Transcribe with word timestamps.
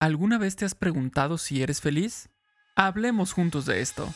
¿Alguna 0.00 0.38
vez 0.38 0.54
te 0.54 0.64
has 0.64 0.76
preguntado 0.76 1.38
si 1.38 1.60
eres 1.60 1.80
feliz? 1.80 2.28
Hablemos 2.76 3.32
juntos 3.32 3.66
de 3.66 3.80
esto. 3.80 4.08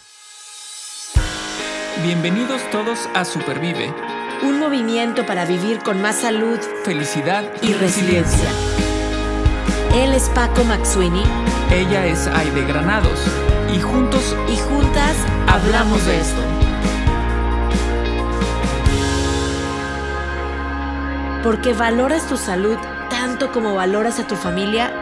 Bienvenidos 2.04 2.62
todos 2.70 3.08
a 3.14 3.24
Supervive. 3.24 3.92
Un 4.44 4.60
movimiento 4.60 5.26
para 5.26 5.44
vivir 5.44 5.80
con 5.80 6.00
más 6.00 6.20
salud, 6.20 6.60
felicidad 6.84 7.42
y, 7.62 7.72
resiliencia. 7.72 8.48
Él 9.96 10.14
es 10.14 10.28
Paco 10.28 10.62
Maxuini. 10.62 11.24
Ella 11.72 12.06
es 12.06 12.28
Aide 12.28 12.64
Granados. 12.64 13.18
Y 13.74 13.80
juntos 13.80 14.36
y 14.48 14.56
juntas 14.58 15.16
hablamos 15.48 16.06
de 16.06 16.20
esto. 16.20 16.42
Porque 21.42 21.72
valoras 21.72 22.28
tu 22.28 22.36
salud 22.36 22.78
tanto 23.10 23.50
como 23.50 23.74
valoras 23.74 24.20
a 24.20 24.28
tu 24.28 24.36
familia 24.36 25.01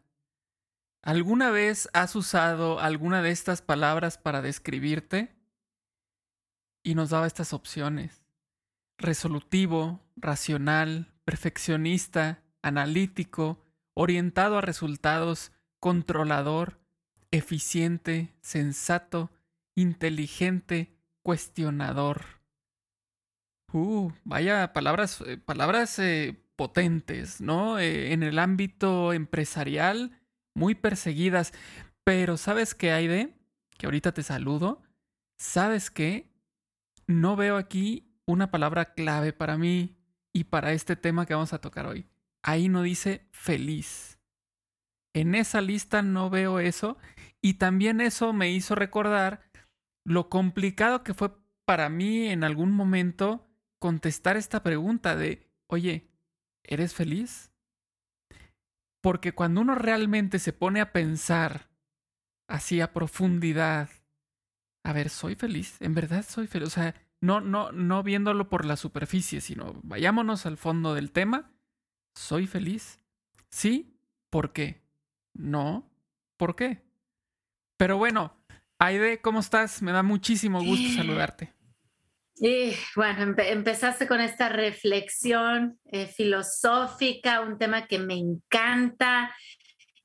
¿Alguna 1.03 1.49
vez 1.49 1.89
has 1.93 2.15
usado 2.15 2.79
alguna 2.79 3.21
de 3.21 3.31
estas 3.31 3.61
palabras 3.61 4.17
para 4.17 4.41
describirte? 4.41 5.35
Y 6.83 6.95
nos 6.95 7.09
daba 7.09 7.27
estas 7.27 7.53
opciones. 7.53 8.23
Resolutivo, 8.97 9.99
racional, 10.15 11.11
perfeccionista, 11.25 12.43
analítico, 12.61 13.65
orientado 13.93 14.57
a 14.57 14.61
resultados, 14.61 15.51
controlador, 15.79 16.79
eficiente, 17.31 18.33
sensato, 18.41 19.31
inteligente, 19.75 20.95
cuestionador. 21.23 22.41
Uh, 23.73 24.11
vaya 24.23 24.73
palabras, 24.73 25.21
eh, 25.25 25.37
palabras 25.37 25.97
eh, 25.97 26.37
potentes, 26.55 27.41
¿no? 27.41 27.79
Eh, 27.79 28.13
en 28.13 28.21
el 28.21 28.37
ámbito 28.37 29.13
empresarial, 29.13 30.20
muy 30.53 30.75
perseguidas. 30.75 31.53
Pero 32.03 32.37
¿sabes 32.37 32.75
qué, 32.75 32.91
Aide? 32.91 33.35
Que 33.77 33.87
ahorita 33.87 34.13
te 34.13 34.23
saludo. 34.23 34.81
¿Sabes 35.37 35.91
qué? 35.91 36.31
No 37.07 37.35
veo 37.35 37.57
aquí 37.57 38.11
una 38.25 38.51
palabra 38.51 38.93
clave 38.93 39.33
para 39.33 39.57
mí 39.57 39.97
y 40.33 40.45
para 40.45 40.71
este 40.73 40.95
tema 40.95 41.25
que 41.25 41.33
vamos 41.33 41.53
a 41.53 41.61
tocar 41.61 41.85
hoy. 41.85 42.07
Ahí 42.43 42.69
no 42.69 42.81
dice 42.81 43.27
feliz. 43.31 44.19
En 45.13 45.35
esa 45.35 45.61
lista 45.61 46.01
no 46.01 46.29
veo 46.29 46.59
eso 46.59 46.97
y 47.41 47.55
también 47.55 48.01
eso 48.01 48.33
me 48.33 48.49
hizo 48.51 48.75
recordar 48.75 49.41
lo 50.05 50.29
complicado 50.29 51.03
que 51.03 51.13
fue 51.13 51.31
para 51.65 51.89
mí 51.89 52.27
en 52.27 52.43
algún 52.43 52.71
momento 52.71 53.47
contestar 53.79 54.37
esta 54.37 54.63
pregunta 54.63 55.15
de, 55.15 55.49
oye, 55.67 56.09
¿eres 56.63 56.93
feliz? 56.93 57.50
Porque 59.01 59.33
cuando 59.33 59.61
uno 59.61 59.75
realmente 59.75 60.39
se 60.39 60.53
pone 60.53 60.79
a 60.79 60.91
pensar 60.91 61.69
así 62.47 62.81
a 62.81 62.93
profundidad, 62.93 63.89
a 64.83 64.93
ver, 64.93 65.09
soy 65.09 65.35
feliz, 65.35 65.77
en 65.81 65.93
verdad 65.93 66.25
soy 66.27 66.47
feliz, 66.47 66.67
o 66.67 66.71
sea, 66.71 66.95
no, 67.19 67.41
no, 67.41 67.71
no 67.71 68.03
viéndolo 68.03 68.49
por 68.49 68.65
la 68.65 68.75
superficie, 68.75 69.41
sino 69.41 69.79
vayámonos 69.83 70.45
al 70.45 70.57
fondo 70.57 70.93
del 70.93 71.11
tema, 71.11 71.51
soy 72.15 72.47
feliz. 72.47 72.99
Sí, 73.49 73.95
¿por 74.29 74.53
qué? 74.53 74.81
No, 75.33 75.89
¿por 76.37 76.55
qué? 76.55 76.83
Pero 77.77 77.97
bueno, 77.97 78.35
Aide, 78.79 79.21
¿cómo 79.21 79.39
estás? 79.39 79.81
Me 79.83 79.91
da 79.91 80.01
muchísimo 80.01 80.63
gusto 80.63 80.89
saludarte. 80.95 81.53
Y 82.43 82.73
bueno, 82.95 83.35
empezaste 83.37 84.07
con 84.07 84.19
esta 84.19 84.49
reflexión 84.49 85.79
eh, 85.91 86.07
filosófica, 86.07 87.41
un 87.41 87.59
tema 87.59 87.85
que 87.85 87.99
me 87.99 88.15
encanta 88.15 89.31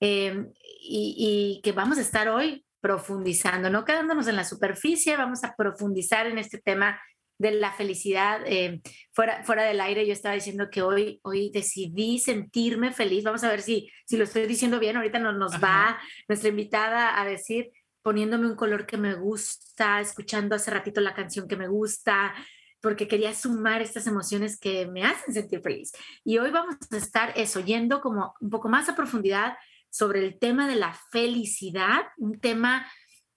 em, 0.00 0.46
y, 0.82 1.62
que 1.64 1.72
vamos 1.72 1.96
a 1.96 2.02
estar 2.02 2.28
hoy 2.28 2.62
profundizando, 2.82 3.70
no 3.70 3.86
quedándonos 3.86 4.28
en 4.28 4.36
la 4.36 4.44
superficie, 4.44 5.16
vamos 5.16 5.44
a 5.44 5.56
profundizar 5.56 6.26
en 6.26 6.36
este 6.36 6.58
tema 6.58 7.00
de 7.38 7.52
la 7.52 7.72
felicidad. 7.72 8.42
Em, 8.44 8.82
fuera, 9.12 9.42
fuera 9.42 9.64
del 9.64 9.80
aire 9.80 10.06
yo 10.06 10.12
estaba 10.12 10.34
diciendo 10.34 10.68
que 10.70 10.82
hoy, 10.82 11.20
hoy 11.22 11.50
decidí 11.54 12.18
sentirme 12.18 12.92
feliz. 12.92 13.24
Vamos 13.24 13.44
a 13.44 13.48
ver 13.48 13.62
si, 13.62 13.90
si 14.04 14.18
lo 14.18 14.24
estoy 14.24 14.44
diciendo 14.46 14.78
bien. 14.78 14.98
Ahorita 14.98 15.18
nos, 15.18 15.38
nos 15.38 15.54
va 15.54 15.98
nuestra 16.28 16.50
invitada 16.50 17.18
a 17.18 17.24
decir 17.24 17.70
poniéndome 18.06 18.46
un 18.46 18.54
color 18.54 18.86
que 18.86 18.96
me 18.96 19.16
gusta, 19.16 20.00
escuchando 20.00 20.54
hace 20.54 20.70
ratito 20.70 21.00
la 21.00 21.12
canción 21.12 21.48
que 21.48 21.56
me 21.56 21.66
gusta, 21.66 22.32
porque 22.80 23.08
quería 23.08 23.34
sumar 23.34 23.82
estas 23.82 24.06
emociones 24.06 24.60
que 24.60 24.86
me 24.86 25.02
hacen 25.02 25.34
sentir 25.34 25.60
feliz. 25.60 25.90
Y 26.22 26.38
hoy 26.38 26.52
vamos 26.52 26.76
a 26.88 26.96
estar 26.96 27.32
eso, 27.34 27.58
yendo 27.58 28.00
como 28.00 28.32
un 28.40 28.48
poco 28.48 28.68
más 28.68 28.88
a 28.88 28.94
profundidad 28.94 29.56
sobre 29.90 30.24
el 30.24 30.38
tema 30.38 30.68
de 30.68 30.76
la 30.76 30.96
felicidad, 31.10 32.02
un 32.16 32.38
tema, 32.38 32.86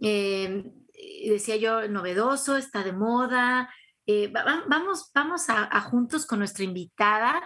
eh, 0.02 0.63
decía 1.28 1.56
yo, 1.56 1.88
novedoso, 1.88 2.56
está 2.56 2.84
de 2.84 2.94
moda. 2.94 3.74
Eh, 4.06 4.31
vamos 4.31 5.09
vamos 5.16 5.46
a 5.50 5.81
juntos 5.81 6.28
con 6.28 6.38
nuestra 6.38 6.63
invitada 6.63 7.41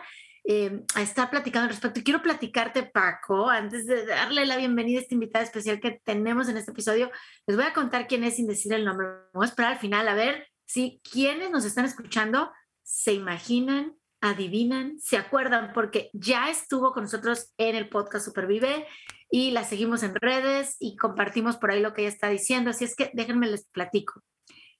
eh, 0.46 0.84
a 0.96 1.02
estar 1.02 1.30
platicando 1.30 1.64
al 1.64 1.70
respecto. 1.70 2.00
Y 2.00 2.04
quiero 2.04 2.22
platicarte, 2.22 2.84
Paco, 2.84 3.50
antes 3.50 3.86
de 3.86 4.06
darle 4.06 4.46
la 4.46 4.58
bienvenida 4.58 5.00
a 5.00 5.02
esta 5.02 5.14
invitada 5.14 5.46
especial 5.46 5.80
que 5.80 6.02
tenemos 6.04 6.50
en 6.50 6.58
este 6.58 6.72
episodio, 6.72 7.12
les 7.48 7.56
voy 7.56 7.66
a 7.66 7.74
contar 7.74 8.08
quién 8.08 8.24
es 8.24 8.36
sin 8.36 8.48
decir 8.48 8.74
el 8.74 8.86
nombre. 8.86 9.08
Vamos 9.34 9.48
a 9.48 9.50
esperar 9.50 9.74
al 9.74 9.80
final 9.80 10.08
a 10.08 10.16
ver 10.16 10.48
si 10.66 11.02
quienes 11.10 11.52
nos 11.52 11.66
están 11.66 11.86
escuchando 11.86 12.52
se 12.82 13.14
imaginan, 13.14 13.96
adivinan, 14.22 15.00
se 15.00 15.18
acuerdan, 15.18 15.72
porque 15.74 16.10
ya 16.14 16.50
estuvo 16.50 16.92
con 16.92 17.04
nosotros 17.04 17.54
en 17.58 17.76
el 17.76 17.90
podcast 17.90 18.26
Supervive 18.26 18.88
y 19.30 19.52
la 19.52 19.64
seguimos 19.64 20.04
en 20.04 20.16
redes 20.16 20.76
y 20.80 20.98
compartimos 20.98 21.58
por 21.58 21.72
ahí 21.72 21.82
lo 21.82 21.94
que 21.94 22.02
ella 22.02 22.12
está 22.12 22.28
diciendo. 22.30 22.70
Así 22.70 22.84
es 22.84 22.96
que 22.96 23.12
déjenme 23.14 23.48
les 23.48 23.66
platico 23.68 24.22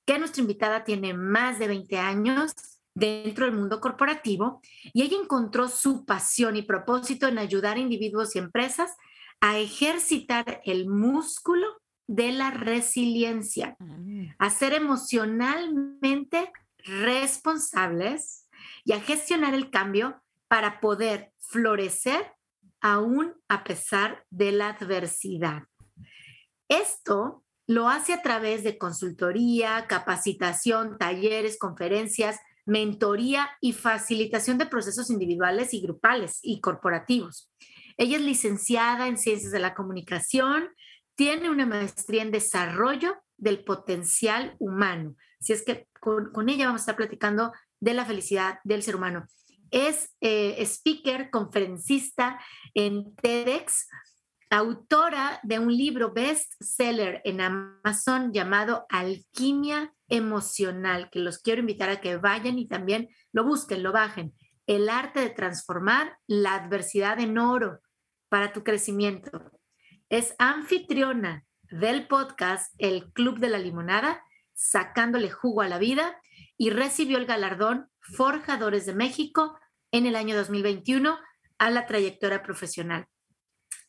que 0.06 0.20
nuestra 0.20 0.42
invitada 0.42 0.84
tiene 0.84 1.14
más 1.14 1.60
de 1.60 1.68
20 1.68 1.98
años 1.98 2.52
dentro 2.96 3.46
del 3.46 3.56
mundo 3.56 3.80
corporativo 3.80 4.62
y 4.94 5.02
ella 5.02 5.18
encontró 5.22 5.68
su 5.68 6.06
pasión 6.06 6.56
y 6.56 6.62
propósito 6.62 7.28
en 7.28 7.40
ayudar 7.40 7.78
a 7.78 7.82
individuos 7.82 8.36
y 8.36 8.40
empresas 8.40 8.92
a 9.42 9.58
ejercitar 9.58 10.62
el 10.66 10.88
músculo 10.88 11.68
de 12.08 12.32
la 12.32 12.52
resiliencia, 12.52 13.76
mm. 13.80 14.36
a 14.38 14.50
ser 14.50 14.74
emocionalmente 14.74 16.52
responsables 16.86 18.48
y 18.84 18.94
a 18.94 19.02
gestionar 19.02 19.54
el 19.54 19.70
cambio 19.70 20.22
para 20.48 20.80
poder 20.80 21.32
florecer 21.40 22.34
aún 22.82 23.34
a 23.48 23.64
pesar 23.64 24.26
de 24.30 24.52
la 24.52 24.70
adversidad. 24.70 25.64
Esto 26.68 27.44
lo 27.66 27.88
hace 27.88 28.14
a 28.14 28.22
través 28.22 28.64
de 28.64 28.78
consultoría, 28.78 29.88
capacitación, 29.88 30.98
talleres, 30.98 31.58
conferencias, 31.58 32.40
mentoría 32.66 33.50
y 33.62 33.74
facilitación 33.74 34.58
de 34.58 34.66
procesos 34.66 35.10
individuales 35.10 35.74
y 35.74 35.82
grupales 35.82 36.40
y 36.42 36.62
corporativos. 36.62 37.52
Ella 37.98 38.18
es 38.18 38.24
licenciada 38.24 39.08
en 39.08 39.18
Ciencias 39.18 39.52
de 39.52 39.60
la 39.60 39.76
Comunicación, 39.76 40.70
tiene 41.16 41.50
una 41.50 41.66
maestría 41.66 42.24
en 42.24 42.32
Desarrollo 42.32 43.16
del 43.38 43.64
Potencial 43.64 44.56
Humano. 44.60 45.16
Si 45.40 45.54
es 45.54 45.64
que 45.64 45.88
con, 46.00 46.50
ella 46.50 46.66
vamos 46.66 46.82
a 46.82 46.84
estar 46.84 46.96
platicando 46.96 47.52
de 47.80 47.94
la 47.94 48.06
felicidad 48.06 48.60
del 48.64 48.84
ser 48.84 48.96
humano. 48.96 49.28
Es 49.72 50.16
eh, 50.22 50.56
speaker, 50.62 51.30
conferencista 51.30 52.40
en 52.74 53.16
TEDx, 53.16 53.88
autora 54.54 55.40
de 55.42 55.58
un 55.58 55.76
libro 55.76 56.14
bestseller 56.14 57.22
en 57.26 57.42
Amazon 57.42 58.32
llamado 58.32 58.86
Alquimia 58.88 59.96
Emocional, 60.08 61.10
que 61.12 61.18
los 61.18 61.40
quiero 61.40 61.62
invitar 61.62 61.90
a 61.90 62.00
que 62.00 62.18
vayan 62.18 62.60
y 62.60 62.68
también 62.68 63.10
lo 63.32 63.46
busquen, 63.46 63.82
lo 63.82 63.92
bajen. 63.92 64.36
El 64.68 64.90
arte 64.90 65.22
de 65.22 65.32
transformar 65.32 66.20
la 66.28 66.54
adversidad 66.54 67.20
en 67.20 67.40
oro 67.40 67.80
para 68.30 68.54
tu 68.54 68.64
crecimiento. 68.64 69.32
Es 70.10 70.36
anfitriona 70.38 71.46
del 71.72 72.08
podcast 72.08 72.76
El 72.78 73.12
Club 73.12 73.40
de 73.40 73.50
la 73.50 73.58
Limonada, 73.58 74.24
sacándole 74.54 75.32
jugo 75.32 75.62
a 75.62 75.68
la 75.68 75.80
vida 75.80 76.22
y 76.58 76.70
recibió 76.70 77.18
el 77.18 77.26
galardón 77.26 77.90
Forjadores 78.02 78.86
de 78.86 78.94
México 78.94 79.58
en 79.92 80.06
el 80.06 80.16
año 80.16 80.36
2021 80.36 81.18
a 81.58 81.70
la 81.72 81.88
trayectoria 81.88 82.44
profesional. 82.44 83.08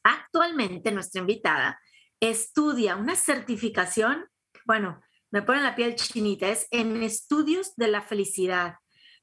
Actualmente 0.05 0.93
nuestra 0.93 1.21
invitada 1.21 1.81
estudia 2.21 2.97
una 2.97 3.17
certificación, 3.17 4.29
bueno, 4.65 5.01
me 5.31 5.43
pone 5.43 5.63
la 5.63 5.75
piel 5.75 5.97
chinita, 5.97 6.49
es 6.49 6.69
en 6.71 7.03
estudios 7.03 7.75
de 7.77 7.89
la 7.89 8.03
felicidad 8.03 8.77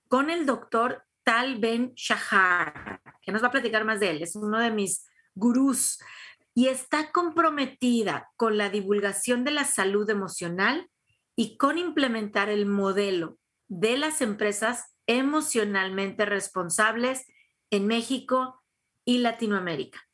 con 0.09 0.29
el 0.29 0.45
doctor 0.45 1.05
Tal 1.23 1.59
Ben 1.59 1.93
Shahar, 1.95 3.01
que 3.21 3.31
nos 3.31 3.41
va 3.41 3.47
a 3.47 3.51
platicar 3.51 3.85
más 3.85 3.99
de 3.99 4.09
él, 4.09 4.23
es 4.23 4.35
uno 4.35 4.59
de 4.59 4.71
mis 4.71 5.05
gurús 5.35 5.99
y 6.53 6.67
está 6.67 7.11
comprometida 7.11 8.29
con 8.35 8.57
la 8.57 8.69
divulgación 8.69 9.43
de 9.43 9.51
la 9.51 9.63
salud 9.63 10.09
emocional 10.09 10.89
y 11.35 11.57
con 11.57 11.77
implementar 11.77 12.49
el 12.49 12.65
modelo 12.65 13.37
de 13.69 13.97
las 13.97 14.21
empresas 14.21 14.93
emocionalmente 15.07 16.25
responsables 16.25 17.25
en 17.69 17.87
México 17.87 18.61
y 19.05 19.19
Latinoamérica. 19.19 20.10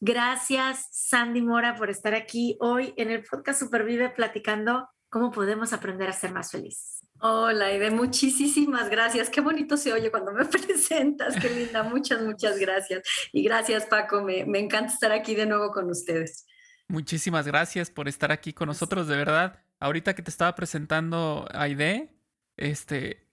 Gracias, 0.00 0.86
Sandy 0.92 1.42
Mora, 1.42 1.74
por 1.74 1.90
estar 1.90 2.14
aquí 2.14 2.56
hoy 2.60 2.94
en 2.96 3.10
el 3.10 3.24
podcast 3.24 3.60
Supervive 3.60 4.10
platicando 4.10 4.88
cómo 5.08 5.32
podemos 5.32 5.72
aprender 5.72 6.08
a 6.08 6.12
ser 6.12 6.32
más 6.32 6.52
felices. 6.52 7.00
Hola, 7.20 7.72
Ide, 7.72 7.90
muchísimas 7.90 8.90
gracias. 8.90 9.28
Qué 9.28 9.40
bonito 9.40 9.76
se 9.76 9.92
oye 9.92 10.10
cuando 10.10 10.32
me 10.32 10.44
presentas, 10.46 11.34
qué 11.40 11.50
linda. 11.50 11.82
Muchas, 11.82 12.22
muchas 12.22 12.58
gracias. 12.58 13.02
Y 13.32 13.42
gracias, 13.42 13.86
Paco. 13.86 14.22
Me, 14.22 14.44
me 14.44 14.60
encanta 14.60 14.92
estar 14.92 15.10
aquí 15.10 15.34
de 15.34 15.46
nuevo 15.46 15.72
con 15.72 15.90
ustedes. 15.90 16.46
Muchísimas 16.86 17.46
gracias 17.46 17.90
por 17.90 18.06
estar 18.08 18.30
aquí 18.30 18.52
con 18.52 18.68
nosotros, 18.68 19.08
de 19.08 19.16
verdad. 19.16 19.64
Ahorita 19.80 20.14
que 20.14 20.22
te 20.22 20.30
estaba 20.30 20.54
presentando 20.54 21.46
Aide, 21.52 22.14
este, 22.56 23.27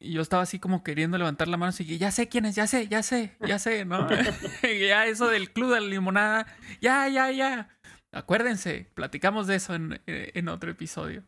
yo 0.00 0.22
estaba 0.22 0.42
así 0.42 0.58
como 0.58 0.82
queriendo 0.82 1.18
levantar 1.18 1.48
la 1.48 1.56
mano 1.56 1.72
y 1.78 1.98
ya 1.98 2.10
sé 2.10 2.28
quién 2.28 2.46
es, 2.46 2.54
ya 2.54 2.66
sé, 2.66 2.88
ya 2.88 3.02
sé, 3.02 3.36
ya 3.46 3.58
sé, 3.58 3.84
¿no? 3.84 4.08
ya 4.62 5.06
eso 5.06 5.28
del 5.28 5.52
club 5.52 5.74
de 5.74 5.80
la 5.80 5.86
limonada, 5.86 6.46
ya, 6.80 7.08
ya, 7.08 7.30
ya. 7.30 7.68
Acuérdense, 8.12 8.90
platicamos 8.94 9.46
de 9.46 9.56
eso 9.56 9.74
en, 9.74 10.00
en 10.06 10.48
otro 10.48 10.70
episodio. 10.70 11.24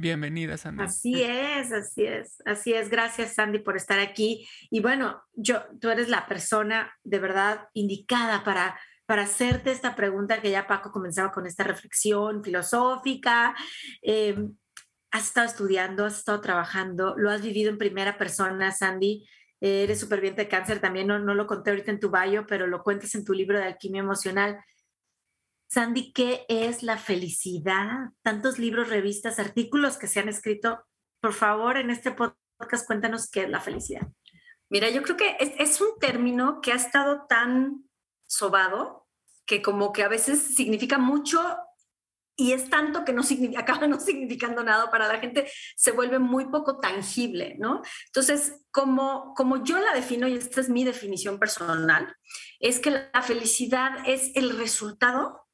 Bienvenida, 0.00 0.56
Sandy. 0.56 0.82
Así 0.82 1.22
es, 1.22 1.72
así 1.72 2.06
es, 2.06 2.42
así 2.46 2.72
es. 2.72 2.88
Gracias, 2.88 3.34
Sandy, 3.34 3.58
por 3.58 3.76
estar 3.76 3.98
aquí. 3.98 4.48
Y 4.70 4.80
bueno, 4.80 5.22
yo, 5.34 5.62
tú 5.78 5.90
eres 5.90 6.08
la 6.08 6.26
persona 6.26 6.90
de 7.04 7.18
verdad 7.18 7.68
indicada 7.74 8.42
para, 8.42 8.80
para 9.04 9.24
hacerte 9.24 9.70
esta 9.72 9.94
pregunta 9.96 10.40
que 10.40 10.50
ya 10.50 10.66
Paco 10.66 10.90
comenzaba 10.90 11.30
con 11.32 11.46
esta 11.46 11.64
reflexión 11.64 12.42
filosófica. 12.42 13.54
Em, 14.00 14.56
has 15.10 15.26
estado 15.26 15.46
estudiando, 15.46 16.04
has 16.04 16.18
estado 16.18 16.40
trabajando, 16.40 17.14
lo 17.16 17.30
has 17.30 17.42
vivido 17.42 17.70
en 17.70 17.78
primera 17.78 18.18
persona, 18.18 18.72
Sandy. 18.72 19.28
eres 19.60 20.00
superviviente 20.00 20.42
de 20.42 20.48
cáncer, 20.48 20.80
también 20.80 21.06
no, 21.06 21.18
no 21.18 21.34
lo 21.34 21.46
conté 21.46 21.70
ahorita 21.70 21.90
en 21.90 22.00
tu 22.00 22.10
bio, 22.10 22.46
pero 22.46 22.66
lo 22.66 22.82
cuentas 22.82 23.14
en 23.14 23.24
tu 23.24 23.32
libro 23.32 23.58
de 23.58 23.64
alquimia 23.64 24.00
emocional. 24.00 24.62
Sandy, 25.68 26.12
¿qué 26.12 26.44
es 26.48 26.82
la 26.82 26.96
felicidad? 26.96 28.10
Tantos 28.22 28.58
libros, 28.58 28.88
revistas, 28.88 29.38
artículos 29.38 29.98
que 29.98 30.08
se 30.08 30.18
han 30.18 30.28
escrito. 30.28 30.84
Por 31.20 31.32
favor, 31.32 31.76
en 31.76 31.90
este 31.90 32.10
podcast 32.10 32.86
cuéntanos 32.86 33.30
qué 33.30 33.42
es 33.42 33.50
la 33.50 33.60
felicidad. 33.60 34.08
Mira, 34.68 34.88
yo 34.90 35.02
creo 35.02 35.16
que 35.16 35.36
es, 35.38 35.80
un 35.80 35.98
término 35.98 36.60
que 36.60 36.72
ha 36.72 36.76
estado 36.76 37.26
tan 37.28 37.84
sobado 38.26 39.08
que 39.44 39.62
como 39.62 39.92
que 39.92 40.04
a 40.04 40.08
veces 40.08 40.54
significa 40.56 40.96
mucho 40.96 41.40
y 42.40 42.54
es 42.54 42.70
tanto 42.70 43.04
que 43.04 43.12
no 43.12 43.20
acaba 43.58 43.86
no 43.86 44.00
significando 44.00 44.64
nada 44.64 44.90
para 44.90 45.06
la 45.06 45.20
gente, 45.20 45.50
se 45.76 45.92
vuelve 45.92 46.18
muy 46.18 46.46
poco 46.46 46.80
tangible, 46.80 47.56
¿no? 47.58 47.82
Entonces, 48.06 48.64
como, 48.70 49.34
como 49.34 49.62
yo 49.62 49.78
la 49.78 49.92
defino, 49.92 50.26
y 50.26 50.36
esta 50.36 50.62
es 50.62 50.70
mi 50.70 50.82
definición 50.82 51.38
personal, 51.38 52.16
es 52.58 52.78
que 52.78 52.92
la 52.92 53.22
felicidad 53.22 53.90
es 54.06 54.34
el 54.36 54.56
resultado 54.56 55.46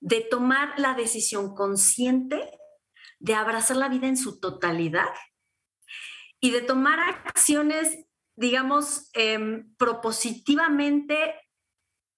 de 0.00 0.22
tomar 0.22 0.76
la 0.78 0.94
decisión 0.94 1.54
consciente 1.54 2.50
de 3.20 3.34
abrazar 3.34 3.76
la 3.76 3.88
vida 3.88 4.08
en 4.08 4.16
su 4.16 4.40
totalidad 4.40 5.14
y 6.40 6.50
de 6.50 6.60
tomar 6.60 6.98
acciones, 7.24 8.04
digamos, 8.34 9.10
em, 9.12 9.72
propositivamente 9.76 11.36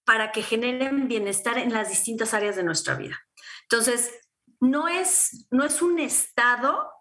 para 0.07 0.33
que 0.33 0.43
generen 0.43 1.09
bienestar 1.09 1.59
en 1.59 1.75
las 1.75 1.91
distintas 1.91 2.33
áreas 2.33 2.57
de 2.57 2.63
nuestra 2.63 2.95
vida. 2.95 3.21
Entonces, 3.75 4.13
no 4.61 4.87
es, 4.87 5.49
no 5.51 5.65
es 5.65 5.83
un 5.83 5.99
estado, 5.99 6.93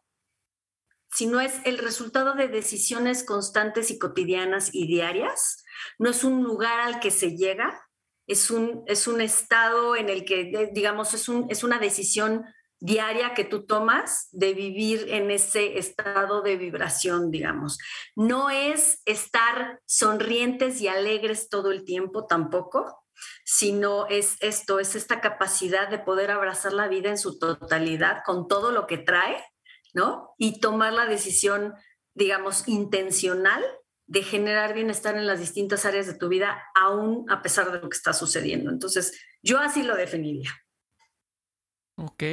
sino 1.11 1.39
es 1.39 1.59
el 1.65 1.77
resultado 1.77 2.33
de 2.33 2.47
decisiones 2.47 3.23
constantes 3.23 3.91
y 3.91 3.99
cotidianas 3.99 4.73
y 4.73 4.87
diarias. 4.87 5.63
No 5.99 6.09
es 6.09 6.23
un 6.23 6.41
lugar 6.41 6.79
al 6.79 6.99
que 6.99 7.11
se 7.11 7.37
llega, 7.37 7.79
es 8.25 8.49
un, 8.49 8.83
es 8.87 9.05
un 9.07 9.21
estado 9.21 9.95
en 9.95 10.09
el 10.09 10.25
que, 10.25 10.71
digamos, 10.73 11.13
es, 11.13 11.29
un, 11.29 11.45
es 11.51 11.63
una 11.63 11.77
decisión 11.77 12.43
diaria 12.79 13.35
que 13.35 13.43
tú 13.43 13.67
tomas 13.67 14.29
de 14.31 14.55
vivir 14.55 15.05
en 15.09 15.29
ese 15.29 15.77
estado 15.77 16.41
de 16.41 16.57
vibración, 16.57 17.29
digamos. 17.29 17.77
No 18.15 18.49
es 18.49 19.03
estar 19.05 19.79
sonrientes 19.85 20.81
y 20.81 20.87
alegres 20.87 21.49
todo 21.49 21.69
el 21.69 21.85
tiempo 21.85 22.25
tampoco, 22.25 23.02
sino 23.45 24.07
es 24.07 24.37
esto, 24.41 24.79
es 24.79 24.95
esta 24.95 25.21
capacidad 25.21 25.89
de 25.89 25.99
poder 25.99 26.31
abrazar 26.31 26.73
la 26.73 26.87
vida 26.87 27.09
en 27.09 27.17
su 27.17 27.39
totalidad 27.39 28.21
con 28.25 28.47
todo 28.47 28.71
lo 28.71 28.87
que 28.87 28.97
trae, 28.97 29.43
¿no? 29.93 30.33
Y 30.37 30.59
tomar 30.59 30.93
la 30.93 31.05
decisión, 31.05 31.73
digamos, 32.13 32.67
intencional 32.67 33.63
de 34.05 34.23
generar 34.23 34.73
bienestar 34.73 35.15
en 35.17 35.27
las 35.27 35.39
distintas 35.39 35.85
áreas 35.85 36.07
de 36.07 36.15
tu 36.15 36.27
vida, 36.27 36.61
aún 36.75 37.25
a 37.29 37.41
pesar 37.41 37.71
de 37.71 37.79
lo 37.79 37.89
que 37.89 37.97
está 37.97 38.13
sucediendo. 38.13 38.69
Entonces, 38.69 39.19
yo 39.41 39.59
así 39.59 39.83
lo 39.83 39.95
definiría. 39.95 40.51
Ok. 41.95 42.23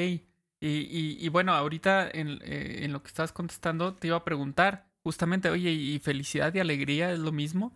Y, 0.63 1.27
bueno, 1.31 1.55
ahorita 1.55 2.09
eh, 2.09 2.85
en, 2.85 2.93
lo 2.93 3.03
que 3.03 3.09
estás 3.09 3.33
contestando, 3.33 3.95
te 3.95 4.09
iba 4.09 4.17
a 4.17 4.25
preguntar 4.25 4.91
justamente, 5.03 5.49
oye, 5.49 5.71
¿y 5.71 5.99
felicidad 6.01 6.53
y 6.53 6.61
alegría 6.61 7.13
es 7.13 7.19
lo 7.19 7.33
mismo? 7.33 7.75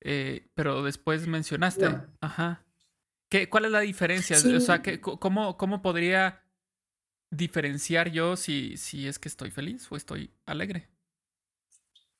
Eh, 0.00 0.48
pero 0.54 0.82
después 0.82 1.26
mencionaste. 1.26 1.86
Ajá. 2.20 2.64
¿Qué, 3.28 3.48
¿Cuál 3.48 3.66
es 3.66 3.70
la 3.70 3.80
diferencia? 3.80 4.36
O 4.36 4.60
sea, 4.60 4.82
cómo, 5.00 5.56
¿cómo 5.56 5.82
podría 5.82 6.44
diferenciar 7.30 8.10
yo 8.10 8.36
si, 8.36 8.76
si 8.76 9.08
es 9.08 9.18
que 9.18 9.28
estoy 9.28 9.50
feliz 9.50 9.86
o 9.90 9.96
estoy 9.96 10.30
alegre? 10.46 10.88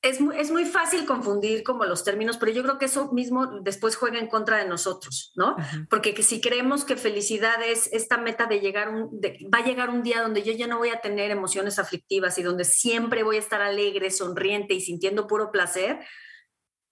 es 0.08 0.20
muy, 0.20 0.38
es 0.38 0.50
muy 0.50 0.64
fácil 0.64 1.04
confundir 1.04 1.62
como 1.62 1.84
los 1.84 2.04
términos, 2.04 2.36
pero 2.36 2.52
yo 2.52 2.62
creo 2.62 2.78
que 2.78 2.84
eso 2.84 3.12
mismo 3.12 3.60
después 3.62 3.96
juega 3.96 4.18
en 4.18 4.28
contra 4.28 4.58
de 4.58 4.68
nosotros, 4.68 5.32
¿no? 5.34 5.56
Porque 5.90 6.14
que 6.14 6.22
si 6.22 6.40
creemos 6.40 6.84
que 6.84 6.96
felicidad 6.96 7.62
es 7.62 7.92
esta 7.92 8.16
meta 8.16 8.46
de 8.46 8.60
llegar, 8.60 8.88
un, 8.88 9.20
va 9.52 9.58
a 9.58 9.64
llegar 9.64 9.90
un 9.90 10.02
día 10.02 10.22
donde 10.22 10.42
yo 10.42 10.52
ya 10.52 10.66
no 10.66 10.78
voy 10.78 10.90
a 10.90 11.00
tener 11.00 11.30
emociones 11.30 11.78
aflictivas 11.78 12.38
y 12.38 12.42
donde 12.42 12.64
siempre 12.64 13.22
voy 13.22 13.36
a 13.36 13.40
estar 13.40 13.60
alegre, 13.60 14.10
sonriente 14.10 14.74
y 14.74 14.80
sintiendo 14.80 15.26
puro 15.26 15.50
placer, 15.50 16.00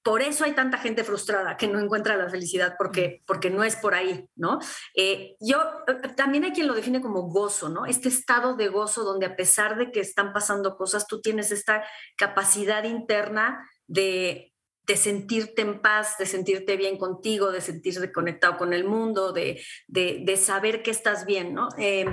por 0.04 0.20
eso 0.20 0.44
hay 0.44 0.52
tanta 0.52 0.76
gente 0.78 1.02
frustrada 1.02 1.56
que 1.56 1.66
no 1.66 1.80
encuentra 1.80 2.16
la 2.16 2.28
felicidad, 2.28 2.74
porque, 2.76 3.20
mm. 3.22 3.24
porque 3.26 3.50
no 3.50 3.64
es 3.64 3.74
por 3.74 3.94
ahí, 3.94 4.28
¿no? 4.36 4.58
Eh, 4.94 5.34
yo, 5.40 5.58
eh, 5.88 6.08
también 6.14 6.44
hay 6.44 6.52
quien 6.52 6.66
lo 6.66 6.74
define 6.74 7.00
como 7.00 7.22
gozo, 7.22 7.70
¿no? 7.70 7.86
Este 7.86 8.10
estado 8.10 8.54
de 8.54 8.68
gozo 8.68 9.02
donde 9.02 9.24
a 9.26 9.34
pesar 9.34 9.78
de 9.78 9.90
que 9.90 10.00
están 10.00 10.34
pasando 10.34 10.76
cosas, 10.76 11.06
tú 11.06 11.22
tienes 11.22 11.50
esta 11.50 11.82
capacidad 12.16 12.84
interna 12.84 13.66
de, 13.86 14.52
de 14.86 14.96
sentirte 14.96 15.62
en 15.62 15.80
paz, 15.80 16.18
de 16.18 16.26
sentirte 16.26 16.76
bien 16.76 16.98
contigo, 16.98 17.50
de 17.50 17.62
sentirte 17.62 18.12
conectado 18.12 18.58
con 18.58 18.74
el 18.74 18.84
mundo, 18.84 19.32
de, 19.32 19.62
de, 19.88 20.36
saber 20.36 20.82
que 20.82 20.90
estás 20.90 21.24
bien, 21.24 21.54
¿no? 21.54 21.68
Eh, 21.78 22.04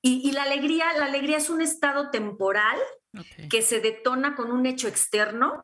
y, 0.00 0.32
la 0.32 0.44
alegría, 0.44 0.94
la 0.98 1.06
alegría 1.06 1.36
es 1.36 1.50
un 1.50 1.60
estado 1.60 2.10
temporal 2.10 2.78
que 3.50 3.60
se 3.60 3.80
detona 3.80 4.34
con 4.34 4.50
un 4.50 4.64
hecho 4.64 4.88
externo 4.88 5.62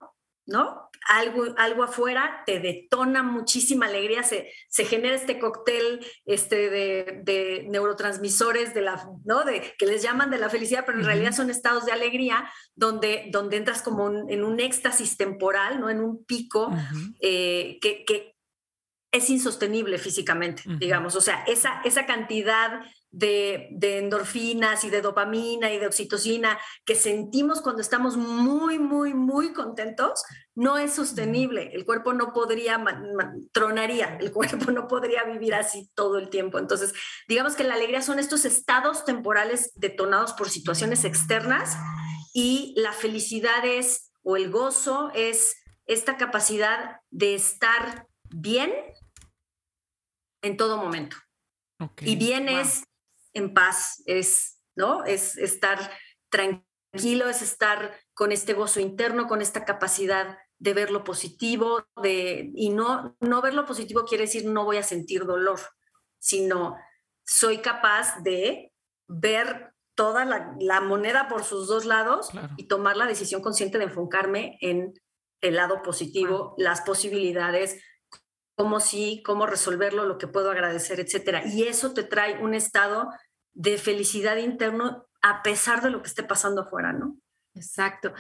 ¿no? 0.51 0.91
Algo, 1.09 1.55
algo 1.57 1.85
afuera 1.85 2.43
te 2.45 2.61
detona 2.61 3.23
muchísima 3.23 3.87
alegría, 3.87 4.23
se, 4.23 4.53
se 4.69 4.85
genera 4.85 5.15
este 5.15 5.39
cóctel 5.39 6.05
este, 6.27 6.69
de, 6.69 7.67
neurotransmisores 7.71 8.75
de 8.75 8.83
la, 8.83 9.09
¿no? 9.25 9.45
de, 9.45 9.75
que 9.79 9.87
les 9.87 10.03
llaman 10.03 10.31
de 10.31 10.39
la 10.39 10.51
felicidad, 10.51 10.85
pero 10.85 10.99
en 10.99 11.07
realidad 11.07 11.33
son 11.33 11.49
estados 11.49 11.87
de 11.87 11.93
alegría 11.93 12.51
donde, 12.75 13.29
donde 13.33 13.57
entras 13.57 13.81
como 13.81 14.09
en 14.29 14.45
un 14.45 14.61
éxtasis 14.61 15.17
temporal, 15.17 15.81
¿no? 15.81 15.89
en 15.89 16.01
un 16.01 16.25
pico 16.25 16.71
eh, 17.21 17.79
que, 17.81 18.05
que, 18.05 18.37
es 19.13 19.29
insostenible 19.29 19.99
físicamente, 19.99 20.63
digamos. 20.79 21.17
O 21.17 21.21
sea, 21.21 21.43
esa, 21.49 21.81
esa 21.83 22.07
cantidad 22.07 22.81
de, 23.11 23.69
endorfinas 23.81 24.85
y 24.85 24.91
de 24.91 25.03
dopamina 25.03 25.73
y 25.73 25.79
de 25.79 25.87
oxitocina 25.87 26.59
que 26.85 26.95
sentimos 26.95 27.61
cuando 27.61 27.83
estamos 27.83 28.17
muy, 28.17 28.79
muy, 28.79 29.15
muy 29.15 29.53
contentos, 29.53 30.23
no 30.55 30.79
es 30.79 30.95
sostenible. 30.95 31.71
El 31.73 31.85
cuerpo 31.85 32.13
no 32.13 32.33
podría, 32.33 32.83
tronaría, 33.53 34.17
el 34.21 34.33
cuerpo 34.33 34.71
no 34.71 34.87
podría 34.87 35.25
vivir 35.25 35.55
así 35.55 35.91
todo 35.95 36.19
el 36.19 36.31
tiempo. 36.31 36.59
Entonces, 36.59 36.93
digamos 37.29 37.57
que 37.57 37.65
la 37.65 37.75
alegría 37.75 38.03
son 38.03 38.19
estos 38.19 38.45
estados 38.45 39.05
temporales 39.05 39.73
detonados 39.75 40.33
por 40.33 40.49
situaciones 40.49 41.05
externas 41.05 41.77
y 42.33 42.75
la 42.77 42.93
felicidad 42.93 43.65
es, 43.65 44.13
o 44.23 44.37
el 44.37 44.51
gozo 44.51 45.11
es 45.15 45.57
esta 45.87 46.17
capacidad 46.17 47.01
de 47.11 47.35
estar 47.35 48.07
bien 48.29 48.73
en 50.43 50.57
todo 50.57 50.77
momento. 50.77 51.17
Y 52.03 52.17
vienes 52.17 52.85
en 53.33 53.55
paz, 53.55 54.03
es, 54.07 54.61
¿no? 54.77 55.05
Es 55.05 55.37
estar 55.37 55.79
tranquilo, 56.31 57.29
es 57.29 57.43
estar 57.43 57.99
con 58.15 58.33
este 58.33 58.53
gozo 58.53 58.81
interno, 58.81 59.27
con 59.27 59.43
esta 59.43 59.65
capacidad 59.65 60.39
de 60.59 60.75
ver 60.75 60.91
lo 60.91 61.05
positivo, 61.05 61.85
de, 62.03 62.51
y 62.55 62.71
no, 62.71 63.17
no 63.21 63.41
ver 63.41 63.55
lo 63.55 63.65
positivo 63.65 64.05
quiere 64.05 64.25
decir 64.25 64.45
no 64.45 64.65
voy 64.65 64.77
a 64.77 64.83
sentir 64.83 65.25
dolor, 65.25 65.61
sino 66.19 66.77
soy 67.25 67.59
capaz 67.59 68.21
de 68.23 68.73
ver 69.09 69.73
toda 69.95 70.25
la, 70.25 70.81
moneda 70.81 71.29
por 71.29 71.45
sus 71.45 71.69
dos 71.69 71.85
lados 71.85 72.31
y 72.57 72.69
tomar 72.69 72.97
la 72.97 73.07
decisión 73.07 73.43
consciente 73.43 73.79
de 73.79 73.85
enfocarme 73.85 74.57
en 74.61 74.95
el 75.41 75.57
lado 75.57 75.83
positivo, 75.83 76.55
las 76.59 76.81
posibilidades, 76.83 77.83
cómo 78.61 78.79
sí, 78.79 79.23
cómo 79.25 79.47
resolverlo, 79.47 80.05
lo 80.05 80.19
que 80.19 80.27
puedo 80.27 80.51
agradecer, 80.51 81.01
etcétera. 81.01 81.43
Y 81.47 81.63
eso 81.63 81.95
te 81.95 82.03
trae 82.03 82.43
un 82.45 82.53
estado 82.53 83.09
de 83.55 83.79
felicidad 83.79 84.37
interno 84.37 85.07
a 85.23 85.43
pesar 85.43 85.81
de 85.81 85.89
lo 85.89 86.03
que 86.03 86.09
esté 86.09 86.25
pasando 86.25 86.61
afuera, 86.61 86.93
¿no? 86.93 87.17
Exacto. 87.55 88.13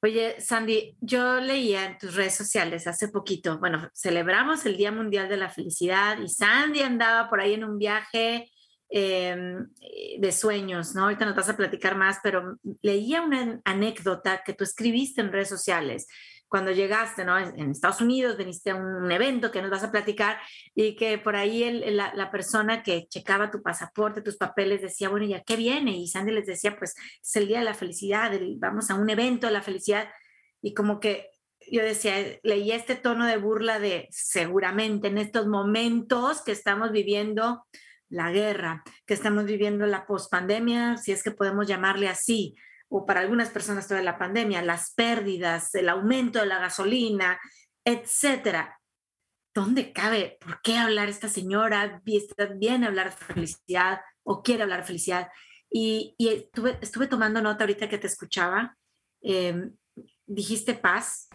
Oye, 0.00 0.40
Sandy, 0.40 0.96
yo 1.00 1.40
leía 1.40 1.84
en 1.84 1.98
tus 1.98 2.14
redes 2.14 2.36
sociales 2.36 2.86
hace 2.86 3.08
poquito, 3.08 3.58
bueno, 3.58 3.90
celebramos 3.92 4.64
el 4.66 4.76
Día 4.76 4.92
Mundial 4.92 5.28
de 5.28 5.36
la 5.36 5.48
Felicidad 5.48 6.16
y 6.20 6.28
Sandy 6.28 6.82
andaba 6.82 7.28
por 7.28 7.40
ahí 7.40 7.54
en 7.54 7.64
un 7.64 7.76
viaje 7.76 8.52
em, 8.90 9.66
de 10.16 10.30
sueños, 10.30 10.94
¿no? 10.94 11.02
Ahorita 11.02 11.24
nos 11.24 11.34
vas 11.34 11.48
a 11.48 11.56
platicar 11.56 11.96
más, 11.96 12.20
pero 12.22 12.56
leía 12.82 13.22
una 13.22 13.60
anécdota 13.64 14.44
que 14.46 14.54
tú 14.54 14.62
escribiste 14.62 15.22
en 15.22 15.32
redes 15.32 15.48
sociales 15.48 16.06
cuando 16.48 16.72
llegaste, 16.72 17.24
¿no? 17.24 17.38
En 17.38 17.70
Estados 17.70 18.00
Unidos, 18.00 18.36
viniste 18.36 18.70
a 18.70 18.74
un 18.74 19.10
evento 19.12 19.50
que 19.50 19.60
nos 19.60 19.70
vas 19.70 19.84
a 19.84 19.90
platicar 19.90 20.38
y 20.74 20.96
que 20.96 21.18
por 21.18 21.36
ahí 21.36 21.82
la, 21.90 22.30
persona 22.30 22.82
que 22.82 23.06
checaba 23.08 23.50
tu 23.50 23.62
pasaporte, 23.62 24.22
tus 24.22 24.36
papeles, 24.36 24.80
decía, 24.80 25.08
bueno, 25.08 25.26
¿ya 25.26 25.42
qué 25.42 25.56
viene? 25.56 25.96
Y 25.96 26.08
Sandy 26.08 26.32
les 26.32 26.46
decía, 26.46 26.76
pues 26.78 26.94
es 27.22 27.36
el 27.36 27.48
día 27.48 27.58
de 27.58 27.64
la 27.64 27.74
felicidad, 27.74 28.32
vamos 28.56 28.90
a 28.90 28.94
un 28.94 29.08
evento 29.10 29.46
de 29.46 29.52
la 29.52 29.62
felicidad. 29.62 30.08
Y 30.62 30.74
como 30.74 31.00
que 31.00 31.30
yo 31.70 31.82
decía, 31.82 32.14
leía 32.42 32.76
este 32.76 32.96
tono 32.96 33.26
de 33.26 33.36
burla 33.36 33.78
de 33.78 34.08
seguramente 34.10 35.08
en 35.08 35.18
estos 35.18 35.46
momentos 35.46 36.42
que 36.42 36.52
estamos 36.52 36.92
viviendo 36.92 37.66
la 38.08 38.30
guerra, 38.30 38.84
que 39.06 39.14
estamos 39.14 39.44
viviendo 39.44 39.86
la 39.86 40.06
pospandemia, 40.06 40.96
si 40.96 41.12
es 41.12 41.22
que 41.22 41.30
podemos 41.30 41.66
llamarle 41.66 42.08
así, 42.08 42.56
o 42.88 43.04
para 43.04 43.20
algunas 43.20 43.50
personas 43.50 43.86
toda 43.86 44.02
la 44.02 44.18
pandemia, 44.18 44.62
las 44.62 44.94
pérdidas, 44.94 45.74
el 45.74 45.88
aumento 45.88 46.38
de 46.40 46.46
la 46.46 46.58
gasolina, 46.58 47.38
etcétera. 47.84 48.80
¿Dónde 49.54 49.92
cabe? 49.92 50.38
¿Por 50.40 50.60
qué 50.62 50.76
hablar 50.76 51.08
esta 51.08 51.28
señora? 51.28 52.02
¿Está 52.06 52.46
bien 52.46 52.84
hablar 52.84 53.12
felicidad 53.12 54.00
o 54.22 54.42
quiere 54.42 54.62
hablar 54.62 54.84
felicidad? 54.84 55.28
Y, 55.70 56.14
estuve, 56.18 56.78
estuve, 56.80 57.08
tomando 57.08 57.42
nota 57.42 57.64
ahorita 57.64 57.88
que 57.88 57.98
te 57.98 58.06
escuchaba. 58.06 58.76
Em, 59.20 59.76
dijiste 60.26 60.74
paz, 60.74 61.28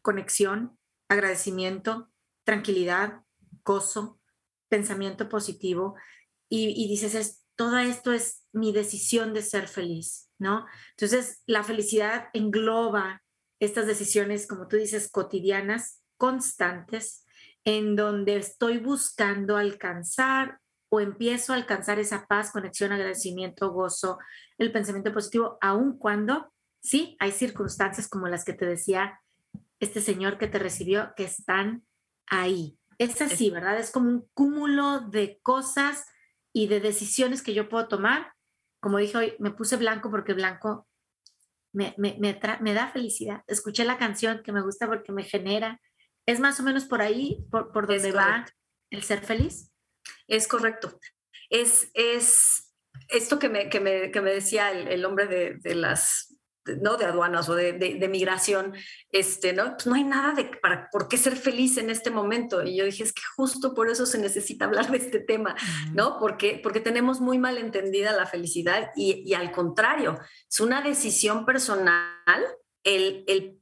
conexión, 0.00 0.78
agradecimiento, 1.08 2.10
tranquilidad, 2.44 3.22
gozo, 3.64 4.20
pensamiento 4.68 5.28
positivo. 5.28 5.96
Y, 6.48 6.84
y 6.84 6.88
dices, 6.88 7.14
es, 7.14 7.41
todo 7.56 7.78
esto 7.78 8.12
es 8.12 8.46
mi 8.52 8.72
decisión 8.72 9.34
de 9.34 9.42
ser 9.42 9.68
feliz, 9.68 10.30
¿no? 10.38 10.66
Entonces, 10.90 11.42
la 11.46 11.64
felicidad 11.64 12.26
engloba 12.32 13.22
estas 13.60 13.86
decisiones, 13.86 14.46
como 14.46 14.68
tú 14.68 14.76
dices, 14.76 15.10
cotidianas, 15.10 16.02
constantes, 16.16 17.24
en 17.64 17.96
donde 17.96 18.36
estoy 18.36 18.78
buscando 18.78 19.56
alcanzar 19.56 20.58
o 20.88 21.00
empiezo 21.00 21.52
a 21.52 21.56
alcanzar 21.56 21.98
esa 21.98 22.26
paz, 22.26 22.50
conexión, 22.50 22.92
agradecimiento, 22.92 23.70
gozo, 23.72 24.18
el 24.58 24.72
pensamiento 24.72 25.12
positivo, 25.12 25.58
aun 25.60 25.96
cuando, 25.96 26.52
sí, 26.82 27.16
hay 27.18 27.32
circunstancias 27.32 28.08
como 28.08 28.28
las 28.28 28.44
que 28.44 28.52
te 28.52 28.66
decía 28.66 29.20
este 29.80 30.00
señor 30.00 30.38
que 30.38 30.48
te 30.48 30.58
recibió, 30.58 31.12
que 31.16 31.24
están 31.24 31.84
ahí. 32.26 32.78
Es 32.98 33.20
así, 33.22 33.50
¿verdad? 33.50 33.78
Es 33.78 33.90
como 33.90 34.10
un 34.10 34.28
cúmulo 34.34 35.00
de 35.00 35.40
cosas 35.42 36.04
y 36.52 36.66
de 36.66 36.80
decisiones 36.80 37.42
que 37.42 37.54
yo 37.54 37.68
puedo 37.68 37.88
tomar. 37.88 38.32
Como 38.80 38.98
dije 38.98 39.16
hoy, 39.16 39.34
me 39.38 39.50
puse 39.50 39.76
blanco 39.76 40.10
porque 40.10 40.34
blanco 40.34 40.86
me, 41.72 41.94
me, 41.96 42.16
me, 42.18 42.74
da 42.74 42.88
felicidad. 42.92 43.42
Escuché 43.46 43.84
la 43.84 43.98
canción 43.98 44.42
que 44.42 44.52
me 44.52 44.62
gusta 44.62 44.86
porque 44.86 45.12
me 45.12 45.24
genera. 45.24 45.80
¿Es 46.26 46.38
más 46.38 46.60
o 46.60 46.62
menos 46.62 46.84
por 46.84 47.00
ahí, 47.00 47.44
por, 47.50 47.72
por 47.72 47.86
donde 47.86 48.12
va 48.12 48.46
el 48.90 49.02
ser 49.02 49.24
feliz? 49.24 49.72
Es 50.28 50.46
correcto. 50.46 50.98
Es, 51.48 51.90
es 51.94 52.72
esto 53.08 53.38
que 53.38 53.48
me, 53.48 53.68
que 53.68 53.80
me, 53.80 54.10
que 54.10 54.20
me 54.20 54.32
decía 54.32 54.70
el, 54.70 54.88
el 54.88 55.04
hombre 55.04 55.26
de, 55.26 55.54
de, 55.60 55.74
las 55.74 56.36
¿no? 56.80 56.96
de 56.96 57.04
aduanas 57.04 57.48
o 57.48 57.54
de, 57.54 57.72
de, 57.72 58.08
migración, 58.08 58.74
este, 59.10 59.52
¿no? 59.52 59.74
Pues 59.74 59.86
no 59.86 59.94
hay 59.94 60.04
nada 60.04 60.32
de 60.34 60.44
para, 60.44 60.88
por 60.90 61.08
qué 61.08 61.16
ser 61.16 61.36
feliz 61.36 61.76
en 61.78 61.90
este 61.90 62.10
momento. 62.10 62.62
Y 62.62 62.76
yo 62.76 62.84
dije, 62.84 63.02
es 63.02 63.12
que 63.12 63.22
justo 63.36 63.74
por 63.74 63.88
eso 63.88 64.06
se 64.06 64.18
necesita 64.18 64.66
hablar 64.66 64.90
de 64.90 64.98
este 64.98 65.18
tema, 65.18 65.56
¿no? 65.92 66.18
Porque, 66.18 66.60
porque 66.62 66.80
tenemos 66.80 67.20
muy 67.20 67.38
mal 67.38 67.58
entendida 67.58 68.12
la 68.12 68.26
felicidad 68.26 68.90
y, 68.96 69.22
y 69.26 69.34
al 69.34 69.52
contrario, 69.52 70.18
es 70.48 70.60
una 70.60 70.82
decisión 70.82 71.44
personal 71.44 72.02
el, 72.84 73.24
el, 73.26 73.58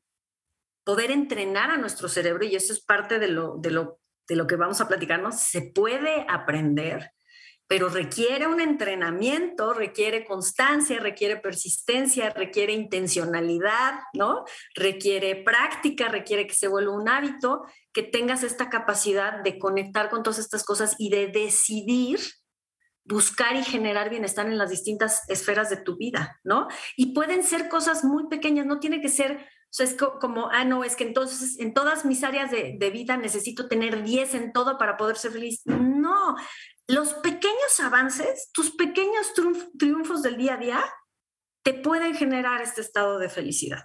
poder 0.84 1.10
entrenar 1.10 1.70
a 1.70 1.76
nuestro 1.76 2.08
cerebro 2.08 2.44
y 2.44 2.56
eso 2.56 2.72
es 2.72 2.80
parte 2.80 3.18
de 3.18 3.28
lo, 3.28 3.56
de 3.58 3.70
lo, 3.70 4.00
de 4.26 4.34
lo 4.34 4.46
que 4.46 4.56
vamos 4.56 4.80
a 4.80 4.88
platicarnos. 4.88 5.38
Se 5.38 5.62
puede 5.62 6.26
aprender 6.28 7.12
pero 7.70 7.88
requiere 7.88 8.48
un 8.48 8.60
entrenamiento, 8.60 9.72
requiere 9.72 10.24
constancia, 10.24 10.98
requiere 10.98 11.36
persistencia, 11.36 12.30
requiere 12.30 12.72
intencionalidad, 12.72 14.00
¿no? 14.12 14.44
Requiere 14.74 15.36
práctica, 15.36 16.08
requiere 16.08 16.48
que 16.48 16.56
se 16.56 16.66
vuelva 16.66 16.96
un 16.96 17.08
hábito, 17.08 17.62
que 17.92 18.02
tengas 18.02 18.42
esta 18.42 18.68
capacidad 18.70 19.44
de 19.44 19.56
conectar 19.60 20.10
con 20.10 20.24
todas 20.24 20.40
estas 20.40 20.64
cosas 20.64 20.96
y 20.98 21.10
de 21.10 21.28
decidir 21.28 22.18
buscar 23.04 23.54
y 23.54 23.62
generar 23.62 24.10
bienestar 24.10 24.46
en 24.46 24.58
las 24.58 24.70
distintas 24.70 25.22
esferas 25.28 25.70
de 25.70 25.76
tu 25.76 25.96
vida, 25.96 26.40
¿no? 26.42 26.66
Y 26.96 27.14
pueden 27.14 27.44
ser 27.44 27.68
cosas 27.68 28.02
muy 28.02 28.26
pequeñas, 28.26 28.66
no 28.66 28.80
tiene 28.80 29.00
que 29.00 29.08
ser, 29.08 29.46
o 29.70 29.72
sea, 29.72 29.86
es 29.86 29.94
como, 29.94 30.50
ah, 30.50 30.64
no, 30.64 30.82
es 30.82 30.96
que 30.96 31.04
entonces 31.04 31.60
en 31.60 31.72
todas 31.72 32.04
mis 32.04 32.24
áreas 32.24 32.50
de, 32.50 32.76
de 32.76 32.90
vida 32.90 33.16
necesito 33.16 33.68
tener 33.68 34.02
10 34.02 34.34
en 34.34 34.52
todo 34.52 34.78
para 34.78 34.96
poder 34.96 35.16
ser 35.16 35.30
feliz. 35.30 35.62
No, 35.64 36.34
los 36.88 37.14
pequeños 37.14 37.78
avances, 37.80 38.50
tus 38.52 38.72
pequeños 38.72 39.32
triunfos 39.78 40.24
del 40.24 40.36
día 40.36 40.54
a 40.54 40.56
día, 40.56 40.84
te 41.62 41.72
pueden 41.72 42.16
generar 42.16 42.62
este 42.62 42.80
estado 42.80 43.20
de 43.20 43.28
felicidad. 43.28 43.84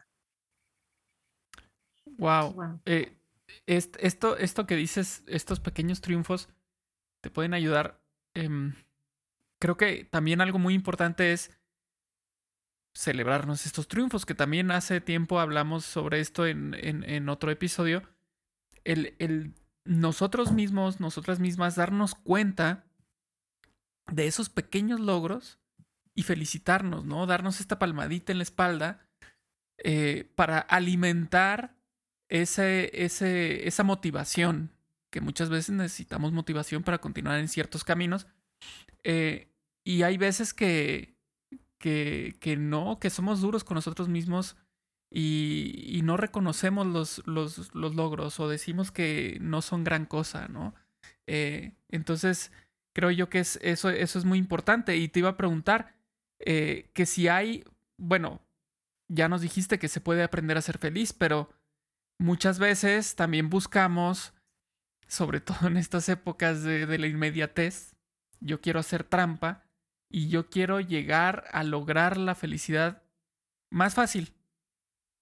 Wow. 2.17 2.81
Eh, 2.85 3.15
esto, 3.67 4.37
esto 4.37 4.65
que 4.65 4.75
dices, 4.75 5.23
estos 5.27 5.59
pequeños 5.59 6.01
triunfos, 6.01 6.49
te 7.21 7.29
pueden 7.29 7.53
ayudar. 7.53 8.01
Em, 8.33 8.73
creo 9.61 9.77
que 9.77 10.05
también 10.05 10.41
algo 10.41 10.57
muy 10.57 10.73
importante 10.73 11.31
es 11.31 11.51
celebrarnos 12.95 13.65
estos 13.65 13.87
triunfos, 13.87 14.25
que 14.25 14.33
también 14.33 14.71
hace 14.71 15.01
tiempo 15.01 15.39
hablamos 15.39 15.83
sobre 15.85 16.21
esto 16.21 16.47
en, 16.47 16.73
en, 16.73 17.29
otro 17.29 17.51
episodio. 17.51 18.03
El, 18.85 19.15
el, 19.19 19.53
nosotros 19.83 20.53
mismos, 20.53 21.01
nosotras 21.01 21.39
mismas, 21.39 21.75
darnos 21.75 22.15
cuenta 22.15 22.85
de 24.11 24.27
esos 24.27 24.49
pequeños 24.49 25.01
logros 25.01 25.59
y 26.15 26.23
felicitarnos, 26.23 27.03
¿no? 27.03 27.25
Darnos 27.25 27.59
esta 27.59 27.77
palmadita 27.77 28.31
en 28.31 28.37
la 28.37 28.43
espalda 28.43 29.05
eh, 29.77 30.31
para 30.35 30.59
alimentar 30.59 31.75
ese, 32.29 33.03
ese, 33.03 33.67
esa 33.67 33.83
motivación, 33.83 34.71
que 35.11 35.19
muchas 35.19 35.49
veces 35.49 35.75
necesitamos 35.75 36.31
motivación 36.31 36.83
para 36.83 36.99
continuar 36.99 37.39
en 37.39 37.49
ciertos 37.49 37.83
caminos. 37.83 38.25
Eh, 39.03 39.51
y 39.83 40.03
hay 40.03 40.17
veces 40.17 40.53
que, 40.53 41.14
que, 41.79 42.35
que, 42.39 42.57
no, 42.57 42.99
que 42.99 43.09
somos 43.09 43.41
duros 43.41 43.63
con 43.63 43.75
nosotros 43.75 44.07
mismos 44.09 44.57
y, 45.11 45.83
y 45.87 46.01
no 46.01 46.17
reconocemos 46.17 46.87
los, 46.87 47.21
los, 47.25 47.73
los, 47.73 47.95
logros 47.95 48.39
o 48.39 48.49
decimos 48.49 48.91
que 48.91 49.37
no 49.41 49.61
son 49.61 49.83
gran 49.83 50.05
cosa, 50.05 50.47
¿no? 50.47 50.73
Eh, 51.27 51.73
entonces, 51.89 52.51
creo 52.93 53.11
yo 53.11 53.29
que 53.29 53.39
es, 53.39 53.59
eso, 53.61 53.89
eso 53.89 54.19
es 54.19 54.25
muy 54.25 54.39
importante. 54.39 54.97
Y 54.97 55.07
te 55.07 55.19
iba 55.19 55.29
a 55.29 55.37
preguntar 55.37 55.95
eh, 56.39 56.89
que 56.93 57.05
si 57.05 57.27
hay, 57.27 57.63
bueno, 57.97 58.41
ya 59.07 59.29
nos 59.29 59.41
dijiste 59.41 59.79
que 59.79 59.87
se 59.87 60.01
puede 60.01 60.23
aprender 60.23 60.57
a 60.57 60.61
ser 60.61 60.77
feliz, 60.77 61.13
pero 61.13 61.49
muchas 62.17 62.59
veces 62.59 63.15
también 63.15 63.49
buscamos, 63.49 64.33
sobre 65.07 65.39
todo 65.41 65.67
en 65.67 65.77
estas 65.77 66.09
épocas 66.09 66.63
de, 66.63 66.97
la 66.97 67.07
inmediatez, 67.07 67.95
yo 68.39 68.61
quiero 68.61 68.79
hacer 68.79 69.03
trampa 69.03 69.63
y 70.09 70.29
yo 70.29 70.49
quiero 70.49 70.79
llegar 70.79 71.45
a 71.51 71.63
lograr 71.63 72.17
la 72.17 72.35
felicidad 72.35 73.03
más 73.69 73.95
fácil. 73.95 74.33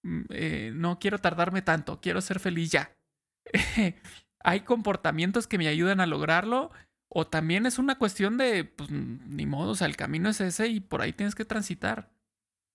Mm, 0.02 0.22
eh, 0.30 0.72
no 0.74 0.98
quiero 0.98 1.18
tardarme 1.18 1.62
tanto, 1.62 2.00
quiero 2.00 2.20
ser 2.20 2.40
feliz 2.40 2.70
ya. 2.70 2.96
¿Hay 4.44 4.60
comportamientos 4.60 5.46
que 5.46 5.58
me 5.58 5.68
ayudan 5.68 6.00
a 6.00 6.06
lograrlo 6.06 6.70
O 7.08 7.26
también 7.26 7.66
es 7.66 7.78
una 7.78 7.98
cuestión 7.98 8.36
de, 8.36 8.64
pues, 8.64 8.90
ni 8.90 9.46
modo, 9.46 9.72
o 9.72 9.74
sea, 9.74 9.86
el 9.86 9.96
camino 9.96 10.28
es 10.30 10.40
ese 10.40 10.68
y 10.68 10.80
por 10.80 11.00
ahí 11.02 11.12
tienes 11.12 11.34
que 11.34 11.44
transitar. 11.44 12.10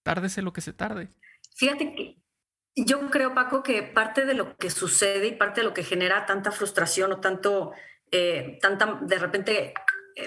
Tárdese 0.03 0.41
lo 0.41 0.53
que 0.53 0.61
se 0.61 0.73
tarde. 0.73 1.09
Fíjate 1.55 1.93
que 1.93 2.19
yo 2.75 3.09
creo, 3.09 3.33
Paco, 3.33 3.63
que 3.63 3.83
parte 3.83 4.25
de 4.25 4.33
lo 4.33 4.55
que 4.55 4.69
sucede 4.69 5.27
y 5.27 5.35
parte 5.35 5.61
de 5.61 5.67
lo 5.67 5.73
que 5.73 5.83
genera 5.83 6.25
tanta 6.25 6.51
frustración 6.51 7.11
o 7.11 7.19
tanto, 7.19 7.73
eh, 8.11 8.57
tanta, 8.61 8.99
de 9.01 9.19
repente, 9.19 9.73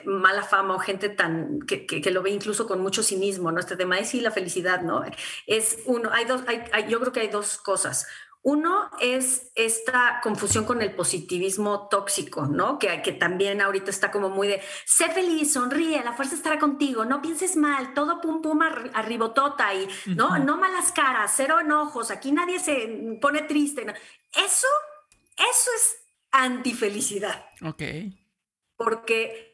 mala 0.04 0.42
fama 0.42 0.74
o 0.74 0.78
gente 0.78 1.08
tan 1.08 1.60
que, 1.60 1.86
que, 1.86 2.10
lo 2.10 2.22
ve 2.22 2.30
incluso 2.30 2.66
con 2.66 2.80
mucho 2.80 3.02
cinismo, 3.02 3.52
¿no? 3.52 3.60
Este 3.60 3.76
tema 3.76 3.98
es 3.98 4.10
sí 4.10 4.20
la 4.20 4.30
felicidad, 4.30 4.82
¿no? 4.82 5.02
Es 5.46 5.78
uno, 5.86 6.10
hay 6.12 6.24
dos, 6.24 6.42
hay, 6.46 6.88
yo 6.88 7.00
creo 7.00 7.12
que 7.12 7.20
hay 7.20 7.28
dos 7.28 7.58
cosas. 7.58 8.06
Uno 8.44 8.90
es 9.00 9.52
esta 9.54 10.20
confusión 10.20 10.64
con 10.64 10.82
el 10.82 10.96
positivismo 10.96 11.86
tóxico, 11.88 12.46
¿no? 12.46 12.76
Que, 12.76 13.00
que 13.00 13.12
también 13.12 13.60
ahorita 13.60 13.88
está 13.90 14.10
como 14.10 14.30
muy 14.30 14.48
de, 14.48 14.60
sé 14.84 15.10
feliz, 15.10 15.52
sonríe, 15.52 16.02
la 16.02 16.12
fuerza 16.12 16.34
estará 16.34 16.58
contigo, 16.58 17.04
no 17.04 17.22
pienses 17.22 17.54
mal, 17.54 17.94
todo 17.94 18.20
pum 18.20 18.42
pum 18.42 18.60
arribotota 18.94 19.72
y, 19.74 19.88
¿no? 20.06 20.38
No 20.38 20.56
malas 20.56 20.90
caras, 20.90 21.32
cero 21.36 21.60
enojos, 21.60 22.10
aquí 22.10 22.32
nadie 22.32 22.58
se 22.58 23.18
pone 23.20 23.42
triste. 23.42 23.86
Eso, 24.32 24.66
eso 25.36 25.70
es 25.76 25.96
antifelicidad. 26.32 27.46
Ok. 27.62 27.82
Porque, 28.76 29.51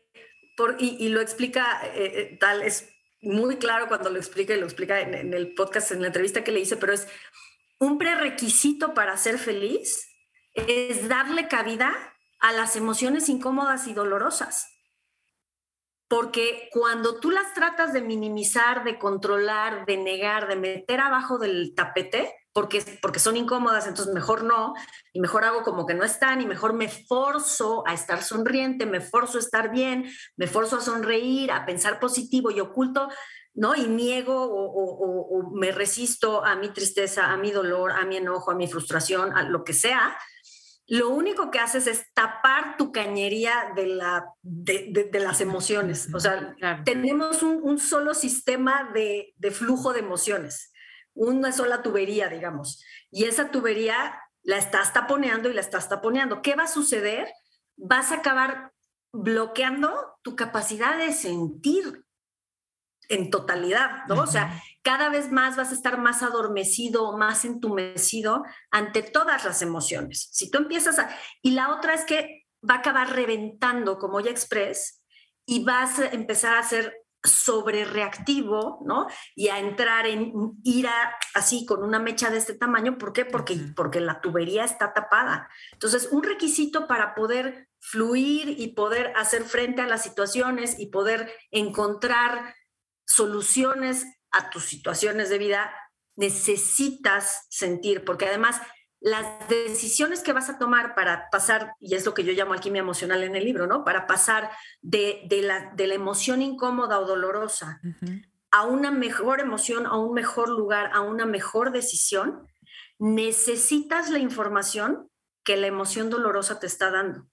y, 0.79 1.09
lo 1.09 1.21
explica 1.21 1.81
eh, 1.95 2.12
eh, 2.15 2.37
tal, 2.41 2.62
es 2.62 2.88
muy 3.21 3.57
claro 3.57 3.88
cuando 3.88 4.11
lo 4.11 4.19
explica 4.19 4.55
y 4.55 4.61
lo 4.61 4.67
explica 4.67 5.00
en, 5.00 5.15
en 5.15 5.35
el 5.35 5.55
podcast, 5.55 5.91
en 5.93 6.00
la 6.00 6.09
entrevista 6.09 6.45
que 6.45 6.53
le 6.53 6.61
hice, 6.61 6.77
pero 6.77 6.93
es 6.93 7.09
un 7.79 7.99
prerequisito 7.99 8.95
para 8.95 9.17
ser 9.17 9.38
feliz 9.38 10.09
es 10.67 11.09
darle 11.09 11.49
cabida 11.49 11.93
a 12.41 12.53
las 12.53 12.77
emociones 12.77 13.29
incómodas 13.29 13.87
y 13.87 13.95
dolorosas. 13.95 14.75
Porque 16.09 16.71
cuando 16.73 17.21
tú 17.21 17.31
las 17.31 17.53
tratas 17.55 17.93
de 17.93 18.00
minimizar, 18.00 18.83
de 18.85 18.99
controlar, 18.99 19.85
de 19.85 19.99
negar, 19.99 20.49
de 20.49 20.57
meter 20.57 21.00
abajo 21.00 21.38
del 21.38 21.75
tapete, 21.75 22.35
porque, 22.59 22.83
porque 23.00 23.21
son 23.21 23.37
incómodas, 23.37 23.87
entonces 23.87 24.12
mejor 24.12 24.43
no, 24.43 24.75
y 25.12 25.21
mejor 25.21 25.45
hago 25.45 25.62
como 25.62 25.87
que 25.87 25.95
no 25.95 26.03
están, 26.03 26.41
y 26.41 26.45
mejor 26.45 26.73
me 26.73 26.88
forzo 26.88 27.85
a 27.87 27.95
estar 27.95 28.21
sonriente, 28.21 28.85
me 28.85 29.00
forzo 29.00 29.38
a 29.38 29.41
estar 29.41 29.71
bien, 29.71 30.11
me 30.37 30.49
forzo 30.49 30.79
a 30.79 30.81
sonreír, 30.81 31.53
a 31.53 31.65
pensar 31.65 32.00
positivo 32.00 32.50
y 32.50 32.59
oculto 32.59 33.09
¿no? 33.55 33.77
Y 33.77 33.87
niego 33.87 34.35
o, 34.50 35.53
me 35.53 35.71
resisto 35.71 36.45
a 36.45 36.57
mi 36.57 36.71
tristeza, 36.71 37.31
a 37.31 37.37
mi 37.37 37.53
dolor, 37.53 37.93
a 37.93 38.05
mi 38.05 38.17
enojo, 38.17 38.50
a 38.50 38.57
mi 38.57 38.67
frustración, 38.67 39.37
a 39.37 39.45
lo 39.45 39.62
que 39.62 39.73
sea, 39.73 40.17
lo 40.88 41.11
único 41.11 41.50
que 41.50 41.59
haces 41.61 41.87
es 41.87 42.12
tapar 42.15 42.79
tu 42.79 42.91
cañería 42.93 43.73
de, 43.77 43.87
la, 43.87 44.25
de, 44.43 45.21
las 45.21 45.43
emociones. 45.43 46.09
O 46.15 46.19
sea, 46.19 46.57
tenemos 46.85 47.43
un, 47.43 47.79
solo 47.79 48.15
sistema 48.15 48.91
de, 48.95 49.35
flujo 49.53 49.93
de 49.93 50.00
emociones, 50.00 50.73
una 51.19 51.53
sola 51.53 51.83
tubería, 51.83 52.29
digamos. 52.29 52.83
Y 53.11 53.25
esa 53.25 53.51
tubería 53.51 54.21
la 54.43 54.57
estás 54.57 54.93
taponeando 54.93 55.51
y 55.51 55.53
la 55.53 55.61
estás 55.61 55.89
taponeando. 55.89 56.43
¿Qué 56.43 56.55
va 56.55 56.65
a 56.65 56.69
suceder? 56.69 57.29
Vas 57.77 58.13
a 58.13 58.17
acabar 58.17 58.73
bloqueando 59.13 60.19
tu 60.23 60.37
capacidad 60.37 60.97
de 60.97 61.13
sentir 61.13 62.05
en 63.09 63.31
totalidad, 63.31 64.07
¿no? 64.07 64.23
O 64.23 64.27
sea, 64.27 64.63
cada 64.83 65.09
vez 65.09 65.33
más 65.33 65.57
vas 65.57 65.71
a 65.71 65.75
estar 65.75 65.99
más 65.99 66.23
adormecido, 66.23 67.17
más 67.17 67.45
entumecido 67.45 68.45
ante 68.71 69.03
todas 69.03 69.45
las 69.45 69.61
emociones. 69.63 70.29
Si 70.33 70.51
tú 70.51 70.59
empiezas 70.59 70.99
a... 70.99 71.11
Y 71.43 71.53
la 71.53 71.75
otra 71.75 71.95
es 71.95 72.05
que 72.05 72.47
va 72.69 72.75
a 72.75 72.79
acabar 72.79 73.15
reventando 73.15 73.99
como 73.99 74.21
ya 74.21 74.31
express 74.31 75.03
y 75.47 75.65
vas 75.65 75.99
a 75.99 76.09
empezar 76.11 76.57
a 76.57 76.63
ser 76.63 76.95
sobre 77.25 77.85
reactivo, 77.85 78.81
¿no? 78.85 79.07
Y 79.35 79.49
a 79.49 79.59
entrar 79.59 80.07
en 80.07 80.33
ira 80.63 81.17
así 81.35 81.67
con 81.67 81.83
una 81.83 81.99
mecha 81.99 82.31
de 82.31 82.39
este 82.39 82.54
tamaño. 82.54 82.99
¿Por 82.99 83.13
qué? 83.13 83.25
Porque, 83.25 83.57
porque 83.75 84.00
la 84.00 84.21
tubería 84.21 84.65
está 84.65 84.93
tapada. 84.93 85.49
Entonces, 85.73 86.09
un 86.13 86.23
requisito 86.23 86.87
para 86.87 87.15
poder 87.15 87.69
fluir 87.81 88.54
y 88.59 88.69
poder 88.75 89.13
hacer 89.17 89.45
frente 89.45 89.83
a 89.83 89.87
las 89.87 90.02
situaciones 90.02 90.78
y 90.78 90.87
poder 90.87 91.33
encontrar 91.50 92.54
soluciones 93.07 94.07
a 94.31 94.50
tus 94.50 94.65
situaciones 94.65 95.31
de 95.31 95.39
vida, 95.39 95.73
necesitas 96.17 97.47
sentir, 97.49 98.04
porque 98.04 98.26
además 98.26 98.61
las 99.00 99.49
decisiones 99.49 100.23
que 100.23 100.32
vas 100.32 100.50
a 100.50 100.58
tomar 100.58 100.95
para 100.95 101.30
pasar, 101.30 101.73
y 101.78 101.95
es 101.95 102.04
lo 102.04 102.15
que 102.15 102.25
yo 102.25 102.32
llamo 102.32 102.52
alquimia 102.52 102.80
emocional 102.80 103.23
en 103.23 103.37
el 103.37 103.45
libro, 103.45 103.67
¿no? 103.67 103.84
Para 103.84 104.06
pasar 104.06 104.50
de, 104.82 105.26
la, 105.43 105.73
de 105.75 105.87
la, 105.87 105.95
emoción 105.95 106.43
incómoda 106.43 106.99
o 106.99 107.06
dolorosa 107.06 107.80
a 108.50 108.65
una 108.65 108.91
mejor 108.91 109.41
emoción, 109.41 109.87
a 109.87 109.97
un 109.97 110.15
mejor 110.15 110.49
lugar, 110.49 110.91
a 110.95 111.00
una 111.00 111.26
mejor 111.26 111.73
decisión, 111.73 112.49
necesitas 112.99 114.11
la 114.11 114.19
información 114.19 115.11
que 115.45 115.56
la 115.56 115.67
emoción 115.67 116.11
dolorosa 116.11 116.58
te 116.58 116.67
está 116.67 116.91
dando. 116.91 117.28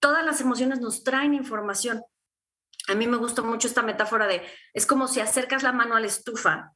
Todas 0.00 0.24
las 0.24 0.40
emociones 0.40 0.80
nos 0.80 1.04
traen 1.04 1.34
información. 1.34 2.02
A 2.88 2.94
mí 2.94 3.06
me 3.06 3.16
gusta 3.16 3.42
mucho 3.42 3.68
esta 3.68 3.82
metáfora 3.82 4.26
de, 4.26 4.42
es 4.74 4.86
como 4.86 5.08
si 5.08 5.20
acercas 5.20 5.62
la 5.62 5.72
mano 5.72 5.96
a 5.96 6.00
la 6.00 6.06
estufa 6.06 6.72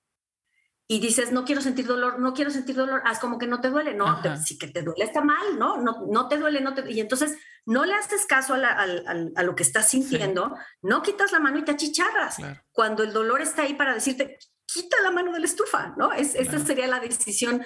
y 0.89 1.01
dices, 1.01 1.33
no 1.33 1.45
quiero 1.45 1.61
sentir 1.61 1.87
dolor, 1.87 2.21
no 2.21 2.33
quiero 2.33 2.51
sentir 2.51 2.77
dolor, 2.77 3.03
haz 3.05 3.19
como 3.19 3.39
que 3.39 3.47
no 3.47 3.61
te 3.61 3.71
duele, 3.71 3.95
no, 3.95 4.21
si 4.37 4.57
que 4.57 4.69
te 4.69 4.83
duele 4.83 5.05
está 5.05 5.21
mal, 5.21 5.59
¿no? 5.59 5.79
No, 5.79 6.07
no 6.09 6.29
te 6.29 6.39
duele, 6.39 6.61
no 6.61 6.75
te... 6.75 6.91
Y 6.93 7.01
entonces 7.01 7.37
no 7.65 7.85
le 7.85 7.95
haces 7.95 8.25
caso 8.27 8.55
a, 8.55 9.43
lo 9.43 9.55
que 9.57 9.65
estás 9.65 9.89
sintiendo, 9.89 10.57
no 10.83 11.03
quitas 11.03 11.33
la 11.33 11.41
mano 11.41 11.59
y 11.59 11.65
te 11.65 11.73
achicharras, 11.73 12.37
cuando 12.71 13.03
el 13.03 13.13
dolor 13.13 13.41
está 13.41 13.63
ahí 13.63 13.75
para 13.75 13.95
decirte, 13.95 14.39
quita 14.65 14.97
la 15.03 15.11
mano 15.11 15.33
de 15.33 15.41
la 15.41 15.47
estufa, 15.47 15.95
¿no? 15.97 16.13
Es, 16.13 16.35
Esta 16.35 16.59
sería 16.61 16.87
la 16.87 17.01
decisión 17.01 17.65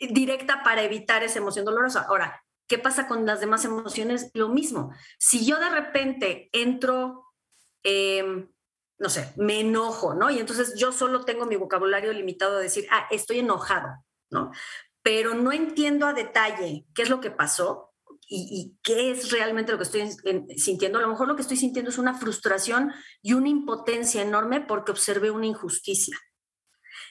directa 0.00 0.62
para 0.62 0.82
evitar 0.82 1.22
esa 1.22 1.38
emoción 1.38 1.66
dolorosa. 1.66 2.06
Ahora, 2.08 2.42
¿qué 2.66 2.78
pasa 2.78 3.06
con 3.06 3.26
las 3.26 3.40
demás 3.40 3.64
emociones? 3.66 4.30
Lo 4.32 4.48
mismo. 4.48 4.94
Si 5.18 5.44
yo 5.44 5.58
de 5.58 5.70
repente 5.70 6.48
entro 6.52 7.26
Em, 7.88 8.48
no 8.98 9.08
sé, 9.10 9.32
me 9.36 9.60
enojo, 9.60 10.14
¿no? 10.14 10.30
Y 10.30 10.38
entonces 10.38 10.74
yo 10.76 10.92
solo 10.92 11.24
tengo 11.24 11.46
mi 11.46 11.56
vocabulario 11.56 12.12
limitado 12.12 12.56
a 12.56 12.60
decir, 12.60 12.86
ah, 12.90 13.06
estoy 13.10 13.40
enojado, 13.40 13.88
¿no? 14.30 14.52
Pero 15.02 15.34
no 15.34 15.52
entiendo 15.52 16.06
a 16.06 16.14
detalle 16.14 16.86
qué 16.94 17.02
es 17.02 17.10
lo 17.10 17.20
que 17.20 17.30
pasó 17.30 17.92
y, 18.28 18.76
qué 18.82 19.12
es 19.12 19.30
realmente 19.30 19.70
lo 19.70 19.78
que 19.78 19.84
estoy 19.84 20.10
sintiendo. 20.56 20.98
A 20.98 21.02
lo 21.02 21.08
mejor 21.08 21.28
lo 21.28 21.36
que 21.36 21.42
estoy 21.42 21.56
sintiendo 21.56 21.90
es 21.90 21.98
una 21.98 22.14
frustración 22.14 22.92
y 23.22 23.34
una 23.34 23.48
impotencia 23.48 24.20
enorme 24.22 24.60
porque 24.60 24.90
observé 24.90 25.30
una 25.30 25.46
injusticia. 25.46 26.18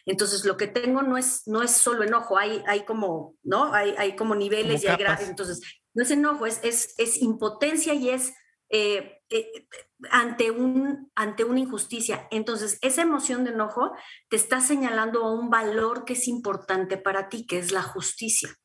Entonces, 0.06 0.44
lo 0.44 0.58
que 0.58 0.68
tengo 0.68 1.02
no 1.04 1.18
es, 1.18 1.48
no 1.48 1.64
es 1.64 1.72
solo 1.72 2.04
enojo, 2.04 2.38
hay, 2.38 2.62
hay 2.68 2.84
como, 2.84 3.38
¿no? 3.44 3.74
Hay, 3.74 3.96
hay 3.98 4.16
como 4.16 4.36
niveles 4.36 4.84
y 4.84 4.88
hay 4.88 4.98
grados. 4.98 5.28
Entonces, 5.28 5.62
no 5.94 6.04
es 6.04 6.12
enojo, 6.12 6.46
es, 6.46 6.60
es, 6.64 6.94
es 6.98 7.22
impotencia 7.22 7.94
y 7.94 8.10
es 8.10 8.34
eh, 8.70 9.15
eh, 9.30 9.68
ante, 10.12 10.52
un, 10.52 11.12
ante 11.16 11.44
una 11.44 11.60
injusticia. 11.60 12.28
Entonces, 12.32 12.78
esa 12.82 13.02
emoción 13.02 13.44
de 13.44 13.52
enojo 13.52 13.92
te 14.30 14.36
está 14.36 14.62
señalando 14.62 15.24
a 15.24 15.34
un 15.34 15.50
valor 15.50 16.06
que 16.06 16.14
es 16.14 16.28
importante 16.28 16.98
para 16.98 17.30
ti, 17.30 17.46
que 17.46 17.58
es 17.58 17.72
la 17.72 17.82
justicia. 17.82 18.56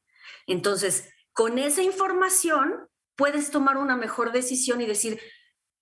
Entonces, 0.47 1.09
con 1.33 1.59
esa 1.59 1.83
información 1.83 2.89
puedes 3.17 3.51
tomar 3.51 3.77
una 3.77 3.97
mejor 3.97 4.33
decisión 4.33 4.81
y 4.81 4.87
decir, 4.87 5.21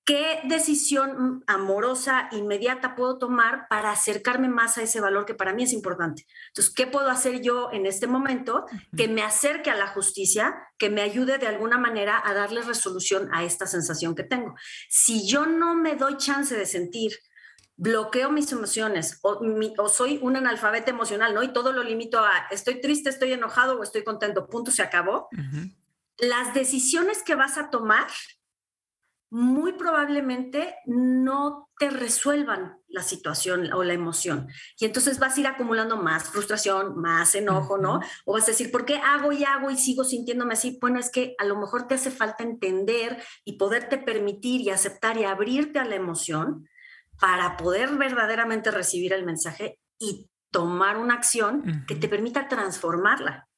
¿Qué 0.08 0.40
decisión 0.44 1.44
amorosa, 1.46 2.30
inmediata 2.32 2.94
puedo 2.94 3.18
tomar 3.18 3.68
para 3.68 3.90
acercarme 3.90 4.48
más 4.48 4.78
a 4.78 4.82
ese 4.82 5.02
valor 5.02 5.26
que 5.26 5.34
para 5.34 5.52
mí 5.52 5.64
es 5.64 5.74
importante? 5.74 6.24
Entonces, 6.46 6.72
¿qué 6.72 6.86
puedo 6.86 7.10
hacer 7.10 7.42
yo 7.42 7.68
en 7.72 7.84
este 7.84 8.06
momento 8.06 8.64
que 8.96 9.06
me 9.06 9.20
acerque 9.20 9.68
a 9.68 9.76
la 9.76 9.88
justicia, 9.88 10.56
que 10.78 10.88
me 10.88 11.02
ayude 11.02 11.36
de 11.36 11.46
alguna 11.46 11.76
manera 11.76 12.22
a 12.24 12.32
darle 12.32 12.62
resolución 12.62 13.28
a 13.34 13.44
esta 13.44 13.66
sensación 13.66 14.14
que 14.14 14.22
tengo? 14.22 14.54
Si 14.88 15.28
yo 15.28 15.44
no 15.44 15.74
me 15.74 15.94
doy 15.94 16.16
chance 16.16 16.56
de 16.56 16.64
sentir, 16.64 17.12
bloqueo 17.76 18.30
mis 18.30 18.50
emociones 18.50 19.20
o, 19.20 19.38
soy 19.90 20.20
un 20.22 20.36
analfabeta 20.36 20.90
emocional, 20.90 21.34
¿no? 21.34 21.42
Y 21.42 21.52
todo 21.52 21.70
lo 21.70 21.82
limito 21.82 22.20
a 22.20 22.46
estoy 22.50 22.80
triste, 22.80 23.10
estoy 23.10 23.34
enojado 23.34 23.78
o 23.78 23.82
estoy 23.82 24.04
contento, 24.04 24.48
punto, 24.48 24.70
se 24.70 24.80
acabó. 24.80 25.28
Las 26.16 26.54
decisiones 26.54 27.22
que 27.22 27.34
vas 27.34 27.58
a 27.58 27.68
tomar 27.68 28.06
muy 29.30 29.74
probablemente 29.74 30.76
no 30.86 31.68
te 31.78 31.90
resuelvan 31.90 32.78
la 32.88 33.02
situación 33.02 33.72
o 33.72 33.84
la 33.84 33.92
emoción. 33.92 34.48
Y 34.78 34.86
entonces 34.86 35.18
vas 35.18 35.36
a 35.36 35.40
ir 35.40 35.46
acumulando 35.46 35.96
más 35.96 36.30
frustración, 36.30 36.98
más 36.98 37.34
enojo, 37.34 37.76
¿no? 37.78 38.00
O 38.24 38.32
vas 38.32 38.44
a 38.44 38.52
decir, 38.52 38.70
¿por 38.70 38.84
qué 38.84 38.96
hago 38.96 39.32
y 39.32 39.44
hago 39.44 39.70
y 39.70 39.76
sigo 39.76 40.04
sintiéndome 40.04 40.54
así? 40.54 40.78
Bueno, 40.80 40.98
es 40.98 41.10
que 41.10 41.34
a 41.38 41.44
lo 41.44 41.56
mejor 41.56 41.86
te 41.86 41.94
hace 41.94 42.10
falta 42.10 42.42
entender 42.42 43.22
y 43.44 43.58
poderte 43.58 43.98
permitir 43.98 44.62
y 44.62 44.70
aceptar 44.70 45.18
y 45.18 45.24
abrirte 45.24 45.78
a 45.78 45.84
la 45.84 45.96
emoción 45.96 46.66
para 47.20 47.56
poder 47.56 47.96
verdaderamente 47.96 48.70
recibir 48.70 49.12
el 49.12 49.26
mensaje 49.26 49.78
y 49.98 50.30
tomar 50.50 50.96
una 50.96 51.14
acción 51.14 51.84
que 51.86 51.96
te 51.96 52.08
permita 52.08 52.48
transformarla. 52.48 53.48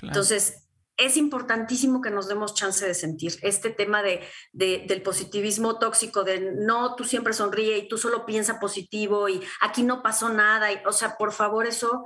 Entonces, 0.00 0.69
es 1.00 1.16
importantísimo 1.16 2.00
que 2.00 2.10
nos 2.10 2.28
demos 2.28 2.54
chance 2.54 2.86
de 2.86 2.94
sentir 2.94 3.32
este 3.42 3.70
tema 3.70 4.02
de, 4.02 4.20
del 4.52 5.02
positivismo 5.02 5.78
tóxico, 5.78 6.24
de 6.24 6.52
no, 6.52 6.94
tú 6.94 7.04
siempre 7.04 7.32
sonríe 7.32 7.78
y 7.78 7.88
tú 7.88 7.96
solo 7.96 8.26
piensa 8.26 8.60
positivo 8.60 9.28
y 9.28 9.40
aquí 9.62 9.82
no 9.82 10.02
pasó 10.02 10.28
nada. 10.28 10.70
Y, 10.70 10.80
o 10.86 10.92
sea, 10.92 11.16
por 11.16 11.32
favor, 11.32 11.66
eso 11.66 12.04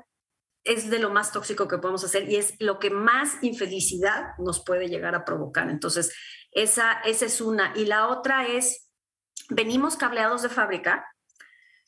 es 0.63 0.89
de 0.91 1.01
lo 1.01 1.11
más 1.11 1.33
tóxico 1.33 1.67
que 1.67 1.79
podemos 1.79 2.05
hacer 2.05 2.31
y 2.31 2.37
es 2.37 2.55
lo 2.61 2.79
que 2.79 2.91
más 2.91 3.43
infelicidad 3.43 4.29
nos 4.39 4.65
puede 4.65 4.89
llegar 4.89 5.15
a 5.15 5.25
provocar. 5.25 5.69
Entonces, 5.69 6.15
esa, 6.53 6.93
esa 7.01 7.27
es 7.27 7.41
una. 7.41 7.73
Y 7.77 7.87
la 7.87 8.09
otra 8.09 8.47
es, 8.47 8.89
venimos 9.51 9.97
cableados 9.97 10.43
de 10.43 10.49
fábrica 10.49 11.05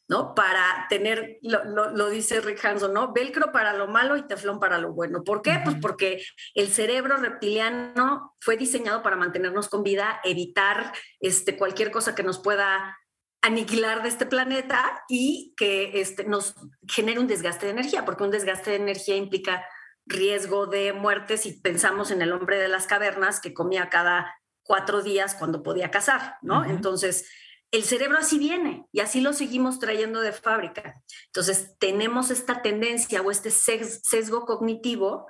¿no? 0.08 0.34
Para 0.34 0.86
tener, 0.88 1.38
lo, 1.42 2.10
dice 2.10 2.40
Rick 2.40 2.64
Hanson, 2.64 2.92
¿no? 2.92 3.12
Velcro 3.12 3.52
para 3.52 3.72
lo 3.72 3.88
malo 3.88 4.16
y 4.16 4.26
teflón 4.26 4.60
para 4.60 4.78
lo 4.78 4.92
bueno. 4.92 5.24
¿Por 5.24 5.42
qué? 5.42 5.60
Pues 5.64 5.76
porque 5.80 6.22
el 6.54 6.68
cerebro 6.68 7.16
reptiliano 7.16 8.36
fue 8.40 8.56
diseñado 8.56 9.02
para 9.02 9.16
mantenernos 9.16 9.68
con 9.68 9.82
vida, 9.82 10.20
evitar 10.24 10.92
este, 11.20 11.56
cualquier 11.56 11.90
cosa 11.90 12.14
que 12.14 12.22
nos 12.22 12.38
pueda 12.38 12.96
aniquilar 13.42 14.02
de 14.02 14.08
este 14.08 14.26
planeta 14.26 15.04
y 15.08 15.54
que 15.56 16.00
este, 16.00 16.24
nos 16.24 16.54
genere 16.88 17.20
un 17.20 17.26
desgaste 17.26 17.66
de 17.66 17.72
energía, 17.72 18.04
porque 18.04 18.24
un 18.24 18.30
desgaste 18.30 18.70
de 18.70 18.76
energía 18.76 19.16
implica 19.16 19.64
riesgo 20.06 20.66
de 20.66 20.92
muerte 20.92 21.36
si 21.36 21.60
pensamos 21.60 22.10
en 22.10 22.22
el 22.22 22.32
hombre 22.32 22.58
de 22.58 22.68
las 22.68 22.86
cavernas 22.86 23.40
que 23.40 23.54
comía 23.54 23.88
cada 23.88 24.34
cuatro 24.62 25.02
días 25.02 25.34
cuando 25.34 25.62
podía 25.62 25.90
cazar, 25.90 26.36
¿no? 26.42 26.64
Entonces, 26.64 27.28
el 27.70 27.82
cerebro 27.84 28.18
así 28.18 28.38
viene 28.38 28.86
y 28.92 29.00
así 29.00 29.20
lo 29.20 29.32
seguimos 29.32 29.78
trayendo 29.78 30.20
de 30.20 30.32
fábrica. 30.32 31.02
Entonces, 31.26 31.76
tenemos 31.78 32.30
esta 32.30 32.62
tendencia 32.62 33.22
o 33.22 33.30
este 33.30 33.50
sesgo 33.50 34.46
cognitivo 34.46 35.26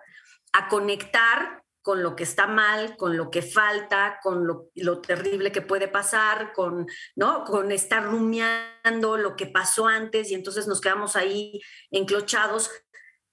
a 0.52 0.68
conectar 0.68 1.62
con 1.82 2.02
lo 2.02 2.16
que 2.16 2.24
está 2.24 2.48
mal, 2.48 2.96
con 2.96 3.16
lo 3.16 3.30
que 3.30 3.42
falta, 3.42 4.18
con 4.20 4.44
lo, 4.44 5.00
terrible 5.00 5.52
que 5.52 5.62
puede 5.62 5.86
pasar, 5.86 6.52
con, 6.52 6.86
¿no? 7.14 7.44
con 7.44 7.70
estar 7.70 8.04
rumiando 8.04 9.16
lo 9.16 9.36
que 9.36 9.46
pasó 9.46 9.86
antes 9.86 10.30
y 10.30 10.34
entonces 10.34 10.66
nos 10.66 10.80
quedamos 10.80 11.14
ahí 11.14 11.60
enclochados 11.92 12.70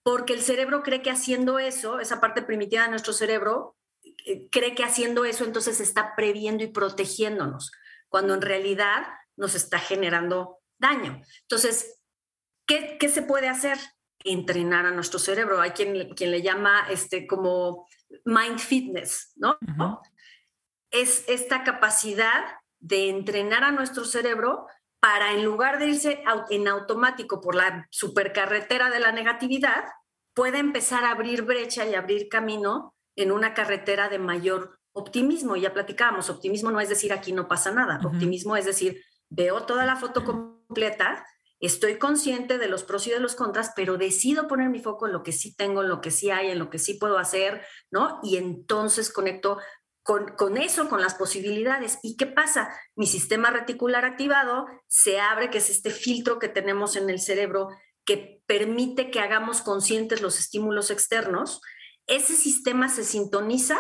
porque 0.04 0.34
el 0.34 0.42
cerebro 0.42 0.84
cree 0.84 1.02
que 1.02 1.10
haciendo 1.10 1.58
eso, 1.58 2.00
esa 2.00 2.22
parte 2.22 2.44
primitiva 2.44 2.84
de 2.84 2.90
nuestro 2.90 3.14
cerebro, 3.14 3.76
eh, 4.26 4.48
cree 4.52 4.76
que 4.76 4.84
haciendo 4.84 5.26
eso 5.26 5.46
entonces 5.46 5.80
está 5.80 6.14
previendo 6.16 6.64
y 6.64 6.68
protegiéndonos 6.68 7.72
cuando 8.14 8.36
en 8.36 8.44
realidad 8.44 9.08
nos 9.38 9.56
está 9.56 9.80
generando 9.80 10.60
daño. 10.78 11.20
Entonces, 11.42 12.00
¿qué, 12.68 13.00
se 13.12 13.24
puede 13.24 13.50
hacer? 13.50 13.80
Entrenar 14.24 14.86
a 14.86 14.92
nuestro 14.92 15.18
cerebro. 15.18 15.60
Hay 15.60 15.72
quien, 15.72 16.14
quien 16.14 16.30
le 16.30 16.44
llama 16.44 16.86
este, 16.92 17.26
como 17.26 17.88
mind 18.24 18.60
fitness, 18.60 19.34
¿no? 19.36 19.58
Es 20.92 21.26
esta 21.28 21.64
capacidad 21.64 22.44
de 22.80 23.10
entrenar 23.10 23.64
a 23.64 23.72
nuestro 23.72 24.06
cerebro 24.06 24.68
para 25.00 25.32
en 25.32 25.44
lugar 25.44 25.80
de 25.80 25.88
irse 25.88 26.24
en 26.52 26.68
automático 26.68 27.42
por 27.42 27.56
la 27.56 27.88
supercarretera 27.90 28.92
de 28.92 29.00
la 29.00 29.12
negatividad, 29.12 29.86
pueda 30.36 30.60
empezar 30.60 31.04
a 31.04 31.10
abrir 31.14 31.42
brecha 31.42 31.84
y 31.88 31.96
abrir 31.96 32.30
camino 32.30 32.94
en 33.16 33.32
una 33.32 33.56
carretera 33.56 34.08
de 34.08 34.20
mayor 34.20 34.80
Optimismo, 34.94 35.56
ya 35.56 35.74
platicábamos, 35.74 36.30
optimismo 36.30 36.72
no 36.72 36.80
es 36.80 36.90
decir 36.90 37.12
aquí 37.12 37.32
no 37.32 37.48
pasa 37.48 37.72
nada, 37.72 38.00
optimismo 38.06 38.56
es 38.56 38.66
decir, 38.66 39.04
veo 39.30 39.64
toda 39.64 39.86
la 39.86 39.96
foto 39.96 40.24
completa, 40.24 41.26
estoy 41.60 41.98
consciente 41.98 42.60
de 42.60 42.68
los 42.68 42.84
pros 42.84 43.08
y 43.08 43.10
de 43.10 43.20
los 43.20 43.36
contras, 43.36 43.72
pero 43.76 43.98
decido 43.98 44.48
poner 44.48 44.70
mi 44.70 44.80
foco 44.80 45.08
en 45.08 45.14
lo 45.14 45.24
que 45.24 45.32
sí 45.32 45.56
tengo, 45.56 45.82
en 45.82 45.90
lo 45.90 46.00
que 46.00 46.12
sí 46.12 46.30
hay, 46.30 46.50
en 46.50 46.60
lo 46.60 46.70
que 46.70 46.78
sí 46.78 46.96
puedo 46.96 47.18
hacer, 47.18 47.66
¿no? 47.90 48.20
Y 48.22 48.38
entonces 48.38 49.12
conecto 49.12 49.58
con, 50.04 50.36
con, 50.36 50.58
eso, 50.58 50.90
con 50.90 51.02
las 51.02 51.16
posibilidades. 51.16 51.98
¿Y 52.04 52.18
qué 52.18 52.28
pasa? 52.28 52.70
Mi 52.96 53.08
sistema 53.08 53.50
reticular 53.50 54.06
activado 54.06 54.68
se 54.88 55.20
abre, 55.20 55.50
que 55.50 55.60
es 55.60 55.70
este 55.70 55.90
filtro 55.90 56.38
que 56.38 56.50
tenemos 56.50 56.96
en 56.96 57.10
el 57.10 57.20
cerebro 57.20 57.70
que 58.06 58.44
permite 58.46 59.10
que 59.10 59.22
hagamos 59.22 59.62
conscientes 59.62 60.22
los 60.22 60.40
estímulos 60.40 60.92
externos. 60.92 61.62
Ese 62.06 62.36
sistema 62.36 62.90
se 62.90 63.04
sintoniza 63.04 63.78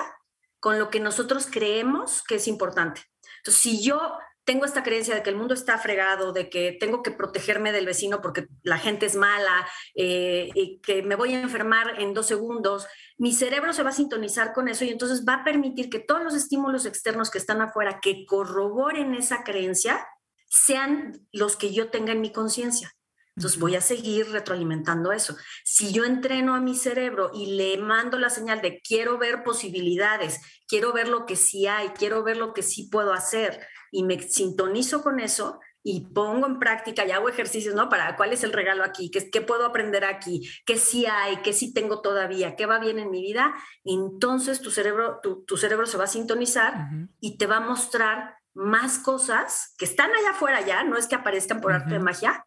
con 0.63 0.79
lo 0.79 0.89
que 0.89 1.01
nosotros 1.01 1.45
creemos 1.51 2.23
que 2.23 2.35
es 2.35 2.47
importante. 2.47 3.01
Entonces, 3.39 3.61
si 3.61 3.83
yo 3.83 3.99
tengo 4.45 4.63
esta 4.63 4.81
creencia 4.81 5.13
de 5.13 5.21
que 5.21 5.29
el 5.29 5.35
mundo 5.35 5.53
está 5.53 5.77
fregado, 5.77 6.31
de 6.31 6.49
que 6.49 6.77
tengo 6.79 7.03
que 7.03 7.11
protegerme 7.11 7.73
del 7.73 7.85
vecino 7.85 8.21
porque 8.21 8.47
la 8.61 8.77
gente 8.77 9.05
es 9.05 9.17
mala 9.17 9.67
eh, 9.93 10.51
y 10.55 10.79
que 10.79 11.03
me 11.03 11.15
voy 11.15 11.33
a 11.33 11.41
enfermar 11.41 11.99
en 11.99 12.13
dos 12.13 12.27
segundos, 12.27 12.87
mi 13.17 13.33
cerebro 13.33 13.73
se 13.73 13.83
va 13.83 13.89
a 13.89 13.93
sintonizar 13.93 14.53
con 14.53 14.69
eso 14.69 14.85
y 14.85 14.89
entonces 14.89 15.25
va 15.27 15.33
a 15.33 15.43
permitir 15.43 15.89
que 15.89 15.99
todos 15.99 16.23
los 16.23 16.33
estímulos 16.33 16.85
externos 16.85 17.29
que 17.29 17.39
están 17.39 17.59
afuera 17.59 17.99
que 18.01 18.25
corroboren 18.25 19.15
esa 19.15 19.43
creencia 19.43 20.07
sean 20.47 21.27
los 21.33 21.57
que 21.57 21.73
yo 21.73 21.89
tenga 21.89 22.13
en 22.13 22.21
mi 22.21 22.31
conciencia. 22.31 22.93
Entonces 23.35 23.59
voy 23.59 23.75
a 23.75 23.81
seguir 23.81 24.29
retroalimentando 24.31 25.11
eso. 25.11 25.35
Si 25.63 25.91
yo 25.91 26.05
entreno 26.05 26.53
a 26.53 26.61
mi 26.61 26.75
cerebro 26.75 27.31
y 27.33 27.55
le 27.57 27.77
mando 27.77 28.19
la 28.19 28.29
señal 28.29 28.61
de 28.61 28.79
quiero 28.81 29.17
ver 29.17 29.43
posibilidades, 29.43 30.39
quiero 30.67 30.93
ver 30.93 31.07
lo 31.07 31.25
que 31.25 31.35
sí 31.35 31.65
hay, 31.65 31.89
quiero 31.89 32.23
ver 32.23 32.37
lo 32.37 32.53
que 32.53 32.61
sí 32.61 32.89
puedo 32.91 33.13
hacer 33.13 33.65
y 33.91 34.03
me 34.03 34.21
sintonizo 34.21 35.01
con 35.01 35.19
eso 35.19 35.59
y 35.83 36.07
pongo 36.13 36.47
en 36.47 36.59
práctica 36.59 37.05
y 37.05 37.11
hago 37.11 37.27
ejercicios, 37.27 37.75
¿no? 37.75 37.89
Para 37.89 38.15
cuál 38.15 38.31
es 38.31 38.43
el 38.43 38.53
regalo 38.53 38.83
aquí, 38.83 39.11
qué, 39.11 39.29
qué 39.29 39.41
puedo 39.41 39.65
aprender 39.65 40.05
aquí, 40.05 40.49
qué 40.65 40.77
sí 40.77 41.05
hay, 41.05 41.37
qué 41.37 41.51
sí 41.51 41.73
tengo 41.73 42.01
todavía, 42.01 42.55
qué 42.55 42.65
va 42.65 42.79
bien 42.79 42.99
en 42.99 43.11
mi 43.11 43.21
vida, 43.21 43.53
entonces 43.83 44.61
tu 44.61 44.71
cerebro, 44.71 45.19
tu, 45.21 45.57
cerebro 45.57 45.85
se 45.85 45.97
va 45.97 46.05
a 46.05 46.07
sintonizar 46.07 46.87
y 47.19 47.37
te 47.37 47.47
va 47.47 47.57
a 47.57 47.67
mostrar 47.67 48.37
más 48.53 48.97
cosas 48.99 49.73
que 49.77 49.85
están 49.85 50.11
allá 50.11 50.31
afuera 50.31 50.61
ya, 50.61 50.83
no 50.85 50.97
es 50.97 51.07
que 51.07 51.15
aparezcan 51.15 51.59
por 51.59 51.73
arte 51.73 51.93
de 51.93 51.99
magia, 51.99 52.45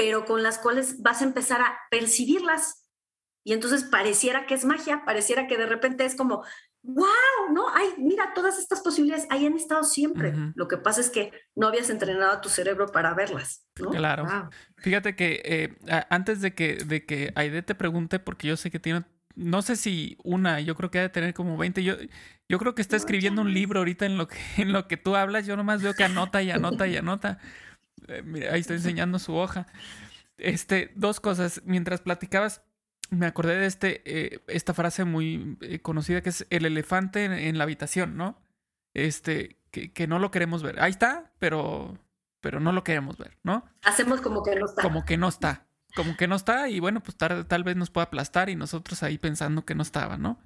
pero 0.00 0.24
con 0.24 0.42
las 0.42 0.56
cuales 0.56 1.02
vas 1.02 1.20
a 1.20 1.24
empezar 1.24 1.60
a 1.60 1.78
percibirlas. 1.90 2.88
Y 3.44 3.52
entonces 3.52 3.84
pareciera 3.84 4.46
que 4.46 4.54
es 4.54 4.64
magia, 4.64 5.02
pareciera 5.04 5.46
que 5.46 5.58
de 5.58 5.66
repente 5.66 6.06
es 6.06 6.14
como, 6.14 6.42
wow, 6.82 7.52
no, 7.52 7.68
ay, 7.74 7.88
mira, 7.98 8.32
todas 8.34 8.58
estas 8.58 8.80
posibilidades 8.80 9.26
ahí 9.28 9.44
han 9.44 9.56
estado 9.56 9.84
siempre. 9.84 10.32
Lo 10.54 10.68
que 10.68 10.78
pasa 10.78 11.02
es 11.02 11.10
que 11.10 11.32
no 11.54 11.68
habías 11.68 11.90
entrenado 11.90 12.32
a 12.32 12.40
tu 12.40 12.48
cerebro 12.48 12.86
para 12.86 13.12
verlas. 13.12 13.66
Claro. 13.74 14.48
Fíjate 14.78 15.14
que 15.14 15.42
eh, 15.44 15.78
antes 16.08 16.40
de 16.40 16.54
que, 16.54 16.76
de 16.76 17.04
que 17.04 17.34
Aide 17.34 17.60
te 17.60 17.74
pregunte, 17.74 18.18
porque 18.18 18.48
yo 18.48 18.56
sé 18.56 18.70
que 18.70 18.80
tiene, 18.80 19.04
no 19.34 19.60
sé 19.60 19.76
si 19.76 20.16
una, 20.24 20.60
yo 20.60 20.76
creo 20.76 20.90
que 20.90 20.98
ha 20.98 21.02
de 21.02 21.08
tener 21.10 21.34
como 21.34 21.58
20, 21.58 21.84
yo, 21.84 21.96
yo 22.48 22.58
creo 22.58 22.74
que 22.74 22.80
está 22.80 22.96
escribiendo 22.96 23.42
un 23.42 23.52
libro 23.52 23.80
ahorita 23.80 24.06
en 24.06 24.16
lo 24.16 24.28
que, 24.28 24.38
en 24.56 24.72
lo 24.72 24.88
que 24.88 24.96
tú 24.96 25.14
hablas, 25.14 25.46
yo 25.46 25.58
nomás 25.58 25.82
veo 25.82 25.92
que 25.92 26.04
anota 26.04 26.42
y 26.42 26.50
anota 26.50 26.88
y 26.88 26.96
anota. 26.96 27.38
Eh, 28.10 28.22
mira, 28.22 28.52
ahí 28.52 28.60
estoy 28.60 28.76
enseñando 28.76 29.18
su 29.18 29.34
hoja. 29.34 29.66
Este, 30.36 30.92
dos 30.96 31.20
cosas. 31.20 31.62
Mientras 31.64 32.00
platicabas, 32.00 32.62
me 33.10 33.26
acordé 33.26 33.56
de 33.56 33.66
este, 33.66 34.02
eh, 34.04 34.40
esta 34.46 34.74
frase 34.74 35.04
muy 35.04 35.58
eh, 35.60 35.80
conocida 35.80 36.22
que 36.22 36.30
es 36.30 36.46
el 36.50 36.64
elefante 36.64 37.48
en, 37.48 37.58
la 37.58 37.64
habitación, 37.64 38.16
¿no? 38.16 38.40
Este, 38.94 39.58
que, 39.70 40.06
no 40.06 40.18
lo 40.18 40.30
queremos 40.30 40.62
ver. 40.62 40.80
Ahí 40.80 40.90
está, 40.90 41.32
pero, 41.38 41.98
pero 42.40 42.60
no 42.60 42.72
lo 42.72 42.84
queremos 42.84 43.18
ver, 43.18 43.36
¿no? 43.42 43.64
Hacemos 43.82 44.20
como 44.20 44.42
que 44.42 44.56
no 44.56 44.66
está. 44.66 44.82
Como 44.82 45.04
que 45.04 45.16
no 45.16 45.28
está. 45.28 45.66
Como 45.94 46.16
que 46.16 46.28
no 46.28 46.36
está 46.36 46.68
y 46.68 46.78
bueno, 46.78 47.02
pues 47.02 47.16
tal, 47.16 47.46
tal 47.46 47.64
vez 47.64 47.74
nos 47.74 47.90
pueda 47.90 48.04
aplastar 48.04 48.48
y 48.48 48.54
nosotros 48.54 49.02
ahí 49.02 49.18
pensando 49.18 49.64
que 49.64 49.74
no 49.74 49.82
estaba, 49.82 50.16
¿no? 50.16 50.40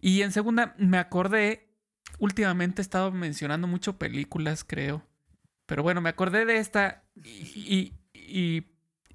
Y 0.00 0.22
en 0.22 0.32
segunda, 0.32 0.74
me 0.78 0.96
acordé, 0.96 1.74
últimamente 2.18 2.80
he 2.80 2.84
estado 2.84 3.12
mencionando 3.12 3.66
mucho 3.66 3.98
películas, 3.98 4.64
creo. 4.64 5.04
Pero 5.68 5.82
bueno, 5.82 6.00
me 6.00 6.08
acordé 6.08 6.46
de 6.46 6.56
esta 6.56 7.04
y, 7.22 7.92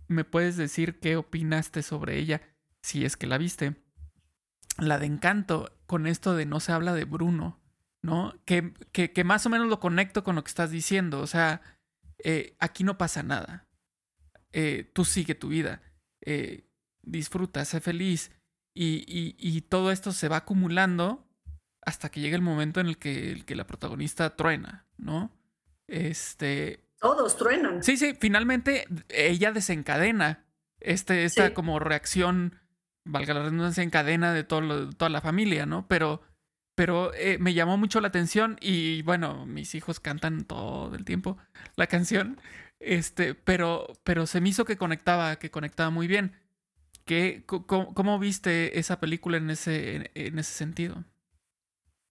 me 0.08 0.24
puedes 0.24 0.56
decir 0.56 1.00
qué 1.00 1.16
opinaste 1.16 1.82
sobre 1.82 2.20
ella, 2.20 2.42
si 2.84 3.06
es 3.06 3.18
que 3.18 3.26
la 3.26 3.40
viste. 3.40 3.76
La 4.78 5.00
de 5.00 5.08
Encanto, 5.08 5.76
con 5.88 6.06
esto 6.06 6.36
de 6.36 6.46
no 6.46 6.60
se 6.60 6.72
habla 6.72 6.94
de 6.94 7.06
Bruno, 7.06 7.60
¿no? 8.04 8.36
Que, 8.46 8.72
que, 8.92 9.24
más 9.24 9.48
o 9.48 9.50
menos 9.50 9.68
lo 9.68 9.80
conecto 9.80 10.24
con 10.24 10.36
lo 10.36 10.44
que 10.44 10.50
estás 10.50 10.70
diciendo. 10.70 11.22
O 11.22 11.28
sea, 11.28 11.62
eh, 12.24 12.56
aquí 12.60 12.84
no 12.84 13.00
pasa 13.00 13.24
nada. 13.24 13.68
Eh, 14.52 14.92
tú 14.94 15.06
sigue 15.06 15.34
tu 15.34 15.48
vida. 15.48 15.82
Eh, 16.22 16.68
disfruta, 17.02 17.66
sé 17.66 17.82
feliz. 17.82 18.32
Y, 18.76 19.04
y, 19.40 19.62
todo 19.62 19.92
esto 19.92 20.12
se 20.12 20.28
va 20.28 20.38
acumulando 20.38 21.28
hasta 21.82 22.10
que 22.10 22.20
llega 22.20 22.36
el 22.36 22.44
momento 22.44 22.80
en 22.80 22.88
el 22.88 23.00
que, 23.00 23.32
el 23.32 23.44
que 23.44 23.56
la 23.56 23.66
protagonista 23.66 24.36
truena, 24.36 24.86
¿no? 24.98 25.32
Este. 25.88 26.80
Todos 27.00 27.36
truenan. 27.38 27.84
Sí, 27.84 27.98
sí, 27.98 28.16
finalmente 28.20 28.86
ella 29.10 29.52
desencadena 29.52 30.46
este, 30.84 31.24
esta 31.24 31.54
como 31.54 31.80
reacción, 31.80 32.60
valga 33.06 33.34
la 33.34 33.44
redundancia, 33.44 33.84
en 33.84 33.90
cadena 33.90 34.34
de 34.34 34.44
todo 34.44 34.90
toda 34.92 35.10
la 35.10 35.22
familia, 35.22 35.66
¿no? 35.66 35.88
Pero, 35.88 36.22
pero 36.76 37.14
eh, 37.14 37.38
me 37.40 37.54
llamó 37.54 37.78
mucho 37.78 38.02
la 38.02 38.10
atención 38.10 38.58
y 38.62 39.02
bueno, 39.04 39.46
mis 39.46 39.76
hijos 39.76 40.00
cantan 40.00 40.46
todo 40.46 40.94
el 40.96 41.06
tiempo 41.06 41.38
la 41.76 41.88
canción, 41.88 42.40
este, 42.80 43.34
pero, 43.34 43.88
pero 44.04 44.28
se 44.28 44.42
me 44.42 44.50
hizo 44.50 44.66
que 44.66 44.78
conectaba, 44.78 45.38
que 45.38 45.52
conectaba 45.52 45.90
muy 45.90 46.08
bien. 46.08 46.36
¿Qué, 47.06 47.44
cómo, 47.46 48.18
viste 48.20 48.80
esa 48.80 49.02
película 49.02 49.36
en 49.38 49.50
ese, 49.50 50.12
en 50.16 50.40
ese 50.40 50.54
sentido? 50.54 51.04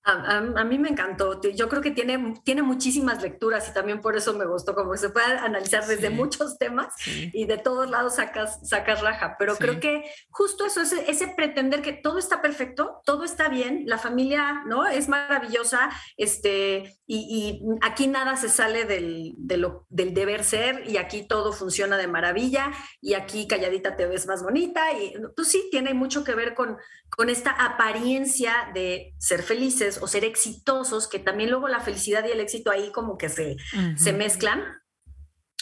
A, 0.05 0.65
mí 0.65 0.79
me 0.79 0.89
encantó. 0.89 1.41
Yo 1.41 1.69
creo 1.69 1.81
que 1.81 1.93
tiene, 1.93 2.35
tiene 2.45 2.63
muchísimas 2.63 3.23
lecturas 3.23 3.69
y 3.69 3.75
también 3.75 4.01
por 4.01 4.17
eso 4.17 4.35
me 4.35 4.47
gustó, 4.47 4.75
como 4.75 4.97
se 4.97 5.11
puede 5.11 5.27
analizar 5.27 5.87
desde 5.87 6.11
muchos 6.11 6.59
temas 6.59 6.93
y 7.07 7.45
de 7.45 7.57
todos 7.59 7.89
lados 7.89 8.17
sacas, 8.17 8.59
sacas 8.69 9.01
raja. 9.01 9.37
Pero 9.39 9.57
creo 9.57 9.79
que 9.79 10.03
justo 10.31 10.67
eso, 10.67 10.81
ese, 10.81 11.09
ese, 11.09 11.29
pretender 11.29 11.83
que 11.83 11.93
todo 11.93 12.19
está 12.19 12.43
perfecto, 12.43 13.01
todo 13.05 13.23
está 13.23 13.49
bien, 13.49 13.85
la 13.87 13.97
familia 13.97 14.63
no 14.67 14.87
es 14.87 15.09
maravillosa, 15.09 15.91
este, 16.17 16.99
y, 17.07 17.63
aquí 17.81 18.07
nada 18.07 18.37
se 18.37 18.49
sale 18.49 18.85
del, 18.85 19.35
del 19.37 20.15
deber 20.15 20.43
ser 20.43 20.89
y 20.89 20.97
aquí 20.97 21.23
todo 21.23 21.53
funciona 21.53 21.97
de 21.97 22.09
maravilla 22.09 22.73
y 23.01 23.15
aquí 23.15 23.47
calladita 23.47 23.97
te 23.97 24.07
ves 24.07 24.27
más 24.27 24.43
bonita. 24.43 24.93
Y 24.99 25.15
pues 25.37 25.49
sí, 25.49 25.69
tiene 25.71 25.95
mucho 25.95 26.25
que 26.25 26.35
ver 26.35 26.55
con, 26.55 26.77
con 27.11 27.29
esta 27.29 27.51
apariencia 27.51 28.71
de 28.75 29.15
ser 29.19 29.43
felices 29.43 29.92
o 30.01 30.07
ser 30.07 30.25
exitosos, 30.25 31.09
que 31.09 31.19
también 31.19 31.51
luego 31.51 31.69
la 31.69 31.81
felicidad 31.81 32.25
y 32.27 32.31
el 32.31 32.41
éxito 32.41 32.71
ahí 32.71 32.91
como 32.93 33.19
que 33.19 33.29
se, 33.29 33.57
se 33.97 34.13
mezclan. 34.13 34.63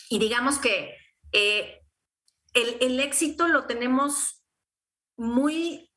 Y 0.09 0.19
digamos 0.19 0.59
que 0.59 0.97
eh, 1.33 1.81
el, 2.55 2.77
el, 2.81 3.01
éxito 3.01 3.49
lo 3.49 3.67
tenemos 3.67 4.43
muy... 5.17 5.90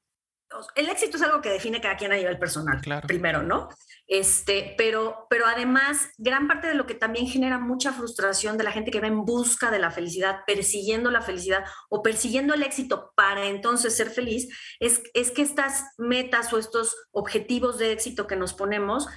El 0.75 0.89
éxito 0.89 1.17
es 1.17 1.23
algo 1.23 1.41
que 1.41 1.49
define 1.49 1.81
cada 1.81 1.97
quien 1.97 2.11
a 2.11 2.15
nivel 2.15 2.39
personal, 2.39 2.81
claro. 2.81 3.07
primero, 3.07 3.43
¿no? 3.43 3.69
Este, 4.07 4.75
pero, 4.77 5.27
pero 5.29 5.45
además, 5.45 6.09
gran 6.17 6.47
parte 6.47 6.67
de 6.67 6.75
lo 6.75 6.85
que 6.85 6.93
también 6.93 7.27
genera 7.27 7.57
mucha 7.57 7.93
frustración 7.93 8.57
de 8.57 8.63
la 8.63 8.71
gente 8.71 8.91
que 8.91 8.99
va 8.99 9.07
en 9.07 9.23
busca 9.23 9.71
de 9.71 9.79
la 9.79 9.91
felicidad, 9.91 10.41
persiguiendo 10.45 11.09
la 11.09 11.21
felicidad 11.21 11.63
o 11.89 12.03
persiguiendo 12.03 12.53
el 12.53 12.63
éxito 12.63 13.13
para 13.15 13.45
entonces 13.45 13.95
ser 13.95 14.09
feliz, 14.09 14.49
es, 14.79 15.01
es 15.13 15.31
que 15.31 15.41
estas 15.41 15.83
metas 15.97 16.51
o 16.53 16.57
estos 16.57 16.95
objetivos 17.11 17.77
de 17.77 17.91
éxito 17.91 18.27
que 18.27 18.35
nos 18.35 18.53
ponemos 18.53 19.07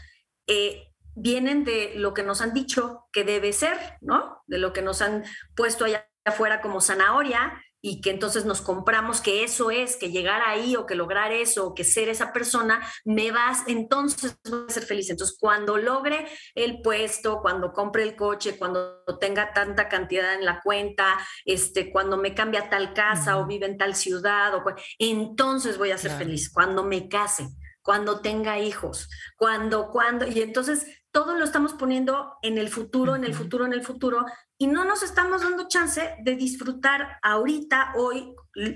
eh, 0.46 0.92
vienen 1.14 1.64
de 1.64 1.94
lo 1.96 2.14
que 2.14 2.22
nos 2.22 2.40
han 2.40 2.52
dicho 2.54 3.06
que 3.12 3.24
debe 3.24 3.52
ser, 3.52 3.78
¿no? 4.00 4.42
De 4.46 4.58
lo 4.58 4.72
que 4.72 4.82
nos 4.82 5.02
han 5.02 5.24
puesto 5.56 5.84
allá 5.84 6.08
afuera 6.24 6.60
como 6.60 6.80
zanahoria 6.80 7.60
y 7.86 8.00
que 8.00 8.10
entonces 8.10 8.44
nos 8.44 8.62
compramos 8.62 9.20
que 9.20 9.44
eso 9.44 9.70
es, 9.70 9.96
que 9.96 10.10
llegar 10.10 10.42
ahí 10.44 10.74
o 10.74 10.86
que 10.86 10.96
lograr 10.96 11.30
eso 11.30 11.68
o 11.68 11.72
que 11.72 11.84
ser 11.84 12.08
esa 12.08 12.32
persona, 12.32 12.84
me 13.04 13.30
vas, 13.30 13.62
entonces 13.68 14.36
voy 14.50 14.64
a 14.68 14.72
ser 14.72 14.82
feliz. 14.82 15.08
Entonces, 15.08 15.36
cuando 15.38 15.76
logre 15.76 16.26
el 16.56 16.82
puesto, 16.82 17.40
cuando 17.40 17.72
compre 17.72 18.02
el 18.02 18.16
coche, 18.16 18.58
cuando 18.58 19.04
tenga 19.20 19.52
tanta 19.52 19.88
cantidad 19.88 20.34
en 20.34 20.44
la 20.44 20.62
cuenta, 20.62 21.16
este, 21.44 21.92
cuando 21.92 22.16
me 22.16 22.34
cambie 22.34 22.58
a 22.58 22.68
tal 22.68 22.92
casa 22.92 23.38
o 23.38 23.46
vive 23.46 23.66
en 23.66 23.78
tal 23.78 23.94
ciudad, 23.94 24.52
o, 24.56 24.64
entonces 24.98 25.78
voy 25.78 25.92
a 25.92 25.98
ser 25.98 26.10
feliz, 26.10 26.50
cuando 26.52 26.82
me 26.82 27.08
case 27.08 27.46
cuando 27.82 28.20
tenga 28.20 28.58
hijos, 28.58 29.08
cuando, 29.36 29.92
cuando, 29.92 30.26
y 30.26 30.42
entonces 30.42 30.84
todo 31.16 31.34
lo 31.34 31.46
estamos 31.46 31.72
poniendo 31.72 32.36
en 32.42 32.58
el 32.58 32.68
futuro, 32.68 33.16
en 33.16 33.24
el 33.24 33.32
futuro, 33.32 33.64
en 33.64 33.72
el 33.72 33.82
futuro, 33.82 34.26
y 34.58 34.66
no 34.66 34.84
nos 34.84 35.02
estamos 35.02 35.40
dando 35.40 35.66
chance 35.66 36.14
de 36.22 36.36
disfrutar 36.36 37.16
ahorita, 37.22 37.94
hoy, 37.96 38.34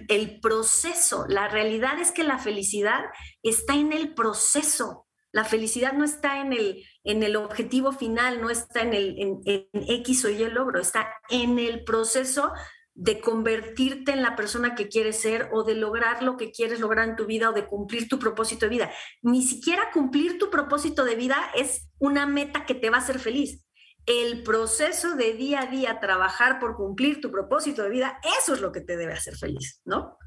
el 0.09 0.41
proceso. 0.41 1.27
La 1.29 1.49
realidad 1.49 2.01
es 2.01 2.13
que 2.13 2.25
la 2.25 2.39
felicidad 2.39 3.05
está 3.43 3.75
en 3.75 3.93
el 3.93 4.15
proceso. 4.15 5.07
La 5.33 5.45
felicidad 5.45 5.93
no 5.93 6.03
está 6.03 6.41
en 6.41 6.55
el, 6.55 6.83
en 7.05 7.23
el 7.23 7.37
objetivo 7.37 7.93
final, 7.93 8.41
no 8.41 8.49
está 8.49 8.81
en, 8.81 8.95
el, 8.95 9.19
en, 9.19 9.41
en 9.45 9.67
X 9.73 10.25
o 10.25 10.31
Y 10.31 10.43
el 10.43 10.55
logro, 10.55 10.81
está 10.81 11.13
en 11.29 11.59
el 11.59 11.85
proceso 11.85 12.53
de 13.01 13.19
convertirte 13.19 14.13
en 14.13 14.21
la 14.21 14.37
persona 14.37 14.75
que 14.75 14.89
quieres 14.89 15.19
ser 15.19 15.49
o 15.53 15.65
de 15.65 15.75
lograr 15.75 16.23
lo 16.23 16.37
que 16.37 16.53
quieres 16.53 16.81
lograr 16.81 17.09
en 17.09 17.17
tu 17.17 17.25
vida 17.25 17.49
o 17.49 17.55
de 17.55 17.65
cumplir 17.65 18.09
tu 18.09 18.19
propósito 18.19 18.67
de 18.67 18.71
vida. 18.71 18.93
Ni 19.23 19.43
siquiera 19.43 19.91
cumplir 19.91 20.39
tu 20.39 20.51
propósito 20.51 21.03
de 21.05 21.15
vida 21.15 21.51
es 21.55 21.89
una 21.99 22.27
meta 22.27 22.67
que 22.67 22.75
te 22.75 22.91
va 22.91 22.99
a 22.99 23.01
hacer 23.01 23.19
feliz. 23.19 23.65
El 24.05 24.43
proceso 24.43 25.17
de 25.17 25.33
día 25.33 25.63
a 25.63 25.67
día 25.67 25.99
trabajar 25.99 26.61
por 26.61 26.77
cumplir 26.77 27.23
tu 27.23 27.31
propósito 27.31 27.83
de 27.83 27.89
vida, 27.89 28.21
eso 28.39 28.53
es 28.53 28.61
lo 28.61 28.71
que 28.71 28.83
te 28.83 28.99
debe 28.99 29.15
hacer 29.15 29.35
feliz, 29.35 29.81
¿no? 29.87 30.19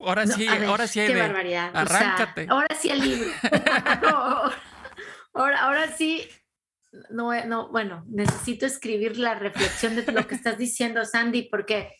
Ahora 0.00 0.26
sí, 0.26 0.48
ahora 0.48 0.86
sí 0.86 1.00
qué 1.06 1.14
barbaridad. 1.14 1.70
Arráncate. 1.74 2.46
ahora 2.48 2.74
sí 2.74 2.88
el 2.88 3.00
libro. 3.00 3.30
ahora, 5.34 5.62
ahora 5.62 5.94
sí 5.94 6.26
no, 7.10 7.32
eh, 7.32 7.46
no, 7.46 7.68
bueno, 7.70 8.04
necesito 8.08 8.66
escribir 8.66 9.18
la 9.18 9.34
reflexión 9.34 9.96
de 9.96 10.10
lo 10.12 10.26
que 10.26 10.34
estás 10.34 10.58
diciendo, 10.58 11.04
Sandy, 11.04 11.48
porque 11.50 11.94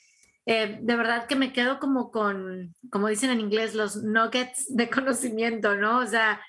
eh, 0.47 0.79
de 0.81 0.97
verdad 0.97 1.27
que 1.27 1.37
me 1.37 1.53
quedo 1.53 1.79
como 1.79 2.11
con, 2.11 2.75
como 2.91 3.09
dicen 3.09 3.31
en 3.31 3.41
inglés, 3.41 3.75
los 3.75 4.03
nuggets 4.03 4.75
de 4.75 4.91
conocimiento, 4.91 5.77
¿no? 5.77 5.99
O 5.99 6.07
sea, 6.07 6.41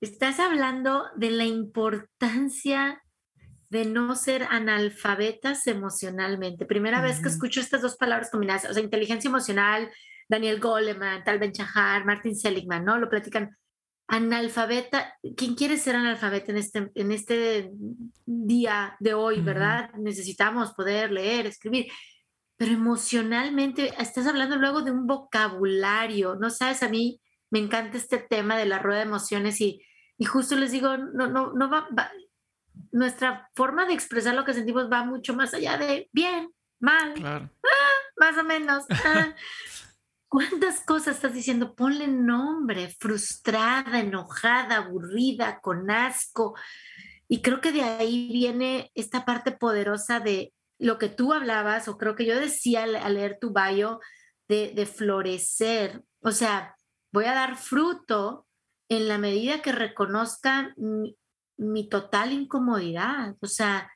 estás 0.00 0.40
hablando 0.40 1.06
de 1.16 1.30
la 1.30 1.44
importancia 1.44 3.00
de 3.70 3.84
no 3.84 4.14
ser 4.14 4.44
analfabetas 4.50 5.66
emocionalmente. 5.66 6.64
Primera 6.66 7.00
vez 7.00 7.20
que 7.20 7.28
escucho 7.28 7.60
estas 7.60 7.82
dos 7.82 7.96
palabras 7.96 8.30
combinadas, 8.30 8.70
o 8.70 8.72
sea, 8.72 8.82
inteligencia 8.82 9.28
emocional, 9.28 9.90
Daniel 10.28 10.60
Goleman, 10.60 11.24
Tal 11.24 11.38
Ben 11.38 11.52
Shahar, 11.52 12.04
Martin 12.04 12.36
Seligman, 12.36 12.84
¿no? 12.84 12.98
Lo 12.98 13.08
platican 13.08 13.56
analfabeta, 14.06 15.14
¿quién 15.36 15.54
quiere 15.54 15.76
ser 15.76 15.96
analfabeta 15.96 16.52
en 16.52 16.58
este, 16.58 16.90
en 16.94 17.12
este 17.12 17.70
día 18.26 18.96
de 19.00 19.14
hoy, 19.14 19.40
verdad? 19.40 19.90
Necesitamos 19.94 20.72
poder 20.74 21.10
leer, 21.10 21.46
escribir, 21.46 21.86
pero 22.56 22.72
emocionalmente 22.72 23.94
estás 23.98 24.26
hablando 24.26 24.56
luego 24.56 24.82
de 24.82 24.90
un 24.90 25.06
vocabulario, 25.06 26.36
¿no 26.36 26.50
sabes? 26.50 26.82
A 26.82 26.88
mí 26.88 27.20
me 27.50 27.58
encanta 27.58 27.96
este 27.96 28.18
tema 28.18 28.56
de 28.56 28.66
la 28.66 28.78
rueda 28.78 29.00
de 29.00 29.06
emociones 29.06 29.60
y, 29.60 29.82
y 30.18 30.24
justo 30.24 30.54
les 30.56 30.72
digo, 30.72 30.96
no, 30.96 31.28
no, 31.28 31.52
no 31.52 31.70
va, 31.70 31.88
nuestra 32.92 33.50
forma 33.54 33.86
de 33.86 33.94
expresar 33.94 34.34
lo 34.34 34.44
que 34.44 34.54
sentimos 34.54 34.90
va 34.90 35.04
mucho 35.04 35.34
más 35.34 35.54
allá 35.54 35.76
de 35.78 36.08
bien, 36.12 36.52
mal, 36.78 37.14
ah, 37.24 37.48
más 38.16 38.38
o 38.38 38.44
menos. 38.44 38.84
Ah. 38.90 39.34
¿Cuántas 40.34 40.80
cosas 40.80 41.14
estás 41.14 41.32
diciendo? 41.32 41.76
Ponle 41.76 42.08
nombre, 42.08 42.88
frustrada, 42.98 44.00
enojada, 44.00 44.78
aburrida, 44.78 45.60
con 45.60 45.88
asco. 45.92 46.56
Y 47.28 47.40
creo 47.40 47.60
que 47.60 47.70
de 47.70 47.82
ahí 47.82 48.30
viene 48.32 48.90
esta 48.96 49.24
parte 49.24 49.52
poderosa 49.52 50.18
de 50.18 50.52
lo 50.76 50.98
que 50.98 51.08
tú 51.08 51.32
hablabas, 51.32 51.86
o 51.86 51.96
creo 51.98 52.16
que 52.16 52.26
yo 52.26 52.34
decía 52.34 52.82
al, 52.82 53.14
leer 53.14 53.38
tu 53.40 53.52
bio, 53.52 54.00
de, 54.48 54.86
florecer. 54.92 56.02
O 56.18 56.32
sea, 56.32 56.74
voy 57.12 57.26
a 57.26 57.34
dar 57.34 57.56
fruto 57.56 58.48
en 58.88 59.06
la 59.06 59.18
medida 59.18 59.62
que 59.62 59.70
reconozca 59.70 60.74
mi, 60.76 61.88
total 61.88 62.32
incomodidad. 62.32 63.36
O 63.40 63.46
sea, 63.46 63.88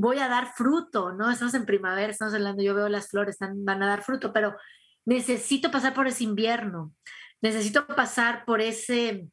voy 0.00 0.18
a 0.18 0.28
dar 0.28 0.54
fruto, 0.54 1.12
¿no? 1.12 1.30
Estamos 1.30 1.52
en 1.52 1.66
primavera, 1.66 2.10
estamos 2.10 2.32
hablando, 2.32 2.62
yo 2.62 2.74
veo 2.74 2.88
las 2.88 3.10
flores, 3.10 3.36
van 3.38 3.82
a 3.82 3.86
dar 3.86 4.02
fruto, 4.02 4.32
pero 4.32 4.56
necesito 5.04 5.70
pasar 5.70 5.94
por 5.94 6.06
ese 6.06 6.24
invierno, 6.24 6.94
necesito 7.40 7.86
pasar 7.86 8.44
por 8.44 8.60
ese, 8.60 9.28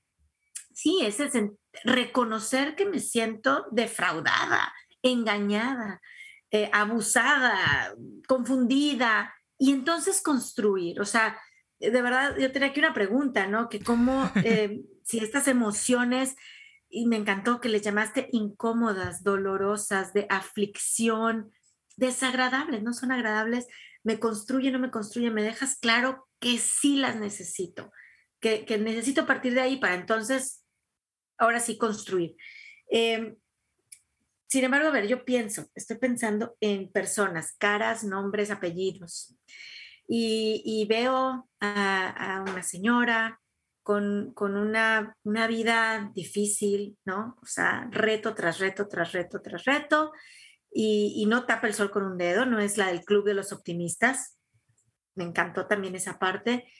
sí, 0.73 0.99
ese 1.03 1.51
reconocer 1.84 2.75
que 2.75 2.86
me 2.86 2.99
siento 2.99 3.65
defraudada, 3.71 4.73
engañada, 5.01 6.01
eh, 6.51 6.69
abusada, 6.73 7.93
confundida, 8.27 9.34
y 9.58 9.73
entonces 9.73 10.21
construir, 10.21 10.99
o 11.01 11.05
sea, 11.05 11.38
de 11.79 12.01
verdad, 12.01 12.38
yo 12.38 12.51
tenía 12.51 12.69
aquí 12.69 12.79
una 12.79 12.93
pregunta, 12.93 13.47
¿no? 13.47 13.69
Que 13.69 13.82
cómo, 13.82 14.29
eh, 14.43 14.82
si 15.03 15.19
estas 15.19 15.47
emociones, 15.47 16.36
y 16.89 17.05
me 17.05 17.17
encantó 17.17 17.62
que 17.62 17.69
le 17.69 17.82
llamaste 17.82 18.29
incómodas, 18.32 19.23
dolorosas, 19.23 20.13
de 20.13 20.25
aflicción, 20.29 21.51
desagradables, 21.97 22.82
no 22.82 22.93
son 22.93 23.12
agradables, 23.12 23.67
me 24.03 24.19
construye, 24.19 24.71
no 24.71 24.79
me 24.79 24.91
construye, 24.91 25.31
me 25.31 25.43
dejas 25.43 25.77
claro 25.77 26.27
que 26.39 26.57
sí 26.57 26.97
las 26.97 27.17
necesito, 27.17 27.91
que, 28.39 28.65
necesito 28.79 29.25
partir 29.25 29.53
de 29.53 29.62
ahí 29.62 29.77
para 29.77 29.95
entonces, 29.95 30.65
ahora 31.38 31.59
sí, 31.59 31.77
construir. 31.77 32.35
Em, 32.89 33.35
sin 34.47 34.63
embargo, 34.63 34.88
a 34.88 34.91
ver, 34.91 35.07
yo 35.07 35.25
pienso, 35.25 35.67
estoy 35.75 35.97
pensando 35.97 36.55
en 36.59 36.91
personas, 36.91 37.55
caras, 37.57 38.03
nombres, 38.03 38.49
apellidos, 38.49 39.35
y, 40.12 40.88
veo 40.89 41.47
a, 41.59 42.43
una 42.47 42.63
señora 42.63 43.39
con, 43.83 44.33
una, 44.35 45.15
una, 45.23 45.47
vida 45.47 46.12
difícil, 46.15 46.97
¿no? 47.05 47.38
O 47.41 47.45
sea, 47.45 47.88
reto 47.91 48.33
tras 48.33 48.57
reto, 48.59 48.88
tras 48.88 49.12
reto, 49.12 49.39
tras 49.39 49.65
reto, 49.65 50.12
y, 50.71 51.25
no 51.27 51.45
tapa 51.45 51.67
el 51.67 51.73
sol 51.73 51.91
con 51.91 52.03
un 52.03 52.17
dedo, 52.17 52.45
no 52.45 52.60
es 52.60 52.77
la 52.77 52.88
del 52.88 53.03
club 53.03 53.25
de 53.25 53.34
los 53.34 53.51
optimistas. 53.51 54.38
Me 55.15 55.23
encantó 55.23 55.67
también 55.67 55.95
esa 55.95 56.19
parte, 56.19 56.71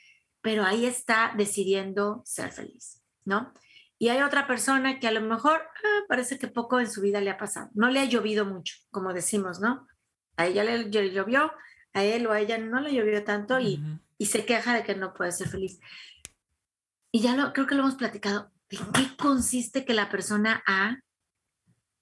pero 0.42 0.64
ahí 0.64 0.86
está 0.86 1.34
decidiendo 1.36 2.22
ser 2.26 2.52
feliz, 2.52 3.02
¿no? 3.26 3.54
Y 3.98 4.10
hay 4.10 4.22
otra 4.22 4.48
persona 4.48 5.00
que 5.00 5.08
a 5.08 5.12
lo 5.12 5.22
mejor 5.22 5.62
ah, 5.62 6.00
parece 6.08 6.40
que 6.40 6.48
poco 6.48 6.80
en 6.80 6.90
su 6.90 7.02
vida 7.02 7.20
le 7.20 7.32
ha 7.32 7.38
pasado. 7.38 7.70
No 7.74 7.90
le 7.90 8.00
ha 8.00 8.06
llovido 8.06 8.46
mucho, 8.46 8.76
como 8.92 9.14
decimos, 9.14 9.60
¿no? 9.60 9.88
A 10.38 10.46
ella 10.46 10.64
le, 10.64 10.90
llovió, 10.90 11.52
a 11.94 12.04
él 12.04 12.28
o 12.28 12.32
a 12.32 12.40
ella 12.40 12.58
no 12.58 12.80
le 12.80 12.94
llovió 12.94 13.24
tanto 13.26 13.60
y, 13.60 13.84
y 14.18 14.28
se 14.28 14.46
queja 14.46 14.74
de 14.74 14.84
que 14.84 14.96
no 14.96 15.14
puede 15.14 15.32
ser 15.32 15.50
feliz. 15.50 15.80
y 17.12 17.22
ya 17.22 17.36
lo, 17.36 17.52
creo 17.52 17.68
que 17.68 17.76
lo 17.76 17.82
hemos 17.82 17.96
platicado, 17.96 18.52
¿en 18.70 18.92
qué 18.94 19.18
consiste 19.18 19.84
que 19.84 19.94
la 19.94 20.10
persona 20.10 20.64
A 20.66 21.00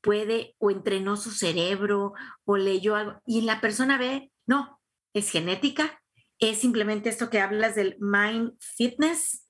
puede 0.01 0.55
o 0.59 0.71
entrenó 0.71 1.17
su 1.17 1.31
cerebro 1.31 2.13
o 2.45 2.57
leyó 2.57 2.95
algo 2.95 3.21
y 3.25 3.41
la 3.41 3.61
persona 3.61 3.97
B, 3.97 4.31
no, 4.45 4.79
es 5.13 5.29
genética, 5.29 6.01
es 6.39 6.59
simplemente 6.59 7.09
esto 7.09 7.29
que 7.29 7.39
hablas 7.39 7.75
del 7.75 7.97
mind 7.99 8.53
fitness. 8.59 9.47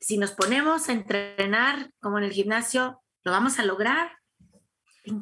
Si 0.00 0.18
nos 0.18 0.32
ponemos 0.32 0.88
a 0.88 0.92
entrenar 0.92 1.92
como 2.00 2.18
en 2.18 2.24
el 2.24 2.32
gimnasio, 2.32 3.00
lo 3.24 3.32
vamos 3.32 3.58
a 3.58 3.64
lograr. 3.64 4.12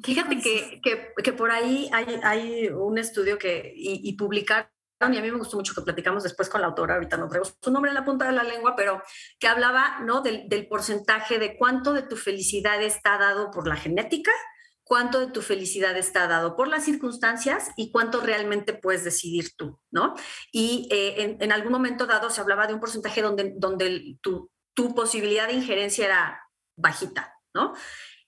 Fíjate 0.02 0.40
que, 0.40 0.80
que, 0.82 1.12
que, 1.22 1.32
por 1.32 1.50
ahí 1.50 1.88
hay, 1.92 2.18
hay 2.24 2.68
un 2.68 2.98
estudio 2.98 3.38
que, 3.38 3.72
y, 3.76 4.00
y 4.08 4.14
publicaron 4.14 4.68
y 5.00 5.04
a 5.04 5.08
mí 5.22 5.30
me 5.30 5.38
gustó 5.38 5.56
mucho 5.56 5.74
que 5.74 5.82
platicamos 5.82 6.22
después 6.22 6.48
con 6.48 6.60
la 6.60 6.68
autora, 6.68 6.94
ahorita 6.94 7.16
no 7.16 7.28
traigo 7.28 7.44
su 7.44 7.70
nombre 7.70 7.90
en 7.90 7.94
la 7.94 8.04
punta 8.04 8.26
de 8.26 8.32
la 8.32 8.42
lengua, 8.42 8.74
pero 8.76 9.02
que 9.38 9.46
hablaba 9.46 10.00
¿no? 10.00 10.22
del, 10.22 10.48
del, 10.48 10.66
porcentaje 10.66 11.38
de 11.38 11.56
cuánto 11.58 11.92
de 11.92 12.02
tu 12.02 12.16
felicidad 12.16 12.82
está 12.82 13.18
dado 13.18 13.50
por 13.50 13.68
la 13.68 13.76
genética, 13.76 14.32
cuánto 14.84 15.20
de 15.20 15.26
tu 15.26 15.42
felicidad 15.42 15.96
está 15.96 16.26
dado 16.26 16.56
por 16.56 16.68
las 16.68 16.84
circunstancias 16.84 17.70
y 17.76 17.90
cuánto 17.90 18.20
realmente 18.20 18.72
puedes 18.72 19.04
decidir 19.04 19.54
tú, 19.56 19.80
¿no? 19.90 20.14
Y 20.50 20.88
eh, 20.90 21.22
en, 21.22 21.42
en, 21.42 21.52
algún 21.52 21.72
momento 21.72 22.06
dado 22.06 22.30
se 22.30 22.40
hablaba 22.40 22.66
de 22.66 22.74
un 22.74 22.80
porcentaje 22.80 23.20
donde, 23.20 23.52
donde 23.56 24.16
tu, 24.22 24.50
tu 24.74 24.94
posibilidad 24.94 25.48
de 25.48 25.54
injerencia 25.54 26.06
era 26.06 26.40
bajita, 26.76 27.34
¿no? 27.52 27.74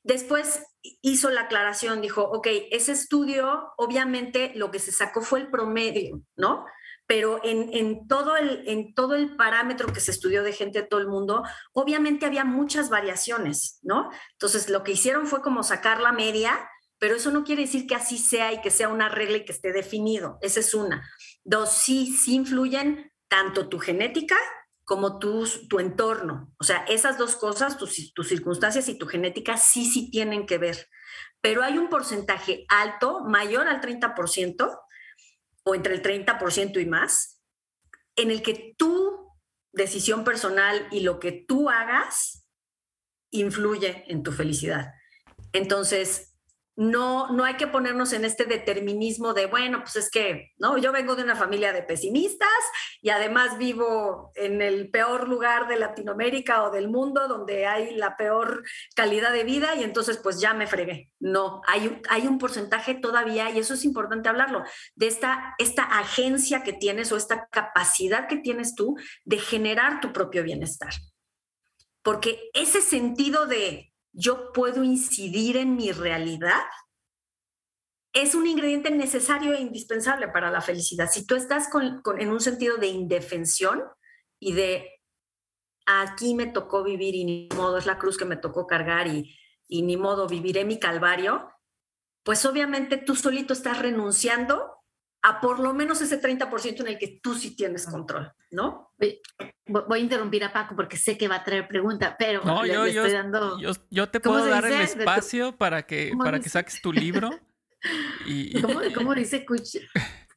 Después 0.08 0.62
hizo 1.02 1.28
la 1.28 1.42
aclaración, 1.42 2.00
dijo, 2.00 2.22
ok, 2.22 2.46
ese 2.70 2.92
estudio, 2.92 3.74
obviamente 3.76 4.52
lo 4.54 4.70
que 4.70 4.78
se 4.78 4.90
sacó 4.90 5.20
fue 5.20 5.40
el 5.40 5.50
promedio, 5.50 6.22
¿no? 6.34 6.64
Pero 7.06 7.42
en, 7.44 8.08
todo 8.08 8.38
el, 8.38 8.66
en 8.66 8.94
todo 8.94 9.16
el 9.16 9.36
parámetro 9.36 9.92
que 9.92 10.00
se 10.00 10.10
estudió 10.10 10.42
de 10.42 10.54
gente 10.54 10.80
de 10.80 10.88
todo 10.88 11.00
el 11.00 11.08
mundo, 11.08 11.42
obviamente 11.74 12.24
había 12.24 12.46
muchas 12.46 12.88
variaciones, 12.88 13.80
¿no? 13.82 14.08
Entonces, 14.32 14.70
lo 14.70 14.82
que 14.82 14.92
hicieron 14.92 15.26
fue 15.26 15.42
como 15.42 15.62
sacar 15.62 16.00
la 16.00 16.12
media, 16.12 16.58
pero 16.98 17.14
eso 17.14 17.30
no 17.30 17.44
quiere 17.44 17.62
decir 17.62 17.86
que 17.86 17.94
así 17.94 18.16
sea 18.16 18.50
y 18.54 18.62
que 18.62 18.70
sea 18.70 18.88
una 18.88 19.10
regla 19.10 19.36
y 19.36 19.44
que 19.44 19.52
esté 19.52 19.72
definido. 19.72 20.38
Esa 20.40 20.60
es 20.60 20.72
una. 20.72 21.06
Dos, 21.44 21.70
sí, 21.70 22.16
sí 22.16 22.34
influyen 22.34 23.12
tanto 23.28 23.68
tu 23.68 23.78
genética 23.78 24.36
como 24.88 25.18
tu, 25.18 25.46
tu 25.68 25.80
entorno. 25.80 26.54
O 26.58 26.64
sea, 26.64 26.78
esas 26.88 27.18
dos 27.18 27.36
cosas, 27.36 27.76
tus, 27.76 28.14
tus 28.14 28.26
circunstancias 28.26 28.88
y 28.88 28.96
tu 28.96 29.06
genética, 29.06 29.58
sí, 29.58 29.84
sí 29.84 30.10
tienen 30.10 30.46
que 30.46 30.56
ver. 30.56 30.88
Pero 31.42 31.62
hay 31.62 31.76
un 31.76 31.90
porcentaje 31.90 32.64
alto, 32.70 33.20
mayor 33.20 33.68
al 33.68 33.82
30%, 33.82 34.80
o 35.64 35.74
entre 35.74 35.94
el 35.94 36.02
30% 36.02 36.80
y 36.80 36.86
más, 36.86 37.42
en 38.16 38.30
el 38.30 38.40
que 38.40 38.74
tu 38.78 39.36
decisión 39.74 40.24
personal 40.24 40.88
y 40.90 41.00
lo 41.00 41.20
que 41.20 41.32
tú 41.32 41.68
hagas 41.68 42.48
influye 43.30 44.04
en 44.08 44.22
tu 44.22 44.32
felicidad. 44.32 44.94
Entonces, 45.52 46.34
no, 46.78 47.28
no 47.32 47.44
hay 47.44 47.54
que 47.54 47.66
ponernos 47.66 48.12
en 48.12 48.24
este 48.24 48.44
determinismo 48.44 49.34
de, 49.34 49.46
bueno, 49.46 49.80
pues 49.80 49.96
es 49.96 50.10
que, 50.10 50.52
¿no? 50.58 50.78
Yo 50.78 50.92
vengo 50.92 51.16
de 51.16 51.24
una 51.24 51.34
familia 51.34 51.72
de 51.72 51.82
pesimistas 51.82 52.48
y 53.02 53.10
además 53.10 53.58
vivo 53.58 54.30
en 54.36 54.62
el 54.62 54.88
peor 54.88 55.28
lugar 55.28 55.66
de 55.66 55.76
Latinoamérica 55.76 56.62
o 56.62 56.70
del 56.70 56.88
mundo 56.88 57.26
donde 57.26 57.66
hay 57.66 57.96
la 57.96 58.16
peor 58.16 58.62
calidad 58.94 59.32
de 59.32 59.42
vida 59.42 59.74
y 59.74 59.82
entonces 59.82 60.18
pues 60.18 60.40
ya 60.40 60.54
me 60.54 60.68
fregué. 60.68 61.10
No, 61.18 61.62
hay, 61.66 62.00
hay 62.10 62.28
un 62.28 62.38
porcentaje 62.38 62.94
todavía, 62.94 63.50
y 63.50 63.58
eso 63.58 63.74
es 63.74 63.84
importante 63.84 64.28
hablarlo, 64.28 64.62
de 64.94 65.08
esta, 65.08 65.56
esta 65.58 65.82
agencia 65.82 66.62
que 66.62 66.74
tienes 66.74 67.10
o 67.10 67.16
esta 67.16 67.48
capacidad 67.48 68.28
que 68.28 68.36
tienes 68.36 68.76
tú 68.76 68.94
de 69.24 69.38
generar 69.38 70.00
tu 70.00 70.12
propio 70.12 70.44
bienestar. 70.44 70.92
Porque 72.04 72.50
ese 72.54 72.82
sentido 72.82 73.46
de 73.46 73.87
yo 74.12 74.52
puedo 74.52 74.82
incidir 74.82 75.56
en 75.56 75.76
mi 75.76 75.92
realidad, 75.92 76.62
es 78.12 78.34
un 78.34 78.46
ingrediente 78.46 78.90
necesario 78.90 79.52
e 79.52 79.60
indispensable 79.60 80.28
para 80.28 80.50
la 80.50 80.60
felicidad. 80.60 81.08
Si 81.10 81.26
tú 81.26 81.34
estás 81.36 81.68
con, 81.68 82.02
en 82.18 82.30
un 82.30 82.40
sentido 82.40 82.76
de 82.76 82.88
indefensión 82.88 83.84
y 84.40 84.54
de 84.54 84.88
aquí 85.86 86.34
me 86.34 86.46
tocó 86.46 86.82
vivir 86.82 87.14
y 87.14 87.24
ni 87.24 87.48
modo, 87.54 87.78
es 87.78 87.86
la 87.86 87.98
cruz 87.98 88.16
que 88.16 88.24
me 88.24 88.36
tocó 88.36 88.66
cargar 88.66 89.06
y, 89.06 89.36
y 89.68 89.82
ni 89.82 89.96
modo, 89.96 90.26
viviré 90.26 90.64
mi 90.64 90.78
calvario, 90.78 91.50
pues 92.24 92.44
obviamente 92.44 92.96
tú 92.96 93.14
solito 93.14 93.52
estás 93.52 93.78
renunciando 93.78 94.77
a 95.22 95.40
por 95.40 95.58
lo 95.58 95.74
menos 95.74 96.00
ese 96.00 96.20
30% 96.20 96.80
en 96.80 96.88
el 96.88 96.98
que 96.98 97.20
tú 97.22 97.34
sí 97.34 97.56
tienes 97.56 97.86
control, 97.86 98.32
¿no? 98.50 98.92
Voy 99.66 99.98
a 99.98 100.02
interrumpir 100.02 100.44
a 100.44 100.52
Paco 100.52 100.76
porque 100.76 100.96
sé 100.96 101.18
que 101.18 101.28
va 101.28 101.36
a 101.36 101.44
traer 101.44 101.66
pregunta, 101.66 102.16
pero 102.18 102.42
no, 102.44 102.62
le, 102.62 102.72
yo, 102.72 102.84
le 102.84 102.90
estoy 102.90 103.10
yo, 103.10 103.16
dando... 103.16 103.60
yo, 103.60 103.72
yo, 103.90 104.08
te 104.08 104.20
puedo 104.20 104.46
dar 104.46 104.64
el 104.64 104.80
espacio 104.80 105.52
tu... 105.52 105.58
para 105.58 105.82
que, 105.82 106.12
para 106.22 106.40
que 106.40 106.48
saques 106.48 106.80
tu 106.80 106.92
libro. 106.92 107.30
Y... 108.26 108.60
¿Cómo, 108.62 108.80
cómo 108.94 109.14
dice 109.14 109.44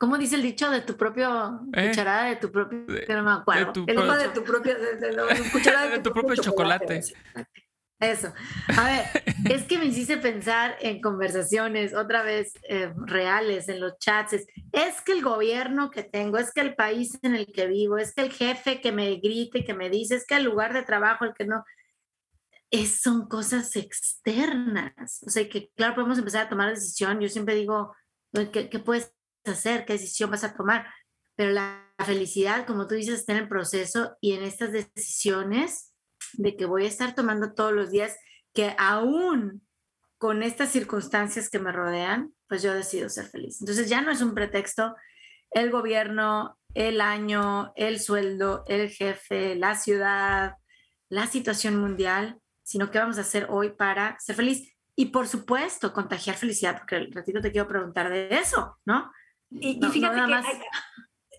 ¿Cómo 0.02 0.17
dice 0.17 0.36
el 0.36 0.41
dicho 0.41 0.70
de 0.72 0.82
tu 0.82 0.98
propio 0.98 1.62
¿Eh? 1.74 1.89
cucharada 1.89 2.26
de 2.26 2.38
tu 2.38 2.52
propio 2.52 2.86
no 3.08 3.24
me 3.24 3.32
acuerdo? 3.32 3.67
De 3.67 3.72
tu, 3.72 3.86
el 3.88 4.20
de 4.20 4.30
tu 4.30 4.44
propio 4.44 4.74
de, 4.74 4.96
de, 4.96 5.10
de, 5.10 5.52
cucharada 5.52 5.89
de, 5.89 5.98
tu, 5.98 6.12
propio, 6.12 6.24
propio 6.24 6.44
chocolate. 6.44 7.02
chocolate. 7.04 7.52
Eso. 8.02 8.34
A 8.78 8.84
ver, 8.84 9.06
es 9.52 9.64
que 9.66 9.78
me 9.78 9.86
hiciste 9.86 10.18
pensar 10.18 10.76
en 10.82 11.02
conversaciones 11.02 11.94
otra 11.94 12.24
vez 12.24 12.54
eh, 12.68 12.92
reales 13.06 13.70
en 13.70 13.80
los 13.80 14.00
chats. 14.00 14.34
Es, 14.34 14.48
es, 14.72 15.02
que 15.02 15.12
el 15.12 15.22
gobierno 15.22 15.92
que 15.92 16.02
tengo, 16.02 16.40
es 16.40 16.52
que 16.52 16.62
el 16.62 16.76
país 16.76 17.20
en 17.22 17.36
el 17.36 17.46
que 17.54 17.68
vivo, 17.68 18.00
es 18.00 18.16
que 18.16 18.24
el 18.24 18.32
jefe 18.32 18.82
que 18.82 18.92
me 18.92 19.18
grite, 19.18 19.64
que 19.64 19.76
me 19.76 19.92
dice, 19.92 20.16
es 20.16 20.26
que 20.26 20.36
el 20.36 20.46
lugar 20.46 20.74
de 20.74 20.82
trabajo, 20.82 21.26
el 21.26 21.36
que 21.36 21.46
no. 21.46 21.64
Es, 22.72 23.02
son 23.02 23.28
cosas 23.28 23.76
externas. 23.76 25.22
O 25.28 25.30
sea, 25.30 25.48
que 25.48 25.70
claro, 25.76 25.94
podemos 25.94 26.18
empezar 26.18 26.48
a 26.48 26.50
tomar 26.50 26.70
decisión. 26.70 27.20
Yo 27.20 27.30
siempre 27.30 27.54
digo, 27.54 27.96
¿qué, 28.34 28.68
qué 28.68 28.80
puedes 28.80 29.14
hacer? 29.46 29.86
¿Qué 29.86 29.94
decisión 29.94 30.32
vas 30.32 30.44
a 30.44 30.56
tomar? 30.56 30.88
Pero 31.36 31.52
la 31.52 31.94
felicidad, 32.04 32.66
como 32.66 32.88
tú 32.88 32.96
dices, 32.96 33.20
está 33.20 33.34
en 33.34 33.40
el 33.40 33.48
proceso 33.48 34.18
y 34.22 34.34
en 34.34 34.42
estas 34.42 34.72
decisiones 34.72 35.91
de 36.34 36.56
que 36.56 36.66
voy 36.66 36.86
a 36.86 36.90
estar 36.90 37.16
tomando 37.16 37.54
todos 37.54 37.74
los 37.74 37.92
días, 37.92 38.18
que 38.54 38.76
aún 38.78 39.66
con 40.18 40.44
estas 40.44 40.70
circunstancias 40.70 41.50
que 41.50 41.60
me 41.60 41.72
rodean, 41.72 42.34
pues 42.48 42.62
yo 42.62 42.74
decido 42.74 43.10
ser 43.10 43.26
feliz. 43.28 43.60
Entonces 43.60 43.90
ya 43.90 44.02
no 44.02 44.12
es 44.12 44.22
un 44.22 44.34
pretexto 44.34 44.96
el 45.52 45.70
gobierno, 45.70 46.58
el 46.74 47.02
año, 47.02 47.74
el 47.76 48.00
sueldo, 48.00 48.64
el 48.68 48.90
jefe, 48.90 49.56
la 49.56 49.76
ciudad, 49.76 50.56
la 51.10 51.28
situación 51.28 51.78
mundial, 51.78 52.40
sino 52.64 52.90
qué 52.90 53.00
vamos 53.00 53.18
a 53.18 53.22
hacer 53.22 53.48
hoy 53.50 53.72
para 53.72 54.18
ser 54.20 54.36
feliz. 54.36 54.74
Y 54.96 55.08
por 55.08 55.28
supuesto, 55.28 55.94
contagiar 55.94 56.38
felicidad, 56.38 56.78
porque 56.78 56.96
el 56.96 57.12
ratito 57.12 57.42
te 57.42 57.52
quiero 57.52 57.68
preguntar 57.68 58.10
de 58.10 58.30
eso, 58.30 58.78
¿no? 58.86 59.12
Y, 59.50 59.78
no, 59.78 59.90
y 59.90 59.92
fíjate 59.92 60.18
no 60.18 60.26
que 60.26 60.32
más... 60.32 60.46
hay, 60.46 60.60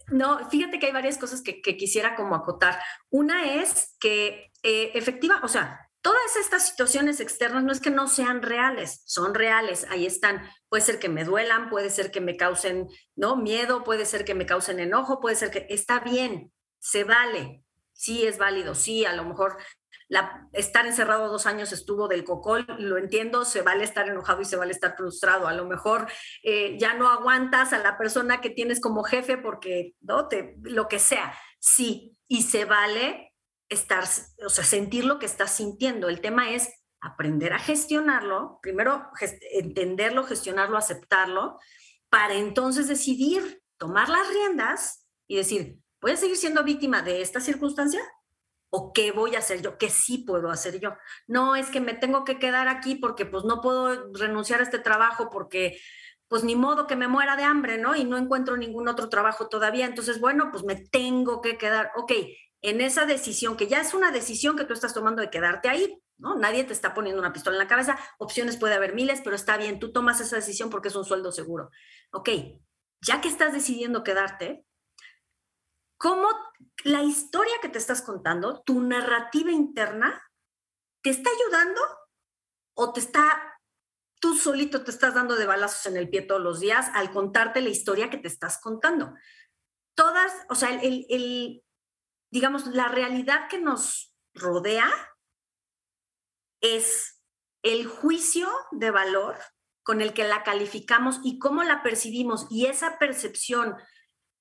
no, 0.09 0.51
fíjate 0.51 0.79
que 0.79 0.87
hay 0.87 0.92
varias 0.92 1.16
cosas 1.16 1.40
que, 1.42 1.62
que, 1.62 1.77
quisiera 1.77 2.14
como 2.14 2.35
acotar. 2.35 2.79
Una 3.09 3.55
es 3.55 3.97
que 3.99 4.52
eh, 4.62 4.92
efectiva, 4.94 5.40
o 5.42 5.48
sea, 5.48 5.90
todas 6.03 6.37
estas 6.37 6.68
situaciones 6.68 7.20
externas 7.20 7.62
no 7.64 7.72
es 7.72 7.81
que 7.81 7.90
no 7.90 8.09
sean 8.09 8.42
reales, 8.42 9.03
son 9.07 9.35
reales, 9.35 9.87
ahí 9.90 10.05
están. 10.05 10.42
Puede 10.68 10.83
ser 10.83 10.98
que 10.98 11.09
me 11.09 11.25
duelan, 11.25 11.70
puede 11.70 11.90
ser 11.90 12.11
que 12.11 12.20
me 12.20 12.37
causen 12.37 12.88
no 13.14 13.37
miedo, 13.37 13.85
puede 13.85 14.05
ser 14.05 14.25
que 14.25 14.35
me 14.35 14.46
causen 14.46 14.81
enojo, 14.81 15.20
puede 15.20 15.37
ser 15.37 15.51
que 15.51 15.66
está 15.70 16.01
bien, 16.01 16.53
se 16.81 17.05
vale, 17.05 17.62
sí 17.92 18.27
es 18.27 18.38
válido, 18.38 18.75
sí, 18.75 19.05
a 19.05 19.14
lo 19.14 19.25
mejor 19.25 19.59
estar 20.53 20.87
encerrado 20.87 21.29
dos 21.29 21.46
años 21.46 21.72
estuvo 21.72 22.07
del 22.09 22.25
cocol, 22.25 22.66
lo 22.79 22.98
entiendo, 22.98 23.44
se 23.44 23.62
vale 23.62 23.85
estar 23.85 24.09
enojado 24.09 24.42
y 24.42 24.44
se 24.44 24.57
vale 24.57 24.72
estar 24.72 24.96
frustrado. 24.96 25.46
A 25.46 25.55
lo 25.55 25.64
mejor 25.64 26.07
eh, 26.42 26.77
ya 26.79 26.94
no 26.94 27.09
aguantas 27.09 27.72
a 27.72 27.79
la 27.79 27.96
persona 27.96 28.40
que 28.40 28.51
tienes 28.51 28.81
como 28.81 29.05
jefe 29.05 29.38
porque, 29.38 29.94
¿no? 30.01 30.29
Te, 30.29 30.57
lo 30.62 30.88
que 30.88 30.98
sea, 30.98 31.35
sí, 31.59 32.16
y 32.29 32.42
se 32.42 32.64
vale 32.64 33.32
estar, 33.73 34.04
o 34.44 34.48
sea, 34.48 34.64
sentir 34.64 35.04
lo 35.04 35.18
que 35.18 35.27
estás 35.27 35.52
sintiendo. 35.52 36.08
El 36.08 36.20
tema 36.20 36.50
es 36.50 36.68
aprender 37.00 37.52
a 37.52 37.58
gestionarlo, 37.58 38.58
primero 38.62 39.08
gest 39.18 39.42
entenderlo, 39.52 40.25
gestionarlo, 40.25 40.77
aceptarlo, 40.77 41.58
para 42.08 42.35
entonces 42.35 42.88
decidir, 42.88 43.62
tomar 43.79 44.08
las 44.08 44.29
riendas 44.29 45.08
y 45.27 45.37
decir, 45.37 45.79
¿voy 46.00 46.12
a 46.12 46.16
seguir 46.16 46.37
siendo 46.37 46.62
víctima 46.62 47.02
de 47.02 47.23
esta 47.23 47.40
circunstancia? 47.40 48.02
o 48.75 48.94
qué 48.94 49.12
voy 49.12 49.35
a 49.35 49.40
hacer 49.40 49.60
yo, 49.60 49.77
qué 49.77 49.90
sí 49.90 50.25
puedo 50.27 50.50
hacer 50.50 50.81
yo. 50.81 50.96
No 51.27 51.56
es 51.56 51.68
que 51.68 51.83
me 51.83 51.92
tengo 51.92 52.25
que 52.25 52.38
quedar 52.38 52.68
aquí 52.68 52.94
porque 52.94 53.27
pues 53.27 53.44
no 53.44 53.60
puedo 53.60 54.10
renunciar 54.14 54.60
a 54.60 54.62
este 54.62 54.79
trabajo 54.79 55.29
porque 55.31 55.79
pues 56.27 56.42
ni 56.42 56.56
modo 56.56 56.87
que 56.87 56.96
me 56.96 57.06
muera 57.06 57.37
de 57.37 57.42
hambre, 57.42 57.77
¿no? 57.77 57.94
Y 57.94 58.04
no 58.04 58.16
encuentro 58.16 58.56
ningún 58.56 58.88
otro 58.88 59.10
trabajo 59.10 59.50
todavía. 59.50 59.85
Entonces, 59.85 60.18
bueno, 60.18 60.48
pues 60.50 60.64
me 60.64 60.77
tengo 60.77 61.42
que 61.42 61.58
quedar. 61.58 61.92
Ok, 61.96 62.12
en 62.63 62.81
esa 62.81 63.06
decisión, 63.06 63.56
que 63.56 63.67
ya 63.67 63.81
es 63.81 63.92
una 63.92 64.13
decisión 64.13 64.56
que 64.56 64.65
tú 64.65 64.73
estás 64.73 64.94
tomando 64.94 65.21
de 65.21 65.31
quedarte 65.31 65.69
ahí, 65.69 66.00
¿no? 66.17 66.37
Nadie 66.37 66.63
te 66.63 66.73
está 66.73 66.94
poniendo 66.94 67.21
una 67.21 67.33
pistola 67.33 67.56
en 67.56 67.65
la 67.65 67.69
cabeza. 67.69 67.98
Opciones 68.19 68.56
puede 68.56 68.75
haber 68.75 68.94
miles, 68.94 69.21
pero 69.23 69.35
está 69.35 69.56
bien, 69.56 69.81
tú 69.81 69.92
tomas 69.92 70.21
esa 70.21 70.37
decisión 70.37 70.71
porque 70.71 70.88
es 70.88 70.94
un 70.94 71.04
sueldo 71.04 71.33
seguro. 71.33 71.71
Ok, 72.13 72.29
ya 73.04 73.21
que 73.21 73.29
estás 73.29 73.52
decidiendo 73.52 74.04
quedarte, 74.04 74.65
cómo 75.98 76.29
la 76.85 77.02
historia 77.02 77.54
que 77.60 77.69
te 77.69 77.79
estás 77.79 78.00
contando, 78.00 78.63
tu 78.63 78.81
narrativa 78.81 79.50
interna, 79.50 80.23
te 81.02 81.10
está 81.10 81.31
ayudando 81.31 81.81
o 82.75 82.92
te 82.92 83.00
está, 83.00 83.58
tú 84.21 84.37
solito 84.37 84.85
te 84.85 84.92
estás 84.92 85.15
dando 85.15 85.35
de 85.35 85.46
balazos 85.46 85.87
en 85.87 85.96
el 85.96 86.08
pie 86.08 86.23
todos 86.23 86.40
los 86.40 86.60
días 86.60 86.90
al 86.94 87.10
contarte 87.10 87.60
la 87.60 87.71
historia 87.71 88.08
que 88.08 88.19
te 88.19 88.29
estás 88.29 88.60
contando. 88.60 89.15
Todas, 89.96 90.33
o 90.48 90.54
sea, 90.54 90.81
el, 90.81 91.06
el 91.10 91.65
digamos, 92.33 92.66
la 92.66 92.88
realidad 92.88 93.48
que 93.48 93.60
nos 93.60 94.12
rodea 94.35 94.90
es 96.62 97.22
el 97.62 97.87
juicio 97.87 98.48
de 98.72 98.90
valor 98.90 99.37
con 99.85 100.00
el 100.00 100.14
que 100.14 100.24
la 100.24 100.42
calificamos 100.42 101.20
y 101.22 101.38
cómo 101.38 101.62
la 101.62 101.83
percibimos 101.83 102.46
y 102.50 102.66
esa 102.66 102.98
percepción, 102.98 103.76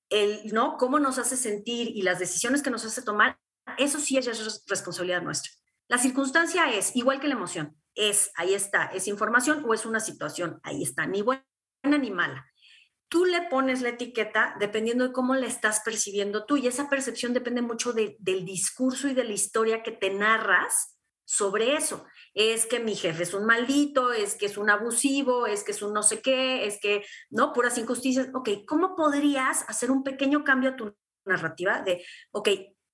el, 0.08 0.52
¿no? 0.52 0.78
Cómo 0.78 0.98
nos 0.98 1.18
hace 1.18 1.36
sentir 1.36 1.88
y 1.88 2.02
las 2.02 2.18
decisiones 2.18 2.62
que 2.62 2.70
nos 2.70 2.84
hace 2.84 3.02
tomar, 3.02 3.38
eso 3.76 4.00
sí 4.00 4.16
es 4.16 4.64
responsabilidad 4.66 5.20
nuestra. 5.20 5.52
La 5.88 5.98
circunstancia 5.98 6.72
es, 6.72 6.96
igual 6.96 7.20
que 7.20 7.28
la 7.28 7.34
emoción, 7.34 7.76
es, 7.94 8.30
ahí 8.36 8.54
está, 8.54 8.86
es 8.86 9.06
información 9.06 9.64
o 9.66 9.74
es 9.74 9.84
una 9.84 10.00
situación, 10.00 10.60
ahí 10.62 10.82
está, 10.82 11.06
ni 11.06 11.20
buena 11.20 11.44
ni 11.84 12.10
mala. 12.10 12.46
Tú 13.12 13.26
le 13.26 13.42
pones 13.42 13.82
la 13.82 13.90
etiqueta 13.90 14.56
dependiendo 14.58 15.06
de 15.06 15.12
cómo 15.12 15.34
la 15.34 15.46
estás 15.46 15.82
percibiendo 15.84 16.46
tú 16.46 16.56
y 16.56 16.66
esa 16.66 16.88
percepción 16.88 17.34
depende 17.34 17.60
mucho 17.60 17.92
del 17.92 18.44
discurso 18.46 19.06
y 19.06 19.12
de 19.12 19.24
la 19.24 19.32
historia 19.34 19.82
que 19.82 19.92
te 19.92 20.08
narras 20.08 20.98
sobre 21.26 21.76
eso 21.76 22.06
es 22.32 22.64
que 22.64 22.80
mi 22.80 22.94
jefe 22.94 23.24
es 23.24 23.34
un 23.34 23.44
maldito, 23.44 24.14
es 24.14 24.34
que 24.34 24.46
es 24.46 24.56
un 24.56 24.70
abusivo, 24.70 25.46
es 25.46 25.62
que 25.62 25.72
es 25.72 25.82
un 25.82 25.92
no 25.92 26.02
sé 26.02 26.22
qué, 26.22 26.64
es 26.64 26.80
que, 26.80 27.04
¿no? 27.28 27.52
Puras 27.52 27.76
injusticias. 27.76 28.28
Ok, 28.32 28.48
¿cómo 28.66 28.96
podrías 28.96 29.68
hacer 29.68 29.90
un 29.90 30.02
pequeño 30.02 30.42
cambio 30.42 30.70
a 30.70 30.76
tu 30.76 30.96
narrativa 31.26 31.82
de, 31.82 32.02
ok, 32.30 32.48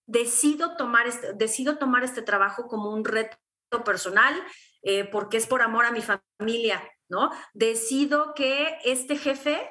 decido 0.06 0.76
tomar 0.76 1.06
este, 1.06 1.34
decido 1.34 1.78
tomar 1.78 2.02
este 2.02 2.22
trabajo 2.22 2.66
como 2.66 2.90
un 2.90 3.04
reto 3.04 3.38
personal 3.84 4.34
eh, 4.82 5.04
porque 5.04 5.36
es 5.36 5.46
por 5.46 5.62
amor 5.62 5.84
a 5.84 5.92
mi 5.92 6.00
familia, 6.02 6.82
¿no? 7.08 7.30
Decido 7.54 8.34
que 8.34 8.78
este 8.84 9.16
jefe 9.16 9.70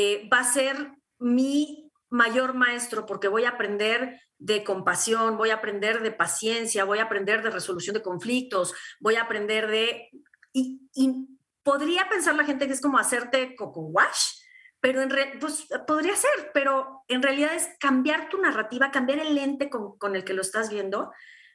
eh, 0.00 0.28
va 0.32 0.38
a 0.38 0.44
ser 0.44 0.92
mi 1.18 1.90
mayor 2.08 2.54
maestro 2.54 3.04
porque 3.04 3.26
voy 3.26 3.46
a 3.46 3.48
aprender 3.48 4.20
de 4.38 4.62
compasión, 4.62 5.36
voy 5.36 5.50
a 5.50 5.54
aprender 5.54 6.02
de 6.02 6.12
paciencia, 6.12 6.84
voy 6.84 7.00
a 7.00 7.02
aprender 7.02 7.42
de 7.42 7.50
resolución 7.50 7.94
de 7.94 8.02
conflictos, 8.02 8.74
voy 9.00 9.16
a 9.16 9.22
aprender 9.22 9.66
de... 9.66 10.08
Y, 10.52 10.88
podría 11.64 12.08
pensar 12.08 12.36
la 12.36 12.44
gente 12.44 12.68
que 12.68 12.74
es 12.74 12.80
como 12.80 12.98
hacerte 12.98 13.56
coco 13.56 13.80
wash, 13.80 14.38
pero 14.80 15.02
en 15.02 15.10
pues 15.40 15.66
podría 15.86 16.14
ser, 16.14 16.52
pero 16.54 17.02
en 17.08 17.20
realidad 17.20 17.54
es 17.54 17.68
cambiar 17.80 18.28
tu 18.28 18.40
narrativa, 18.40 18.92
cambiar 18.92 19.18
el 19.18 19.34
lente 19.34 19.68
con 19.68 20.14
el 20.14 20.24
que 20.24 20.32
lo 20.32 20.42
estás 20.42 20.70
viendo 20.70 21.12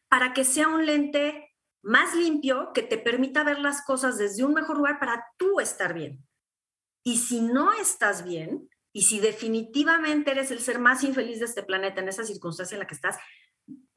para 0.09 0.33
que 0.33 0.43
sea 0.43 0.67
un 0.67 0.85
lente 0.85 1.55
más 1.81 2.13
limpio 2.13 2.71
que 2.73 2.83
te 2.83 2.97
permita 2.97 3.45
ver 3.45 3.59
las 3.59 3.83
cosas 3.85 4.17
desde 4.17 4.43
un 4.43 4.53
mejor 4.53 4.77
lugar 4.77 4.99
para 4.99 5.25
tú 5.37 5.61
estar 5.61 5.93
bien. 5.93 6.23
Y 7.03 7.17
si 7.17 7.41
no 7.41 7.73
estás 7.73 8.23
bien, 8.23 8.69
y 8.93 9.03
si 9.03 9.19
definitivamente 9.19 10.31
eres 10.31 10.51
el 10.51 10.59
ser 10.59 10.79
más 10.79 11.03
infeliz 11.03 11.39
de 11.39 11.45
este 11.45 11.63
planeta 11.63 11.99
en 11.99 12.09
esa 12.09 12.23
circunstancia 12.23 12.75
en 12.75 12.79
la 12.79 12.87
que 12.87 12.95
estás, 12.95 13.17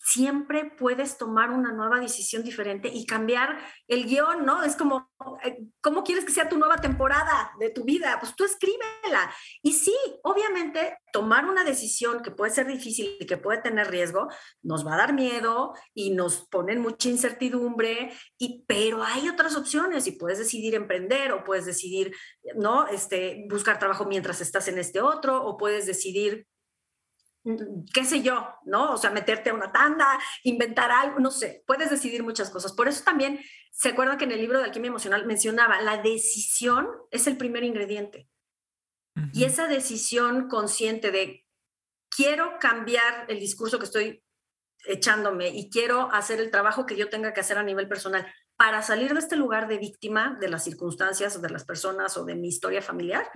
siempre 0.07 0.70
puedes 0.78 1.18
tomar 1.18 1.50
una 1.50 1.72
nueva 1.72 1.98
decisión 1.98 2.44
diferente 2.44 2.88
y 2.88 3.07
cambiar 3.07 3.59
el 3.88 4.07
guion, 4.07 4.46
¿no? 4.46 4.62
Es 4.62 4.76
como, 4.76 5.11
eh, 5.42 5.59
¿cómo 5.80 6.04
quieres 6.04 6.24
que 6.24 6.30
sea 6.30 6.48
tu 6.48 6.57
nueva 6.57 6.76
temporada 6.76 7.50
de 7.59 7.70
tu 7.70 7.82
vida? 7.82 8.16
Pues 8.20 8.36
tú 8.36 8.44
escríbela. 8.44 9.34
Y 9.62 9.72
sí, 9.72 9.96
obviamente, 10.22 10.96
tomar 11.12 11.46
una 11.46 11.64
decisión 11.64 12.22
que 12.22 12.30
puede 12.30 12.52
ser 12.52 12.68
difícil 12.68 13.16
y 13.18 13.26
que 13.26 13.36
puede 13.36 13.61
tener 13.62 13.90
riesgo, 13.90 14.28
nos 14.62 14.86
va 14.86 14.94
a 14.94 14.98
dar 14.98 15.12
miedo 15.12 15.74
y 15.92 16.11
nos 16.11 16.46
ponen 16.46 16.80
mucha 16.80 17.09
incertidumbre, 17.09 18.12
y, 18.38 18.64
pero 18.68 19.02
hay 19.02 19.28
otras 19.28 19.57
opciones 19.57 20.07
y 20.07 20.12
puedes 20.12 20.38
decidir 20.38 20.76
emprender 20.76 21.32
o 21.32 21.42
puedes 21.42 21.66
decidir, 21.66 22.14
¿no? 22.54 22.86
Este, 22.86 23.44
buscar 23.50 23.80
trabajo 23.80 24.04
mientras 24.04 24.40
estás 24.40 24.68
en 24.68 24.78
este 24.78 25.00
otro 25.00 25.42
o 25.44 25.57
puedes 25.57 25.84
decidir 25.84 26.46
qué 27.92 28.05
sé 28.05 28.22
yo, 28.22 28.49
¿no? 28.64 28.92
O 28.92 28.97
sea, 28.97 29.11
meterte 29.11 29.51
a 29.51 29.55
una 29.55 29.72
tanda, 29.72 30.18
inventar 30.42 30.90
algo, 30.90 31.20
no 31.20 31.30
sé, 31.30 31.62
puedes 31.66 31.90
decidir 31.90 32.22
muchas 32.22 32.51
cosas. 32.51 32.72
Por 32.72 32.88
eso 32.88 33.05
también, 33.05 33.40
¿se 33.70 33.90
acuerdan 33.90 34.18
que 34.18 34.24
en 34.24 34.32
el 34.32 34.40
libro 34.40 34.59
de 34.59 34.64
Alquimia 34.64 34.88
Emocional 34.88 35.26
mencionaba, 35.26 35.80
la 35.80 36.03
decisión 36.03 36.88
es 37.11 37.26
el 37.26 37.36
primer 37.36 37.62
ingrediente? 37.62 38.28
Y 39.32 39.44
esa 39.44 39.66
decisión 39.66 40.49
consciente 40.49 41.11
de, 41.11 41.47
quiero 42.14 42.59
cambiar 42.61 43.24
el 43.28 43.40
discurso 43.40 43.78
que 43.78 43.86
estoy 43.86 44.22
echándome 44.86 45.49
y 45.49 45.70
quiero 45.70 46.12
hacer 46.12 46.38
el 46.38 46.51
trabajo 46.51 46.84
que 46.84 46.97
yo 46.97 47.09
tenga 47.09 47.32
que 47.32 47.40
hacer 47.40 47.57
a 47.57 47.62
nivel 47.62 47.88
personal 47.88 48.26
para 48.57 48.82
salir 48.82 49.14
de 49.14 49.20
este 49.20 49.36
lugar 49.36 49.68
de 49.68 49.78
víctima 49.78 50.36
de 50.40 50.49
las 50.49 50.64
circunstancias 50.64 51.36
o 51.36 51.40
de 51.40 51.51
las 51.51 51.64
personas 51.64 52.16
o 52.16 52.24
de 52.24 52.34
mi 52.34 52.49
historia 52.49 52.82
familiar, 52.82 53.30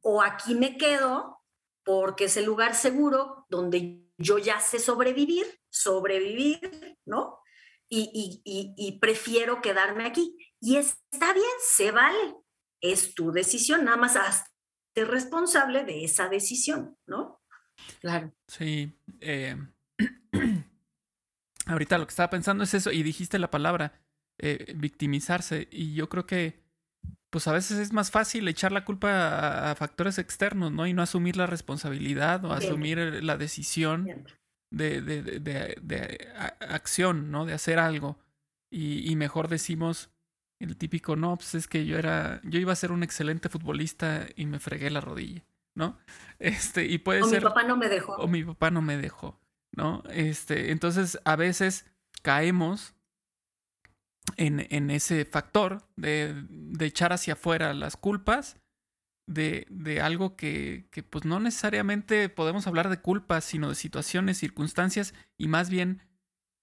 o 0.00 0.22
aquí 0.22 0.54
me 0.54 0.76
quedo 0.76 1.40
porque 1.86 2.24
es 2.24 2.36
el 2.36 2.44
lugar 2.44 2.74
seguro 2.74 3.46
donde 3.48 4.04
yo 4.18 4.38
ya 4.38 4.58
sé 4.58 4.80
sobrevivir, 4.80 5.46
sobrevivir, 5.70 6.98
¿no? 7.06 7.38
Y, 7.88 8.98
prefiero 9.00 9.62
quedarme 9.62 10.04
aquí. 10.04 10.36
Y 10.60 10.76
está 10.78 11.32
bien, 11.32 11.46
se 11.60 11.92
vale. 11.92 12.34
Es 12.80 13.14
tu 13.14 13.30
decisión, 13.30 13.84
nada 13.84 13.96
más 13.96 14.16
hazte 14.16 14.50
responsable 14.96 15.84
de 15.84 16.04
esa 16.04 16.28
decisión, 16.28 16.98
¿no? 17.06 17.40
Claro. 18.00 18.34
Sí. 18.48 18.92
Eh, 19.20 19.56
ahorita 21.66 21.98
lo 21.98 22.06
que 22.06 22.10
estaba 22.10 22.30
pensando 22.30 22.64
es 22.64 22.74
eso, 22.74 22.90
y 22.90 23.04
dijiste 23.04 23.38
la 23.38 23.50
palabra 23.50 24.02
eh, 24.38 24.74
victimizarse, 24.76 25.68
y 25.70 25.94
yo 25.94 26.08
creo 26.08 26.26
que 26.26 26.65
pues 27.36 27.48
a 27.48 27.52
veces 27.52 27.76
es 27.76 27.92
más 27.92 28.10
fácil 28.10 28.48
echar 28.48 28.72
la 28.72 28.86
culpa 28.86 29.70
a, 29.70 29.74
factores 29.74 30.16
externos, 30.16 30.72
¿no? 30.72 30.86
Y 30.86 30.94
no 30.94 31.02
asumir 31.02 31.36
la 31.36 31.44
responsabilidad 31.44 32.42
o 32.46 32.52
asumir 32.54 32.96
la 33.22 33.36
decisión 33.36 34.24
de, 34.70 35.02
de, 35.02 35.20
de, 35.20 36.28
acción, 36.60 37.30
¿no? 37.30 37.44
De 37.44 37.52
hacer 37.52 37.78
algo. 37.78 38.16
Y, 38.72 39.14
mejor 39.16 39.48
decimos 39.48 40.08
el 40.62 40.78
típico, 40.78 41.14
no, 41.14 41.36
pues 41.36 41.54
es 41.54 41.68
que 41.68 41.84
yo 41.84 41.98
era, 41.98 42.40
yo 42.42 42.58
iba 42.58 42.72
a 42.72 42.76
ser 42.76 42.90
un 42.90 43.02
excelente 43.02 43.50
futbolista 43.50 44.26
y 44.34 44.46
me 44.46 44.58
fregué 44.58 44.88
la 44.88 45.02
rodilla, 45.02 45.44
¿no? 45.74 45.98
Este, 46.38 46.86
y 46.86 46.96
puede 46.96 47.20
o 47.20 47.26
ser... 47.26 47.42
mi 47.42 47.48
papá 47.50 47.64
no 47.64 47.76
me 47.76 47.90
dejó. 47.90 48.14
O 48.14 48.28
mi 48.28 48.44
papá 48.44 48.70
no 48.70 48.80
me 48.80 48.96
dejó, 48.96 49.38
¿no? 49.72 50.02
Este, 50.08 50.70
entonces 50.72 51.20
a 51.26 51.36
veces 51.36 51.84
caemos 52.22 52.94
en, 54.36 54.90
ese 54.90 55.24
factor 55.24 55.86
de, 55.96 56.34
echar 56.80 57.12
hacia 57.12 57.34
afuera 57.34 57.74
las 57.74 57.96
culpas 57.96 58.56
de, 59.26 59.66
de 59.70 60.00
algo 60.00 60.36
que, 60.36 60.88
que, 60.90 61.02
pues 61.02 61.24
no 61.24 61.40
necesariamente 61.40 62.28
podemos 62.28 62.66
hablar 62.66 62.88
de 62.88 63.00
culpas, 63.00 63.44
sino 63.44 63.68
de 63.68 63.74
situaciones, 63.74 64.38
circunstancias 64.38 65.14
y 65.36 65.48
más 65.48 65.70
bien 65.70 66.02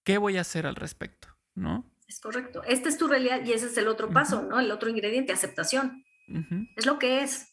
qué 0.04 0.18
voy 0.18 0.36
a 0.36 0.42
hacer 0.42 0.66
al 0.66 0.76
respecto, 0.76 1.28
¿no? 1.54 1.90
Es 2.06 2.20
correcto. 2.20 2.62
Esta 2.64 2.88
es 2.88 2.98
tu 2.98 3.08
realidad 3.08 3.44
y 3.44 3.52
ese 3.52 3.66
es 3.66 3.76
el 3.76 3.88
otro 3.88 4.10
paso, 4.10 4.42
¿no? 4.42 4.60
El 4.60 4.70
otro 4.70 4.90
ingrediente, 4.90 5.32
aceptación. 5.32 6.04
Es 6.76 6.86
lo 6.86 6.98
que 6.98 7.22
es. 7.22 7.52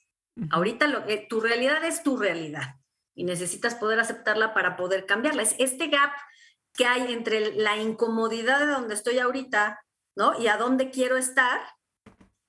Ahorita 0.49 0.87
lo, 0.87 1.03
tu 1.29 1.39
realidad 1.41 1.83
es 1.83 2.03
tu 2.03 2.17
realidad 2.17 2.75
y 3.13 3.23
necesitas 3.23 3.75
poder 3.75 3.99
aceptarla 3.99 4.53
para 4.53 4.75
poder 4.75 5.05
cambiarla. 5.05 5.41
Es 5.41 5.55
este 5.59 5.87
gap 5.87 6.11
que 6.73 6.85
hay 6.85 7.11
entre 7.11 7.53
la 7.55 7.77
incomodidad 7.77 8.59
de 8.59 8.67
donde 8.67 8.93
estoy 8.93 9.19
ahorita 9.19 9.79
¿no? 10.15 10.39
Y 10.39 10.47
a 10.47 10.57
dónde 10.57 10.89
quiero 10.89 11.17
estar. 11.17 11.61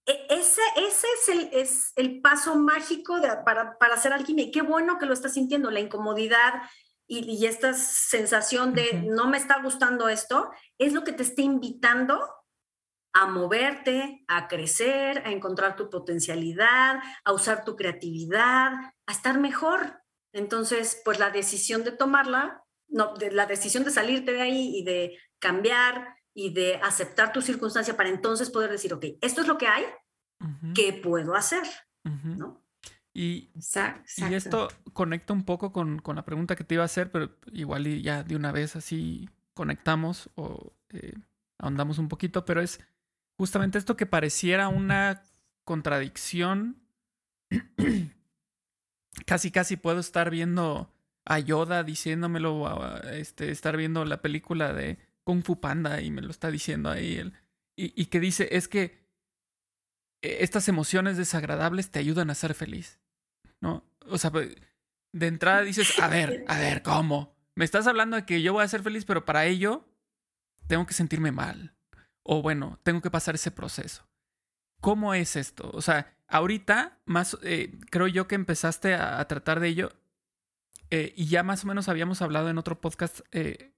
E, 0.06 0.26
ese, 0.30 0.62
ese 0.76 1.06
es, 1.18 1.28
el, 1.28 1.50
es 1.52 1.92
el 1.96 2.20
paso 2.20 2.56
mágico 2.56 3.20
para, 3.44 3.78
para 3.78 3.94
hacer 3.94 4.12
alquimia. 4.12 4.46
Y 4.46 4.50
qué 4.50 4.62
bueno 4.62 4.98
que 4.98 5.06
lo 5.06 5.14
estás 5.14 5.34
sintiendo, 5.34 5.70
la 5.70 5.80
incomodidad 5.80 6.62
y, 7.06 7.46
esta 7.46 7.74
sensación 7.74 8.72
de 8.72 9.04
no 9.06 9.26
me 9.26 9.36
está 9.36 9.60
gustando 9.62 10.08
esto, 10.08 10.50
es 10.78 10.92
lo 10.92 11.04
que 11.04 11.12
te 11.12 11.22
está 11.22 11.42
invitando 11.42 12.18
a 13.12 13.26
moverte, 13.26 14.24
a 14.28 14.48
crecer, 14.48 15.18
a 15.26 15.30
encontrar 15.30 15.76
tu 15.76 15.90
potencialidad, 15.90 17.00
a 17.24 17.32
usar 17.32 17.64
tu 17.64 17.76
creatividad, 17.76 18.72
a 19.06 19.12
estar 19.12 19.38
mejor. 19.38 20.02
Entonces, 20.32 21.02
pues 21.04 21.18
la 21.18 21.28
decisión 21.28 21.84
de 21.84 21.92
tomarla, 21.92 22.64
no, 22.88 23.12
de, 23.14 23.30
la 23.30 23.44
decisión 23.44 23.84
de 23.84 23.90
salirte 23.90 24.32
de 24.32 24.40
ahí 24.40 24.78
y 24.78 24.84
de 24.84 25.18
cambiar 25.38 26.16
y 26.34 26.52
de 26.52 26.76
aceptar 26.76 27.32
tu 27.32 27.42
circunstancia 27.42 27.96
para 27.96 28.08
entonces 28.08 28.50
poder 28.50 28.70
decir, 28.70 28.92
ok, 28.94 29.04
esto 29.20 29.40
es 29.40 29.46
lo 29.46 29.58
que 29.58 29.66
hay, 29.66 29.84
¿qué 30.74 30.92
puedo 30.92 31.34
hacer? 31.34 31.62
¿No? 32.04 32.62
Y, 33.14 33.50
y, 34.16 34.34
esto 34.34 34.68
conecta 34.94 35.34
un 35.34 35.44
poco 35.44 35.70
con, 35.70 35.98
con, 35.98 36.16
la 36.16 36.24
pregunta 36.24 36.56
que 36.56 36.64
te 36.64 36.74
iba 36.74 36.82
a 36.82 36.86
hacer, 36.86 37.12
pero 37.12 37.36
igual 37.52 37.86
y 37.86 38.00
ya 38.00 38.22
de 38.22 38.36
una 38.36 38.52
vez 38.52 38.74
así 38.74 39.28
conectamos 39.52 40.30
o 40.34 40.72
eh, 40.90 41.14
ahondamos 41.58 41.98
un 41.98 42.08
poquito, 42.08 42.46
pero 42.46 42.62
es 42.62 42.80
justamente 43.36 43.76
esto 43.76 43.96
que 43.98 44.06
pareciera 44.06 44.68
una 44.68 45.22
contradicción. 45.64 46.78
casi, 49.26 49.50
casi 49.50 49.76
puedo 49.76 50.00
estar 50.00 50.30
viendo 50.30 50.90
a 51.24 51.38
Yoda 51.38 51.82
diciéndomelo, 51.84 52.96
este, 53.10 53.50
estar 53.50 53.76
viendo 53.76 54.04
la 54.04 54.22
película 54.22 54.72
de 54.72 54.98
Kung 55.24 55.42
Fu 55.42 55.60
Panda 55.60 56.00
y 56.00 56.10
me 56.10 56.22
lo 56.22 56.30
está 56.30 56.50
diciendo 56.50 56.90
ahí. 56.90 57.16
Él, 57.16 57.34
y, 57.76 58.00
y 58.00 58.06
que 58.06 58.20
dice, 58.20 58.48
es 58.52 58.68
que 58.68 59.02
e, 60.22 60.42
estas 60.44 60.68
emociones 60.68 61.16
desagradables 61.16 61.90
te 61.90 61.98
ayudan 61.98 62.30
a 62.30 62.34
ser 62.34 62.54
feliz. 62.54 63.00
¿No? 63.60 63.84
O 64.08 64.18
sea, 64.18 64.30
pues, 64.30 64.54
de 65.12 65.26
entrada 65.26 65.62
dices, 65.62 65.98
a 66.00 66.08
ver, 66.08 66.44
a 66.48 66.58
ver, 66.58 66.82
¿cómo? 66.82 67.36
Me 67.54 67.64
estás 67.64 67.86
hablando 67.86 68.16
de 68.16 68.24
que 68.24 68.42
yo 68.42 68.54
voy 68.54 68.64
a 68.64 68.68
ser 68.68 68.82
feliz, 68.82 69.04
pero 69.04 69.24
para 69.24 69.44
ello 69.44 69.86
tengo 70.66 70.86
que 70.86 70.94
sentirme 70.94 71.32
mal. 71.32 71.74
O 72.22 72.42
bueno, 72.42 72.78
tengo 72.82 73.00
que 73.02 73.10
pasar 73.10 73.34
ese 73.34 73.50
proceso. 73.50 74.08
¿Cómo 74.80 75.14
es 75.14 75.36
esto? 75.36 75.70
O 75.72 75.82
sea, 75.82 76.16
ahorita 76.28 76.98
más 77.04 77.36
eh, 77.42 77.78
creo 77.90 78.08
yo 78.08 78.26
que 78.26 78.34
empezaste 78.34 78.94
a, 78.94 79.24
tratar 79.28 79.60
de 79.60 79.68
ello 79.68 79.92
eh, 80.90 81.12
y 81.16 81.26
ya 81.26 81.42
más 81.42 81.64
o 81.64 81.68
menos 81.68 81.88
habíamos 81.88 82.22
hablado 82.22 82.48
en 82.48 82.58
otro 82.58 82.80
podcast 82.80 83.20
eh, 83.30 83.74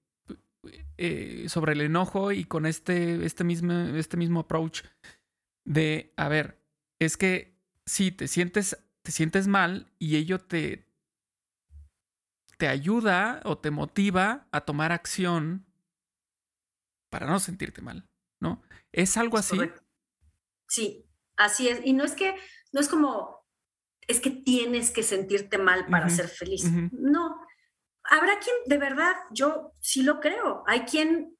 sobre 1.47 1.73
el 1.73 1.81
enojo 1.81 2.31
y 2.31 2.45
con 2.45 2.65
este, 2.65 3.25
este, 3.25 3.43
mismo, 3.43 3.73
este 3.73 4.17
mismo 4.17 4.41
approach 4.41 4.83
de, 5.65 6.13
a 6.17 6.27
ver, 6.29 6.61
es 6.99 7.17
que 7.17 7.57
si 7.85 8.11
te 8.11 8.27
sientes, 8.27 8.77
te 9.01 9.11
sientes 9.11 9.47
mal 9.47 9.91
y 9.99 10.15
ello 10.15 10.39
te, 10.39 10.87
te 12.57 12.67
ayuda 12.67 13.41
o 13.43 13.57
te 13.57 13.71
motiva 13.71 14.47
a 14.51 14.61
tomar 14.61 14.91
acción 14.91 15.65
para 17.09 17.27
no 17.27 17.39
sentirte 17.39 17.81
mal, 17.81 18.07
¿no? 18.39 18.61
¿Es 18.91 19.17
algo 19.17 19.37
así? 19.37 19.57
Sí, 20.67 21.05
así 21.37 21.67
es. 21.67 21.79
Y 21.85 21.93
no 21.93 22.03
es 22.03 22.13
que, 22.13 22.35
no 22.71 22.79
es 22.79 22.87
como, 22.87 23.45
es 24.07 24.19
que 24.19 24.31
tienes 24.31 24.91
que 24.91 25.03
sentirte 25.03 25.57
mal 25.57 25.87
para 25.87 26.09
ser 26.09 26.27
feliz. 26.27 26.65
No. 26.91 27.44
Habrá 28.15 28.39
quien, 28.39 28.55
de 28.65 28.77
verdad, 28.77 29.13
yo 29.31 29.73
sí 29.81 30.01
lo 30.01 30.21
creo. 30.21 30.63
Hay 30.67 30.81
quien, 30.81 31.37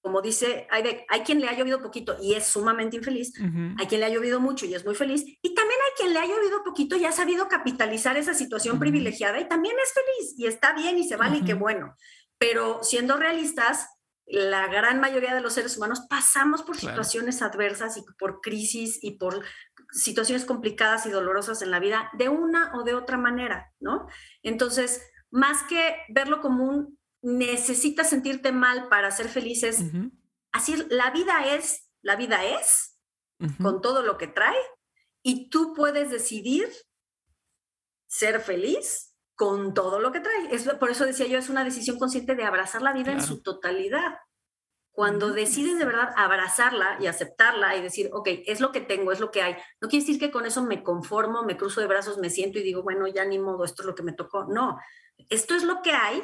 como 0.00 0.20
dice, 0.20 0.66
hay, 0.68 1.04
hay 1.08 1.20
quien 1.20 1.40
le 1.40 1.46
ha 1.46 1.56
llovido 1.56 1.80
poquito 1.80 2.16
y 2.20 2.34
es 2.34 2.46
sumamente 2.46 2.96
infeliz. 2.96 3.32
Hay 3.78 3.86
quien 3.86 4.00
le 4.00 4.06
ha 4.06 4.10
llovido 4.10 4.40
mucho 4.40 4.66
y 4.66 4.74
es 4.74 4.84
muy 4.84 4.96
feliz. 4.96 5.24
Y 5.42 5.54
también 5.54 5.78
hay 5.86 5.92
quien 5.96 6.12
le 6.12 6.18
ha 6.18 6.26
llovido 6.26 6.64
poquito 6.64 6.96
y 6.96 7.04
ha 7.04 7.12
sabido 7.12 7.48
capitalizar 7.48 8.16
esa 8.16 8.34
situación 8.34 8.80
privilegiada 8.80 9.38
y 9.38 9.48
también 9.48 9.76
es 9.80 9.92
feliz 9.92 10.34
y 10.36 10.46
está 10.46 10.72
bien 10.72 10.98
y 10.98 11.06
se 11.06 11.16
vale 11.16 11.38
y 11.38 11.44
qué 11.44 11.54
bueno. 11.54 11.94
Pero 12.36 12.82
siendo 12.82 13.16
realistas, 13.16 13.88
la 14.26 14.66
gran 14.66 15.00
mayoría 15.00 15.34
de 15.34 15.40
los 15.40 15.52
seres 15.52 15.76
humanos 15.76 16.06
pasamos 16.10 16.62
por 16.62 16.76
situaciones 16.76 17.42
adversas 17.42 17.96
y 17.96 18.02
por 18.18 18.40
crisis 18.40 18.98
y 19.02 19.12
por 19.18 19.44
situaciones 19.92 20.44
complicadas 20.44 21.06
y 21.06 21.10
dolorosas 21.10 21.62
en 21.62 21.70
la 21.70 21.78
vida 21.78 22.10
de 22.14 22.28
una 22.28 22.72
o 22.74 22.82
de 22.82 22.94
otra 22.94 23.18
manera, 23.18 23.72
¿no? 23.78 24.08
Entonces, 24.42 25.02
más 25.34 25.64
que 25.64 25.96
verlo 26.08 26.40
como 26.40 26.64
un 26.64 26.98
necesitas 27.20 28.08
sentirte 28.08 28.52
mal 28.52 28.88
para 28.88 29.10
ser 29.10 29.28
felices, 29.28 29.82
así 30.52 30.76
la 30.90 31.10
vida 31.10 31.54
es, 31.54 31.90
la 32.02 32.14
vida 32.14 32.44
es, 32.44 33.00
con 33.60 33.80
todo 33.80 34.02
lo 34.02 34.16
que 34.16 34.28
trae, 34.28 34.56
y 35.22 35.48
tú 35.48 35.74
puedes 35.74 36.10
decidir 36.10 36.68
ser 38.06 38.40
feliz 38.40 39.12
con 39.34 39.74
todo 39.74 39.98
lo 39.98 40.12
que 40.12 40.20
trae. 40.20 40.54
Es, 40.54 40.68
por 40.74 40.90
eso 40.90 41.04
decía 41.04 41.26
yo, 41.26 41.38
es 41.38 41.48
una 41.48 41.64
decisión 41.64 41.98
consciente 41.98 42.36
de 42.36 42.44
abrazar 42.44 42.82
la 42.82 42.92
vida 42.92 43.10
en 43.10 43.22
su 43.22 43.42
totalidad. 43.42 44.18
Cuando 44.92 45.32
decides 45.32 45.78
de 45.78 45.84
verdad 45.84 46.12
abrazarla 46.16 46.98
y 47.00 47.08
aceptarla 47.08 47.74
y 47.74 47.82
decir, 47.82 48.10
ok, 48.12 48.28
es 48.46 48.60
lo 48.60 48.70
que 48.70 48.82
tengo, 48.82 49.10
es 49.10 49.18
lo 49.18 49.32
que 49.32 49.42
hay, 49.42 49.56
no 49.80 49.88
quiere 49.88 50.04
decir 50.04 50.20
que 50.20 50.30
con 50.30 50.46
eso 50.46 50.62
me 50.62 50.84
conformo, 50.84 51.42
me 51.42 51.56
cruzo 51.56 51.80
de 51.80 51.88
brazos, 51.88 52.18
me 52.18 52.30
siento 52.30 52.60
y 52.60 52.62
digo, 52.62 52.84
bueno, 52.84 53.08
ya 53.08 53.24
ni 53.24 53.40
modo, 53.40 53.64
esto 53.64 53.82
es 53.82 53.86
lo 53.86 53.96
que 53.96 54.04
me 54.04 54.12
tocó. 54.12 54.44
No, 54.44 54.78
esto 55.28 55.54
es 55.54 55.64
lo 55.64 55.82
que 55.82 55.92
hay 55.92 56.22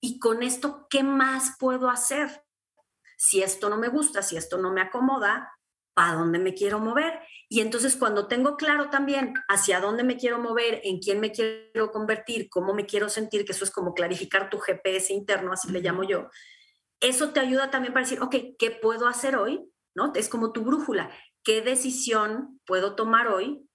y 0.00 0.18
con 0.18 0.42
esto, 0.42 0.86
¿qué 0.90 1.02
más 1.02 1.56
puedo 1.58 1.90
hacer? 1.90 2.44
Si 3.16 3.42
esto 3.42 3.68
no 3.70 3.78
me 3.78 3.88
gusta, 3.88 4.22
si 4.22 4.36
esto 4.36 4.58
no 4.58 4.72
me 4.72 4.80
acomoda, 4.80 5.52
¿para 5.94 6.14
dónde 6.14 6.38
me 6.38 6.54
quiero 6.54 6.78
mover? 6.78 7.20
Y 7.48 7.60
entonces 7.60 7.96
cuando 7.96 8.28
tengo 8.28 8.56
claro 8.56 8.90
también 8.90 9.34
hacia 9.48 9.80
dónde 9.80 10.04
me 10.04 10.16
quiero 10.16 10.38
mover, 10.38 10.80
en 10.84 10.98
quién 10.98 11.20
me 11.20 11.32
quiero 11.32 11.90
convertir, 11.90 12.50
cómo 12.50 12.74
me 12.74 12.84
quiero 12.84 13.08
sentir, 13.08 13.44
que 13.44 13.52
eso 13.52 13.64
es 13.64 13.70
como 13.70 13.94
clarificar 13.94 14.50
tu 14.50 14.58
GPS 14.58 15.12
interno, 15.14 15.52
así 15.52 15.70
le 15.72 15.80
llamo 15.80 16.04
yo, 16.04 16.28
eso 17.00 17.30
te 17.30 17.40
ayuda 17.40 17.70
también 17.70 17.92
para 17.92 18.04
decir, 18.04 18.20
ok, 18.20 18.36
¿qué 18.58 18.70
puedo 18.70 19.06
hacer 19.06 19.36
hoy? 19.36 19.70
¿No? 19.94 20.12
Es 20.14 20.28
como 20.28 20.52
tu 20.52 20.62
brújula. 20.62 21.10
¿Qué 21.42 21.62
decisión 21.62 22.60
puedo 22.66 22.94
tomar 22.94 23.28
hoy 23.28 23.66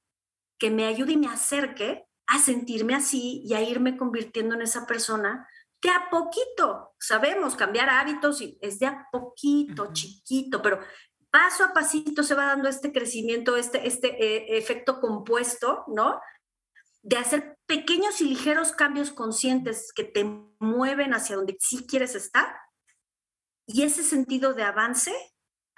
que 0.60 0.70
me 0.70 0.86
ayude 0.86 1.14
y 1.14 1.18
me 1.18 1.28
acerque 1.28 2.06
a 2.32 2.40
sentirme 2.40 2.96
así 2.96 3.42
y 3.46 3.54
a 3.54 3.62
irme 3.62 3.98
convirtiendo 3.98 4.56
en 4.56 4.62
esa 4.62 4.86
persona 4.88 5.48
que 5.82 5.90
a 5.90 6.10
poquito, 6.10 6.94
sabemos, 7.00 7.56
cambiar 7.56 7.90
hábitos 7.90 8.42
es 8.62 8.80
de 8.80 8.86
a 8.86 9.08
poquito, 9.12 9.92
chiquito, 9.92 10.62
pero 10.62 10.80
paso 11.30 11.66
a 11.66 11.74
pasito 11.74 12.24
se 12.24 12.36
va 12.36 12.46
dando 12.46 12.70
este 12.70 12.94
crecimiento, 12.94 13.58
este, 13.58 13.86
este 13.86 14.08
eh, 14.24 14.58
efecto 14.58 15.02
compuesto, 15.02 15.84
¿no? 15.88 16.22
De 17.02 17.18
hacer 17.18 17.58
pequeños 17.66 18.22
y 18.22 18.26
ligeros 18.26 18.72
cambios 18.72 19.12
conscientes 19.12 19.92
que 19.94 20.04
te 20.04 20.24
mueven 20.60 21.14
hacia 21.14 21.36
donde 21.36 21.58
sí 21.60 21.86
quieres 21.86 22.16
estar. 22.16 22.56
Y 23.66 23.82
ese 23.84 24.04
sentido 24.04 24.54
de 24.54 24.64
avance, 24.64 25.14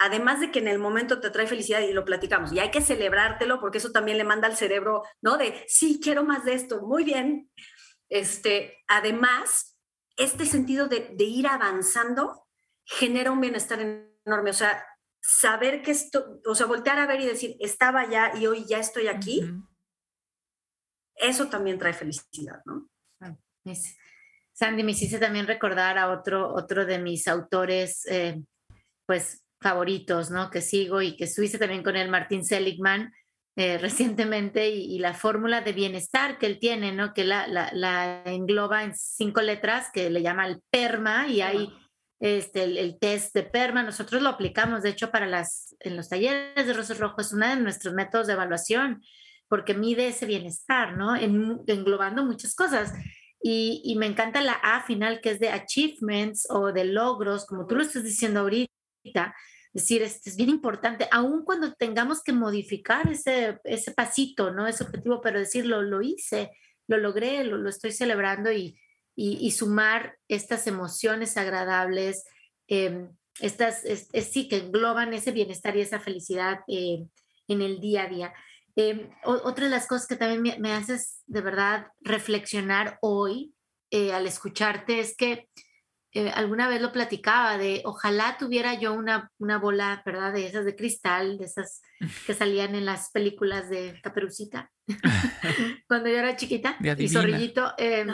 además 0.03 0.39
de 0.39 0.51
que 0.51 0.59
en 0.59 0.67
el 0.67 0.79
momento 0.79 1.19
te 1.19 1.29
trae 1.29 1.47
felicidad 1.47 1.79
y 1.79 1.93
lo 1.93 2.05
platicamos, 2.05 2.51
y 2.51 2.59
hay 2.59 2.71
que 2.71 2.81
celebrártelo 2.81 3.59
porque 3.59 3.77
eso 3.77 3.91
también 3.91 4.17
le 4.17 4.23
manda 4.23 4.47
al 4.47 4.57
cerebro, 4.57 5.03
¿no? 5.21 5.37
De, 5.37 5.63
sí, 5.67 5.99
quiero 6.01 6.23
más 6.23 6.43
de 6.43 6.53
esto, 6.53 6.81
muy 6.81 7.03
bien. 7.03 7.49
Este, 8.09 8.83
además, 8.87 9.79
este 10.17 10.45
sentido 10.45 10.87
de, 10.87 11.11
de 11.15 11.23
ir 11.23 11.47
avanzando 11.47 12.47
genera 12.85 13.31
un 13.31 13.41
bienestar 13.41 13.79
enorme. 14.25 14.49
O 14.49 14.53
sea, 14.53 14.85
saber 15.21 15.81
que 15.81 15.91
esto, 15.91 16.41
o 16.45 16.53
sea, 16.53 16.65
voltear 16.65 16.99
a 16.99 17.07
ver 17.07 17.21
y 17.21 17.25
decir, 17.25 17.55
estaba 17.59 18.09
ya 18.09 18.33
y 18.35 18.45
hoy 18.45 18.65
ya 18.65 18.79
estoy 18.79 19.07
aquí, 19.07 19.41
eso 21.15 21.47
también 21.47 21.79
trae 21.79 21.93
felicidad, 21.93 22.61
¿no? 22.65 22.89
Sandy, 24.51 24.83
me 24.83 24.91
hiciste 24.91 25.17
también 25.17 25.47
recordar 25.47 25.97
a 25.97 26.11
otro, 26.11 26.53
otro 26.53 26.85
de 26.85 26.99
mis 26.99 27.27
autores, 27.27 28.05
eh, 28.07 28.43
pues, 29.05 29.42
favoritos, 29.63 30.29
¿no? 30.29 30.51
Que 30.51 30.61
sigo 30.61 31.01
y 31.01 31.15
que 31.15 31.23
estuviste 31.23 31.57
también 31.57 31.81
con 31.81 31.95
él, 31.95 32.09
Martín 32.09 32.45
Seligman, 32.45 33.11
eh, 33.55 33.77
recientemente, 33.81 34.69
y, 34.69 34.99
la 34.99 35.13
fórmula 35.13 35.61
de 35.61 35.73
bienestar 35.73 36.37
que 36.37 36.45
él 36.45 36.59
tiene, 36.59 36.91
¿no? 36.91 37.13
Que 37.13 37.23
la, 37.23 37.47
la, 37.47 37.71
la, 37.73 38.21
engloba 38.25 38.83
en 38.83 38.95
cinco 38.95 39.41
letras, 39.41 39.89
que 39.91 40.09
le 40.09 40.21
llama 40.21 40.45
el 40.45 40.61
PERMA, 40.69 41.27
y 41.27 41.41
hay 41.41 41.73
este, 42.19 42.63
el, 42.63 42.99
test 42.99 43.33
de 43.33 43.43
PERMA, 43.43 43.83
nosotros 43.83 44.21
lo 44.21 44.29
aplicamos, 44.29 44.83
de 44.83 44.89
hecho, 44.89 45.11
para 45.11 45.27
las, 45.27 45.75
en 45.79 45.97
los 45.97 46.09
talleres 46.09 46.65
de 46.65 46.73
Rosas 46.73 46.99
Rojo, 46.99 47.21
es 47.21 47.33
uno 47.33 47.47
de 47.47 47.57
nuestros 47.57 47.93
métodos 47.93 48.27
de 48.27 48.33
evaluación, 48.33 49.01
porque 49.49 49.73
mide 49.73 50.07
ese 50.07 50.25
bienestar, 50.25 50.97
¿no? 50.97 51.15
englobando 51.15 52.23
muchas 52.23 52.55
cosas. 52.55 52.93
Y, 53.41 53.81
y, 53.83 53.97
me 53.97 54.05
encanta 54.05 54.41
la 54.41 54.53
A 54.53 54.83
final, 54.83 55.19
que 55.19 55.31
es 55.31 55.39
de 55.39 55.49
achievements 55.49 56.47
o 56.49 56.71
de 56.71 56.85
logros, 56.85 57.45
como 57.45 57.67
tú 57.67 57.75
lo 57.75 57.81
estás 57.81 58.05
diciendo 58.05 58.39
ahorita. 58.39 59.35
Es 59.73 59.83
decir, 59.83 60.03
este 60.03 60.29
es 60.29 60.35
bien 60.35 60.49
importante, 60.49 61.07
aun 61.11 61.43
cuando 61.43 61.73
tengamos 61.73 62.21
que 62.21 62.31
modificar 62.31 63.11
ese, 63.11 63.59
ese 63.63 63.91
pasito, 63.91 64.51
¿no? 64.51 64.67
Ese 64.67 64.83
objetivo, 64.83 65.19
pero 65.19 65.39
decirlo, 65.39 65.81
lo 65.81 66.01
hice, 66.01 66.51
lo 66.87 66.97
logré, 66.97 67.43
lo, 67.43 67.57
lo 67.57 67.69
estoy 67.69 67.91
celebrando 67.91 68.51
y, 68.51 68.77
y, 69.15 69.51
sumar 69.51 70.17
estas 70.27 70.65
emociones 70.67 71.37
agradables, 71.37 72.25
em, 72.67 73.09
estas, 73.39 73.83
sí, 74.31 74.47
que 74.47 74.57
engloban 74.57 75.13
ese 75.13 75.31
bienestar 75.31 75.75
y 75.75 75.81
esa 75.81 75.99
felicidad 75.99 76.59
eh, 76.67 77.05
en 77.47 77.61
el 77.61 77.79
día 77.79 78.03
a 78.03 78.09
día. 78.09 78.33
Em, 78.75 79.09
otra 79.23 79.65
de 79.65 79.71
las 79.71 79.87
cosas 79.87 80.07
que 80.07 80.15
también 80.15 80.59
me, 80.59 80.73
haces 80.73 81.21
de 81.27 81.41
verdad 81.41 81.87
reflexionar 82.01 82.97
hoy 83.01 83.53
eh, 83.91 84.13
al 84.13 84.25
escucharte 84.25 84.99
es 84.99 85.15
que 85.15 85.47
eh, 86.15 86.29
alguna 86.29 86.67
vez 86.67 86.79
lo 86.79 86.91
platicaba 86.91 87.57
de 87.57 87.81
ojalá 87.85 88.37
tuviera 88.37 88.79
yo 88.79 88.93
una, 88.93 89.31
una 89.39 89.57
bola, 89.57 90.03
¿verdad? 90.05 90.31
De 90.31 90.45
esas 90.45 90.63
de 90.63 90.75
cristal, 90.75 91.39
de 91.39 91.45
esas 91.45 91.81
que 92.27 92.35
salían 92.35 92.75
en 92.75 92.85
las 92.85 93.09
películas 93.11 93.67
de 93.69 93.99
Caperucita, 94.03 94.71
cuando 95.87 96.09
yo 96.09 96.17
era 96.17 96.35
chiquita 96.35 96.77
y 96.97 97.09
zorrillito, 97.09 97.73
em, 97.79 98.09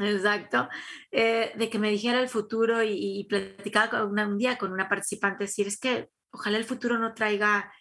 exacto, 0.00 0.68
eh, 1.12 1.52
de 1.56 1.70
que 1.70 1.78
me 1.78 1.90
dijera 1.90 2.20
el 2.20 2.28
futuro 2.28 2.82
y, 2.82 3.24
platicaba 3.28 4.04
un 4.04 4.38
día 4.38 4.58
con 4.58 4.72
una 4.72 4.88
participante, 4.88 5.44
decir, 5.44 5.68
es 5.68 5.78
que 5.78 6.08
ojalá 6.32 6.58
el 6.58 6.64
futuro 6.64 6.98
no 6.98 7.14
traiga 7.14 7.72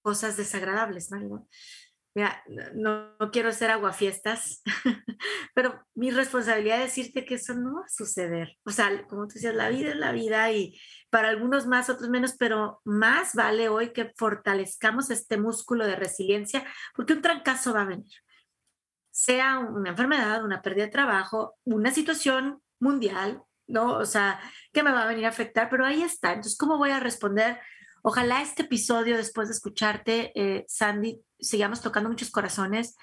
cosas 0.00 0.36
desagradables, 0.36 1.10
¿no? 1.10 1.48
Mira, 2.12 2.42
no, 2.74 3.16
quiero 3.30 3.52
ser 3.52 3.70
aguafiestas, 3.70 4.62
pero 5.54 5.80
mi 5.94 6.10
responsabilidad 6.10 6.78
es 6.78 6.96
decirte 6.96 7.24
que 7.24 7.34
eso 7.36 7.54
no 7.54 7.76
va 7.76 7.84
a 7.84 7.88
suceder. 7.88 8.56
O 8.64 8.70
sea, 8.70 9.06
como 9.06 9.28
tú 9.28 9.34
decías, 9.34 9.54
la 9.54 9.68
vida 9.68 9.90
es 9.90 9.96
la 9.96 10.10
vida 10.10 10.50
y 10.50 10.76
para 11.08 11.28
algunos 11.28 11.66
más, 11.68 11.88
otros 11.88 12.10
menos, 12.10 12.34
pero 12.36 12.80
más 12.84 13.34
vale 13.34 13.68
hoy 13.68 13.92
que 13.92 14.12
fortalezcamos 14.16 15.10
este 15.10 15.36
músculo 15.38 15.86
de 15.86 15.94
resiliencia 15.96 16.64
porque 16.96 17.12
un 17.12 17.22
trancazo 17.22 17.72
va 17.74 17.82
a 17.82 17.86
venir. 17.86 18.12
sea 19.12 19.58
una 19.58 19.90
enfermedad, 19.90 20.44
una 20.44 20.62
pérdida 20.62 20.86
de 20.86 20.90
trabajo, 20.92 21.58
una 21.64 21.92
situación 21.92 22.60
mundial, 22.80 23.42
¿no? 23.68 23.98
O 23.98 24.06
sea, 24.06 24.40
que 24.72 24.82
me 24.82 24.92
va 24.92 25.02
a 25.02 25.06
venir 25.08 25.26
a 25.26 25.30
afectar, 25.30 25.68
pero 25.70 25.84
ahí 25.84 26.02
está. 26.02 26.30
Entonces, 26.30 26.56
¿cómo 26.58 26.78
voy 26.78 26.90
a 26.90 27.00
responder? 27.00 27.60
Ojalá 28.02 28.42
este 28.42 28.62
episodio, 28.62 29.16
después 29.16 29.48
de 29.48 29.54
escucharte, 29.54 30.32
eh, 30.34 30.64
Sandy, 30.68 31.20
sigamos 31.38 31.80
tocando 31.80 32.08
muchos 32.08 32.30
corazones 32.30 32.96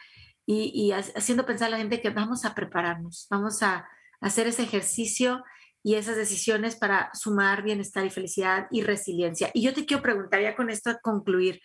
y, 0.49 0.91
haciendo 0.91 1.45
pensar 1.45 1.67
a 1.67 1.71
la 1.71 1.77
gente 1.77 2.01
que 2.01 2.09
vamos 2.09 2.45
a 2.45 2.55
prepararnos, 2.55 3.27
vamos 3.29 3.61
a 3.63 3.85
hacer 4.21 4.47
ese 4.47 4.63
ejercicio 4.63 5.43
y 5.83 5.95
esas 5.95 6.15
decisiones 6.15 6.77
para 6.77 7.11
sumar 7.13 7.63
bienestar 7.63 8.05
y 8.05 8.09
felicidad 8.09 8.67
y 8.71 8.81
resiliencia. 8.81 9.51
Y 9.53 9.61
yo 9.61 9.73
te 9.73 9.85
quiero 9.85 10.01
preguntar, 10.01 10.41
ya 10.41 10.55
con 10.55 10.69
esto 10.69 10.89
a 10.89 10.99
concluir, 10.99 11.61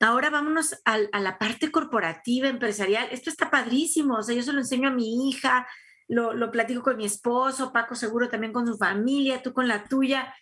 ahora 0.00 0.28
vámonos 0.28 0.74
a, 0.84 0.98
a, 1.12 1.20
la 1.20 1.38
parte 1.38 1.70
corporativa, 1.70 2.48
empresarial. 2.48 3.08
Esto 3.12 3.30
está 3.30 3.48
padrísimo, 3.48 4.16
o 4.16 4.22
sea, 4.22 4.34
yo 4.34 4.42
se 4.42 4.52
lo 4.52 4.58
enseño 4.58 4.88
a 4.88 4.92
mi 4.92 5.28
hija, 5.28 5.68
lo, 6.08 6.34
lo 6.34 6.50
platico 6.50 6.82
con 6.82 6.96
mi 6.96 7.06
esposo, 7.06 7.72
Paco 7.72 7.94
seguro 7.94 8.28
también 8.28 8.52
con 8.52 8.66
su 8.66 8.76
familia, 8.76 9.40
tú 9.42 9.52
con 9.52 9.68
la 9.68 9.84
tuya, 9.84 10.34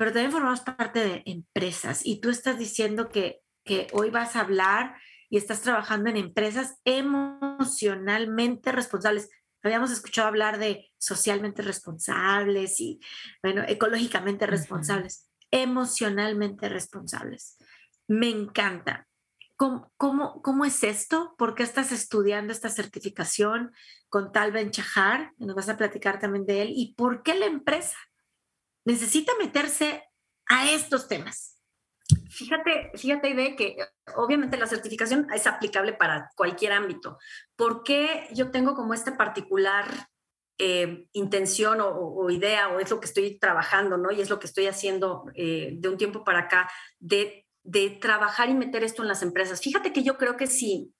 pero 0.00 0.14
también 0.14 0.32
formamos 0.32 0.60
parte 0.60 1.00
de 1.00 1.22
empresas 1.26 2.00
y 2.06 2.22
tú 2.22 2.30
estás 2.30 2.58
diciendo 2.58 3.10
que, 3.10 3.42
que 3.66 3.86
hoy 3.92 4.08
vas 4.08 4.34
a 4.34 4.40
hablar 4.40 4.96
y 5.28 5.36
estás 5.36 5.60
trabajando 5.60 6.08
en 6.08 6.16
empresas 6.16 6.76
emocionalmente 6.86 8.72
responsables. 8.72 9.28
Habíamos 9.62 9.90
escuchado 9.90 10.26
hablar 10.26 10.58
de 10.58 10.90
socialmente 10.96 11.60
responsables 11.60 12.80
y, 12.80 12.98
bueno, 13.42 13.62
ecológicamente 13.68 14.46
responsables, 14.46 15.28
emocionalmente 15.50 16.70
responsables. 16.70 17.58
Me 18.08 18.30
encanta. 18.30 19.06
¿Cómo, 19.56 19.92
cómo, 19.98 20.40
cómo 20.40 20.64
es 20.64 20.82
esto? 20.82 21.34
¿Por 21.36 21.54
qué 21.54 21.62
estás 21.62 21.92
estudiando 21.92 22.54
esta 22.54 22.70
certificación 22.70 23.70
con 24.08 24.32
Tal 24.32 24.50
Ben 24.50 24.70
Chahar? 24.70 25.34
Nos 25.36 25.54
vas 25.54 25.68
a 25.68 25.76
platicar 25.76 26.18
también 26.18 26.46
de 26.46 26.62
él. 26.62 26.72
¿Y 26.74 26.94
por 26.94 27.22
qué 27.22 27.34
la 27.34 27.44
empresa 27.44 27.98
necesita 28.84 29.32
meterse 29.38 30.04
a 30.46 30.70
estos 30.70 31.08
temas? 31.08 31.58
Fíjate, 32.30 32.90
fíjate, 32.96 33.30
Ide, 33.30 33.56
que 33.56 33.76
obviamente 34.16 34.56
la 34.56 34.66
certificación 34.66 35.26
es 35.32 35.46
aplicable 35.46 35.92
para 35.92 36.30
cualquier 36.36 36.72
ámbito. 36.72 37.18
¿Por 37.56 37.82
qué 37.82 38.28
yo 38.32 38.50
tengo 38.50 38.74
como 38.74 38.94
esta 38.94 39.16
particular 39.16 39.86
eh, 40.58 41.06
intención 41.12 41.78
o, 41.80 42.28
idea, 42.30 42.68
o 42.68 42.80
es 42.80 42.90
lo 42.90 43.00
que 43.00 43.06
estoy 43.06 43.38
trabajando, 43.38 43.96
¿no? 43.96 44.10
Y 44.10 44.20
es 44.20 44.28
lo 44.28 44.38
que 44.38 44.46
estoy 44.46 44.66
haciendo 44.66 45.24
eh, 45.34 45.70
de 45.78 45.88
un 45.88 45.96
tiempo 45.96 46.22
para 46.22 46.40
acá, 46.40 46.70
de, 46.98 47.46
de 47.62 47.90
trabajar 47.90 48.50
y 48.50 48.54
meter 48.54 48.84
esto 48.84 49.02
en 49.02 49.08
las 49.08 49.22
empresas. 49.22 49.60
Fíjate 49.60 49.92
que 49.92 50.02
yo 50.02 50.18
creo 50.18 50.36
que 50.36 50.46
sí, 50.46 50.92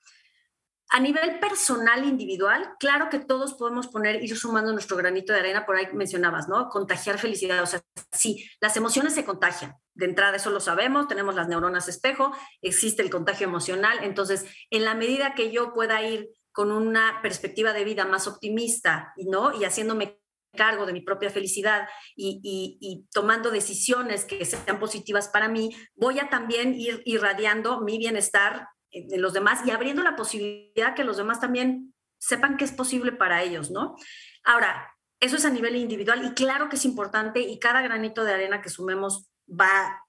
a 0.93 0.99
nivel 0.99 1.39
personal, 1.39 2.05
individual, 2.05 2.75
claro 2.81 3.09
que 3.11 3.21
todos 3.21 3.55
podemos 3.55 3.87
poner, 3.87 4.25
ir 4.25 4.37
sumando 4.37 4.73
nuestro 4.73 4.97
granito 4.97 5.33
de 5.33 5.39
arena, 5.39 5.65
por 5.65 5.77
ahí 5.77 5.87
mencionabas, 5.93 6.49
¿no? 6.49 6.69
Contagiar 6.69 7.17
felicidad. 7.19 7.63
O 7.63 7.67
sea, 7.67 7.81
sí, 8.11 8.51
las 8.61 8.77
emociones 8.77 9.15
se 9.15 9.25
contagian. 9.25 9.77
De 9.95 10.07
entrada, 10.07 10.37
eso 10.37 10.51
lo 10.51 10.59
sabemos, 10.59 11.07
tenemos 11.07 11.37
las 11.37 11.47
neuronas 11.47 11.87
espejo, 11.87 12.33
existe 12.61 13.03
el 13.03 13.11
contagio 13.11 13.47
emocional. 13.47 13.99
Entonces, 14.03 14.45
en 14.71 14.85
la 14.85 14.95
medida 14.97 15.35
que 15.35 15.53
yo 15.53 15.73
pueda 15.73 16.03
ir 16.03 16.29
con 16.51 16.73
una 16.73 17.21
perspectiva 17.23 17.73
de 17.73 17.85
vida 17.85 18.05
más 18.05 18.27
optimista, 18.27 19.15
¿no? 19.17 19.55
Y 19.55 19.65
haciéndome 19.65 20.21
cargo 20.57 20.87
de 20.87 20.93
mi 20.93 21.03
propia 21.03 21.31
felicidad 21.31 21.89
y, 22.17 22.41
y, 22.81 23.07
tomando 23.13 23.53
decisiones 23.53 24.25
que 24.25 24.45
sean 24.45 24.81
positivas 24.81 25.29
para 25.29 25.49
mí, 25.49 25.71
voy 25.95 26.19
a 26.19 26.29
también 26.29 26.75
ir 26.75 27.01
irradiando 27.05 27.81
mi 27.81 27.99
bienestar 27.99 28.67
de 28.93 29.19
los 29.19 29.33
demás 29.33 29.61
y 29.67 29.71
abriendo 29.71 30.03
la 30.03 30.17
posibilidad 30.17 30.95
que 30.95 31.05
los 31.05 31.17
demás 31.17 31.41
también 31.41 31.95
sepan 32.19 32.57
que 32.57 32.65
es 32.65 32.73
posible 32.73 33.13
para 33.13 33.43
ellos, 33.43 33.71
¿no? 33.71 33.97
Ahora, 34.45 34.95
eso 35.21 35.37
es 35.37 35.45
a 35.45 35.51
nivel 35.51 35.77
individual 35.77 36.25
y 36.25 36.35
claro 36.35 36.69
que 36.69 36.77
es 36.77 36.85
importante 36.85 37.41
y 37.41 37.59
cada 37.59 37.83
granito 37.83 38.25
de 38.25 38.33
arena 38.33 38.63
que 38.63 38.71
sumemos 38.71 39.31
va 39.49 40.05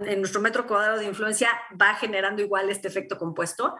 en 0.00 0.18
nuestro 0.18 0.40
metro 0.40 0.66
cuadrado 0.66 0.98
de 0.98 1.06
influencia 1.06 1.48
va 1.80 1.94
generando 1.94 2.42
igual 2.42 2.70
este 2.70 2.88
efecto 2.88 3.16
compuesto. 3.18 3.76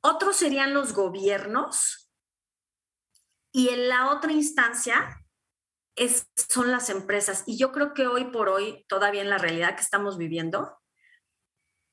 Otros 0.00 0.36
serían 0.36 0.74
los 0.74 0.92
gobiernos 0.92 2.10
y 3.52 3.68
en 3.68 3.88
la 3.88 4.10
otra 4.10 4.32
instancia 4.32 5.24
es, 5.96 6.30
son 6.36 6.70
las 6.70 6.88
empresas. 6.88 7.44
Y 7.46 7.58
yo 7.58 7.72
creo 7.72 7.94
que 7.94 8.06
hoy 8.06 8.24
por 8.24 8.48
hoy, 8.48 8.84
todavía 8.88 9.22
en 9.22 9.30
la 9.30 9.38
realidad 9.38 9.74
que 9.74 9.82
estamos 9.82 10.16
viviendo, 10.16 10.78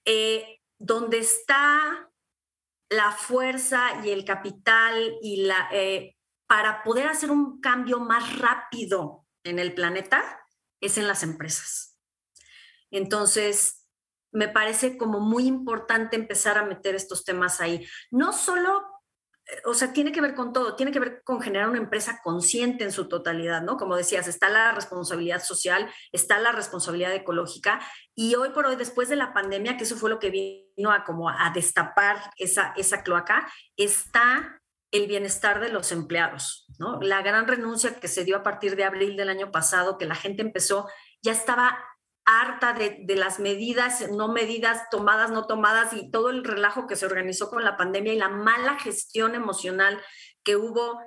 eh, 0.05 0.58
donde 0.79 1.19
está 1.19 2.09
la 2.89 3.11
fuerza 3.11 4.03
y 4.03 4.09
el 4.09 4.25
capital 4.25 5.17
y 5.21 5.43
la, 5.43 5.69
eh, 5.71 6.17
para 6.47 6.81
poder 6.83 7.07
hacer 7.07 7.29
un 7.29 7.61
cambio 7.61 7.99
más 7.99 8.39
rápido 8.39 9.27
en 9.43 9.59
el 9.59 9.75
planeta 9.75 10.41
es 10.81 10.97
en 10.97 11.07
las 11.07 11.21
empresas. 11.21 11.99
Entonces, 12.89 13.85
me 14.31 14.47
parece 14.47 14.97
como 14.97 15.19
muy 15.19 15.45
importante 15.45 16.15
empezar 16.15 16.57
a 16.57 16.65
meter 16.65 16.95
estos 16.95 17.23
temas 17.23 17.61
ahí. 17.61 17.85
No 18.09 18.33
solo 18.33 18.83
o 19.65 19.73
sea, 19.73 19.93
tiene 19.93 20.11
que 20.11 20.21
ver 20.21 20.35
con 20.35 20.53
todo, 20.53 20.75
tiene 20.75 20.91
que 20.91 20.99
ver 20.99 21.23
con 21.23 21.41
generar 21.41 21.69
una 21.69 21.79
empresa 21.79 22.19
consciente 22.23 22.83
en 22.83 22.91
su 22.91 23.07
totalidad, 23.07 23.61
¿no? 23.61 23.77
Como 23.77 23.95
decías, 23.95 24.27
está 24.27 24.49
la 24.49 24.71
responsabilidad 24.71 25.43
social, 25.43 25.89
está 26.11 26.39
la 26.39 26.51
responsabilidad 26.51 27.13
ecológica 27.13 27.79
y 28.15 28.35
hoy 28.35 28.49
por 28.49 28.65
hoy, 28.65 28.75
después 28.75 29.09
de 29.09 29.15
la 29.15 29.33
pandemia, 29.33 29.77
que 29.77 29.83
eso 29.83 29.95
fue 29.95 30.09
lo 30.09 30.19
que 30.19 30.29
vino 30.29 30.91
a 30.91 31.03
como 31.03 31.29
a 31.29 31.51
destapar 31.53 32.31
esa, 32.37 32.73
esa 32.77 33.03
cloaca, 33.03 33.51
está 33.75 34.61
el 34.91 35.07
bienestar 35.07 35.59
de 35.59 35.69
los 35.69 35.91
empleados, 35.91 36.67
¿no? 36.79 36.99
La 37.01 37.21
gran 37.21 37.47
renuncia 37.47 37.99
que 37.99 38.07
se 38.07 38.23
dio 38.23 38.37
a 38.37 38.43
partir 38.43 38.75
de 38.75 38.83
abril 38.83 39.17
del 39.17 39.29
año 39.29 39.51
pasado, 39.51 39.97
que 39.97 40.05
la 40.05 40.15
gente 40.15 40.41
empezó, 40.41 40.87
ya 41.21 41.31
estaba 41.31 41.77
harta 42.29 42.73
de, 42.73 43.15
las 43.15 43.39
medidas, 43.39 44.07
no 44.11 44.27
medidas, 44.27 44.89
tomadas, 44.91 45.31
no 45.31 45.47
tomadas 45.47 45.93
y 45.93 46.11
todo 46.11 46.29
el 46.29 46.43
relajo 46.43 46.85
que 46.85 46.95
se 46.95 47.07
organizó 47.07 47.49
con 47.49 47.63
la 47.63 47.75
pandemia 47.75 48.13
y 48.13 48.17
la 48.17 48.29
mala 48.29 48.77
gestión 48.77 49.33
emocional 49.33 49.99
que 50.43 50.55
hubo 50.55 50.99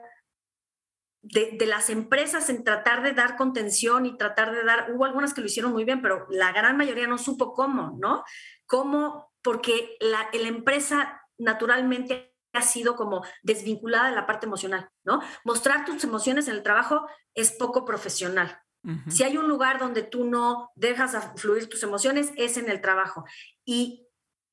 de, 1.22 1.56
las 1.64 1.90
empresas 1.90 2.50
en 2.50 2.64
tratar 2.64 3.04
de 3.04 3.12
dar 3.12 3.36
contención 3.36 4.04
y 4.04 4.16
tratar 4.16 4.52
de 4.52 4.64
dar, 4.64 4.90
hubo 4.92 5.04
algunas 5.04 5.32
que 5.32 5.40
lo 5.40 5.46
hicieron 5.46 5.72
muy 5.72 5.84
bien, 5.84 6.02
pero 6.02 6.26
la 6.28 6.52
gran 6.52 6.76
mayoría 6.76 7.06
no 7.06 7.18
supo 7.18 7.54
cómo, 7.54 7.96
¿no? 8.00 8.24
Cómo, 8.66 9.32
porque 9.42 9.96
la, 10.00 10.28
la 10.32 10.48
empresa 10.48 11.22
naturalmente 11.38 12.34
ha 12.52 12.62
sido 12.62 12.96
como 12.96 13.24
desvinculada 13.42 14.10
de 14.10 14.16
la 14.16 14.26
parte 14.26 14.46
emocional, 14.46 14.90
¿no? 15.04 15.22
Mostrar 15.44 15.84
tus 15.84 16.02
emociones 16.02 16.48
en 16.48 16.56
el 16.56 16.62
trabajo 16.64 17.06
es 17.34 17.52
poco 17.52 17.84
profesional, 17.84 18.60
si 19.08 19.22
hay 19.22 19.36
un 19.36 19.46
lugar 19.46 19.78
donde 19.78 20.02
tú 20.02 20.24
no 20.24 20.72
dejas 20.74 21.16
fluir 21.36 21.68
tus 21.68 21.82
emociones, 21.82 22.32
es 22.36 22.56
en 22.56 22.68
el 22.68 22.80
trabajo. 22.80 23.24
Y 23.64 24.08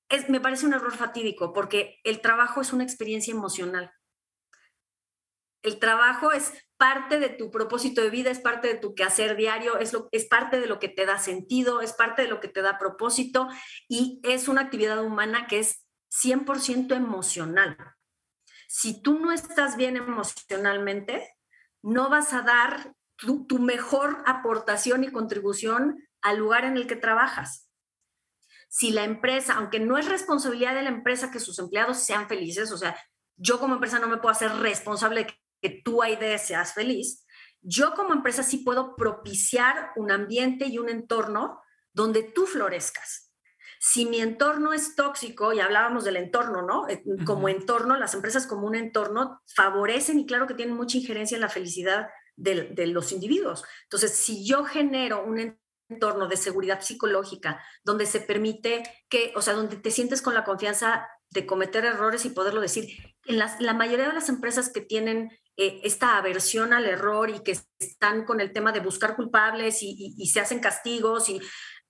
es, 0.09 0.29
me 0.29 0.39
parece 0.39 0.65
un 0.65 0.73
error 0.73 0.95
fatídico 0.95 1.53
porque 1.53 1.99
el 2.03 2.21
trabajo 2.21 2.61
es 2.61 2.73
una 2.73 2.83
experiencia 2.83 3.33
emocional. 3.33 3.91
El 5.61 5.79
trabajo 5.79 6.31
es 6.31 6.53
parte 6.77 7.19
de 7.19 7.29
tu 7.29 7.51
propósito 7.51 8.01
de 8.01 8.09
vida, 8.09 8.31
es 8.31 8.39
parte 8.39 8.67
de 8.69 8.75
tu 8.75 8.95
quehacer 8.95 9.35
diario, 9.35 9.77
es, 9.77 9.91
lo, 9.91 10.07
es 10.11 10.25
parte 10.25 10.59
de 10.59 10.67
lo 10.67 10.79
que 10.79 10.87
te 10.87 11.05
da 11.05 11.17
sentido, 11.17 11.81
es 11.81 11.91
parte 11.93 12.21
de 12.21 12.29
lo 12.29 12.39
que 12.39 12.47
te 12.47 12.61
da 12.61 12.77
propósito 12.77 13.49
y 13.89 14.21
es 14.23 14.47
una 14.47 14.61
actividad 14.61 15.03
humana 15.03 15.47
que 15.47 15.59
es 15.59 15.85
100% 16.11 16.95
emocional. 16.95 17.77
Si 18.67 19.01
tú 19.01 19.19
no 19.19 19.31
estás 19.31 19.75
bien 19.75 19.97
emocionalmente, 19.97 21.35
no 21.81 22.09
vas 22.09 22.33
a 22.33 22.43
dar 22.43 22.93
tu, 23.19 23.59
mejor 23.59 24.23
aportación 24.25 25.03
y 25.03 25.11
contribución 25.11 26.03
al 26.21 26.37
lugar 26.37 26.65
en 26.65 26.77
el 26.77 26.87
que 26.87 26.95
trabajas. 26.95 27.69
Si 28.69 28.91
la 28.91 29.03
empresa, 29.03 29.53
aunque 29.55 29.79
no 29.79 29.97
es 29.97 30.07
responsabilidad 30.07 30.75
de 30.75 30.83
la 30.83 30.89
empresa 30.89 31.31
que 31.31 31.39
sus 31.39 31.57
empleados 31.59 31.97
sean 31.97 32.27
felices, 32.27 32.71
o 32.71 32.77
sea, 32.77 32.95
yo 33.35 33.59
como 33.59 33.75
empresa 33.75 33.99
no 33.99 34.07
me 34.07 34.17
puedo 34.17 34.29
hacer 34.29 34.51
responsable 34.57 35.25
de 35.25 35.33
que 35.61 35.81
tú, 35.83 36.03
idea 36.03 36.37
seas 36.37 36.73
feliz, 36.73 37.25
yo 37.61 37.93
como 37.93 38.13
empresa 38.13 38.43
sí 38.43 38.59
puedo 38.59 38.95
propiciar 38.95 39.91
un 39.95 40.11
ambiente 40.11 40.67
y 40.67 40.77
un 40.77 40.89
entorno 40.89 41.61
donde 41.93 42.23
tú 42.23 42.45
florezcas. 42.45 43.33
Si 43.81 44.05
mi 44.05 44.19
entorno 44.19 44.73
es 44.73 44.95
tóxico, 44.95 45.53
y 45.53 45.61
hablábamos 45.61 46.03
del 46.03 46.17
entorno, 46.17 46.61
¿no? 46.61 46.87
Eh, 46.89 47.01
como 47.25 47.47
entorno, 47.47 47.97
las 47.97 48.13
empresas 48.13 48.45
como 48.45 48.67
un 48.67 48.75
entorno 48.75 49.41
favorecen 49.55 50.19
y 50.19 50.25
claro 50.25 50.47
que 50.47 50.53
tienen 50.53 50.75
mucha 50.75 50.97
injerencia 50.97 51.35
en 51.35 51.41
la 51.41 51.49
felicidad 51.49 52.09
de, 52.39 52.87
los 52.87 53.11
individuos. 53.11 53.63
Entonces, 53.83 54.15
si 54.15 54.45
yo 54.45 54.63
genero 54.63 55.23
un 55.23 55.57
entorno 55.89 56.27
de 56.27 56.37
seguridad 56.37 56.81
psicológica 56.81 57.63
donde 57.83 58.05
se 58.05 58.21
permite 58.21 58.83
que, 59.09 59.33
o 59.35 59.41
sea, 59.41 59.53
donde 59.53 59.77
te 59.77 59.91
sientes 59.91 60.21
con 60.21 60.33
la 60.33 60.43
confianza 60.43 61.07
de 61.31 61.45
cometer 61.45 61.85
errores 61.85 62.25
y 62.25 62.29
poderlo 62.29 62.61
decir, 62.61 63.15
en 63.25 63.37
la 63.37 63.73
mayoría 63.73 64.07
de 64.07 64.13
las 64.13 64.29
empresas 64.29 64.69
que 64.69 64.81
tienen 64.81 65.29
eh, 65.57 65.81
esta 65.83 66.17
aversión 66.17 66.73
al 66.73 66.85
error 66.85 67.29
y 67.29 67.43
que 67.43 67.57
están 67.79 68.25
con 68.25 68.39
el 68.39 68.53
tema 68.53 68.71
de 68.71 68.79
buscar 68.79 69.15
culpables 69.15 69.83
y, 69.83 70.15
y 70.17 70.27
se 70.27 70.39
hacen 70.39 70.59
castigos 70.59 71.29
y 71.29 71.41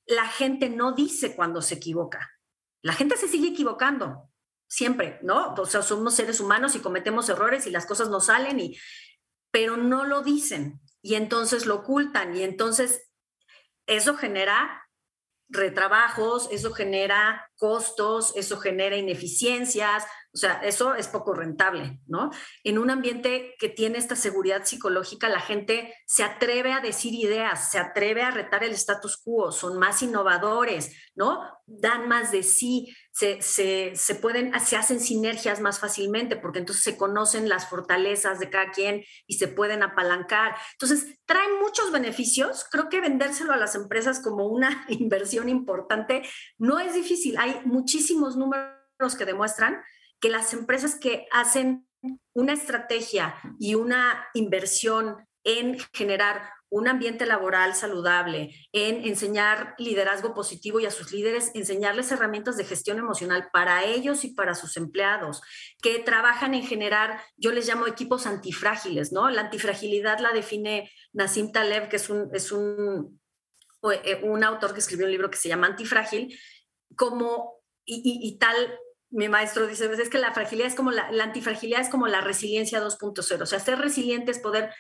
la 0.07 0.27
gente 0.27 0.69
no 0.69 0.93
dice 0.93 1.35
cuando 1.35 1.61
se 1.61 1.75
equivoca. 1.75 2.31
La 2.81 2.93
gente 2.93 3.15
se 3.15 3.27
sigue 3.27 3.49
equivocando, 3.49 4.29
siempre, 4.67 5.19
¿no? 5.23 5.53
O 5.53 5.65
sea, 5.65 5.81
somos 5.81 6.15
seres 6.15 6.39
humanos 6.39 6.75
y 6.75 6.79
cometemos 6.79 7.27
errores 7.27 7.67
y 7.67 7.71
las 7.71 7.85
cosas 7.85 8.09
no 8.09 8.21
salen, 8.21 8.59
y, 8.59 8.77
pero 9.51 9.77
no 9.77 10.05
lo 10.05 10.21
dicen 10.21 10.79
y 11.01 11.15
entonces 11.15 11.65
lo 11.65 11.75
ocultan 11.75 12.35
y 12.35 12.43
entonces 12.43 13.09
eso 13.87 14.15
genera 14.15 14.87
retrabajos, 15.49 16.47
eso 16.51 16.73
genera 16.73 17.49
costos, 17.57 18.33
eso 18.35 18.59
genera 18.59 18.97
ineficiencias, 18.97 20.05
o 20.31 20.37
sea, 20.37 20.61
eso 20.63 20.93
es 20.93 21.07
poco 21.07 21.33
rentable, 21.33 21.99
¿no? 22.05 22.29
En 22.63 22.77
un 22.77 22.91
ambiente 22.91 23.55
que 23.57 23.67
tiene 23.67 23.97
esta 23.97 24.15
seguridad 24.15 24.63
psicológica, 24.63 25.27
la 25.27 25.39
gente 25.39 25.95
se 26.05 26.23
atreve 26.23 26.71
a 26.71 26.81
decir 26.81 27.15
ideas, 27.15 27.71
se 27.71 27.79
atreve 27.79 28.21
a 28.21 28.29
retar 28.29 28.63
el 28.63 28.73
status 28.73 29.17
quo, 29.17 29.51
son 29.51 29.79
más 29.79 30.03
innovadores, 30.03 30.95
¿no? 31.15 31.41
Dan 31.65 32.07
más 32.07 32.31
de 32.31 32.43
sí, 32.43 32.95
se, 33.11 33.41
se, 33.41 34.15
pueden, 34.15 34.57
se 34.59 34.77
hacen 34.77 34.99
sinergias 34.99 35.61
más 35.61 35.79
fácilmente 35.79 36.37
porque 36.37 36.59
entonces 36.59 36.83
se 36.83 36.95
conocen 36.95 37.49
las 37.49 37.67
fortalezas 37.67 38.39
de 38.39 38.51
cada 38.51 38.71
quien 38.71 39.03
y 39.25 39.35
se 39.39 39.47
pueden 39.47 39.81
apalancar. 39.81 40.55
Entonces, 40.73 41.19
traen 41.25 41.59
muchos 41.59 41.91
beneficios. 41.91 42.65
Creo 42.71 42.87
que 42.87 43.01
vendérselo 43.01 43.51
a 43.51 43.57
las 43.57 43.73
empresas 43.73 44.19
como 44.19 44.47
una 44.47 44.85
inversión 44.89 45.49
importante 45.49 46.21
no 46.59 46.79
es 46.79 46.93
difícil. 46.93 47.37
Hay 47.39 47.61
muchísimos 47.65 48.37
números 48.37 48.69
que 49.17 49.25
demuestran 49.25 49.81
que 50.19 50.29
las 50.29 50.53
empresas 50.53 50.95
que 50.95 51.27
hacen 51.31 51.87
una 52.33 52.53
estrategia 52.53 53.35
y 53.59 53.75
una 53.75 54.27
inversión 54.33 55.17
en 55.43 55.77
generar 55.93 56.41
un 56.71 56.87
ambiente 56.87 57.25
laboral 57.25 57.73
saludable, 57.73 58.53
en 58.71 59.03
enseñar 59.05 59.73
liderazgo 59.79 60.35
positivo 60.35 60.79
y 60.79 60.85
a 60.85 60.91
sus 60.91 61.11
líderes, 61.11 61.51
enseñarles 61.55 62.11
herramientas 62.11 62.57
de 62.57 62.65
gestión 62.65 62.99
emocional 62.99 63.49
para 63.51 63.83
ellos 63.85 64.23
y 64.23 64.35
para 64.35 64.53
sus 64.53 64.77
empleados, 64.77 65.41
que 65.81 65.97
trabajan 65.99 66.53
en 66.53 66.63
generar, 66.63 67.21
yo 67.37 67.51
les 67.51 67.67
llamo 67.67 67.87
equipos 67.87 68.27
antifrágiles, 68.27 69.11
¿no? 69.11 69.29
La 69.31 69.41
antifragilidad 69.41 70.19
la 70.19 70.31
define 70.31 70.91
Nassim 71.11 71.51
Taleb, 71.51 71.89
que 71.89 71.95
es 71.95 72.09
un, 72.09 72.29
es 72.33 72.51
un, 72.51 73.19
eh, 74.03 74.21
un 74.23 74.43
autor 74.43 74.73
que 74.73 74.79
escribió 74.79 75.07
un 75.07 75.11
libro 75.11 75.31
que 75.31 75.37
se 75.37 75.49
llama 75.49 75.67
Antifrágil, 75.67 76.37
como, 76.95 77.63
y, 77.83 78.19
y 78.21 78.37
tal 78.37 78.55
mi 79.11 79.27
maestro 79.27 79.67
dice, 79.67 79.87
pues, 79.87 79.99
es 79.99 80.09
que 80.09 80.17
la 80.17 80.33
fragilidad 80.33 80.67
es 80.67 80.75
como 80.75 80.91
la, 80.91 81.07
antifragilidad 81.21 81.81
es 81.81 81.89
como 81.89 82.07
la 82.07 82.21
resiliencia 82.21 82.83
2.0. 82.83 83.41
O 83.41 83.45
sea, 83.45 83.59
ser 83.59 83.79
resiliente 83.79 84.31
es 84.31 84.39
poder 84.39 84.73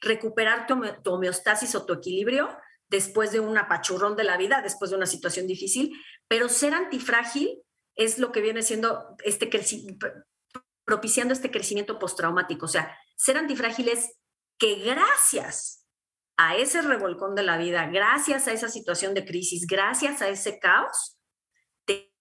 recuperar 0.00 0.66
tu, 0.66 0.82
homeostasis 1.12 1.74
o 1.74 1.84
tu 1.84 1.92
equilibrio 1.92 2.48
después 2.88 3.30
de 3.30 3.40
un 3.40 3.56
apachurrón 3.56 4.16
de 4.16 4.24
la 4.24 4.36
vida, 4.36 4.62
después 4.62 4.90
de 4.90 4.96
una 4.96 5.06
situación 5.06 5.46
difícil, 5.46 5.92
pero 6.26 6.48
ser 6.48 6.74
antifrágil 6.74 7.62
es 7.94 8.18
lo 8.18 8.32
que 8.32 8.40
viene 8.40 8.62
siendo 8.62 9.14
este 9.24 9.48
propiciando 10.84 11.32
este 11.32 11.52
crecimiento 11.52 12.00
postraumático. 12.00 12.66
O 12.66 12.68
sea, 12.68 12.96
ser 13.14 13.36
antifrágil 13.36 13.88
es 13.88 14.18
que 14.58 14.76
gracias 14.76 15.86
a 16.36 16.56
ese 16.56 16.82
revolcón 16.82 17.34
de 17.36 17.44
la 17.44 17.58
vida, 17.58 17.86
gracias 17.86 18.48
a 18.48 18.52
esa 18.52 18.68
situación 18.68 19.14
de 19.14 19.24
crisis, 19.24 19.66
gracias 19.68 20.22
a 20.22 20.28
ese 20.28 20.58
caos, 20.58 21.19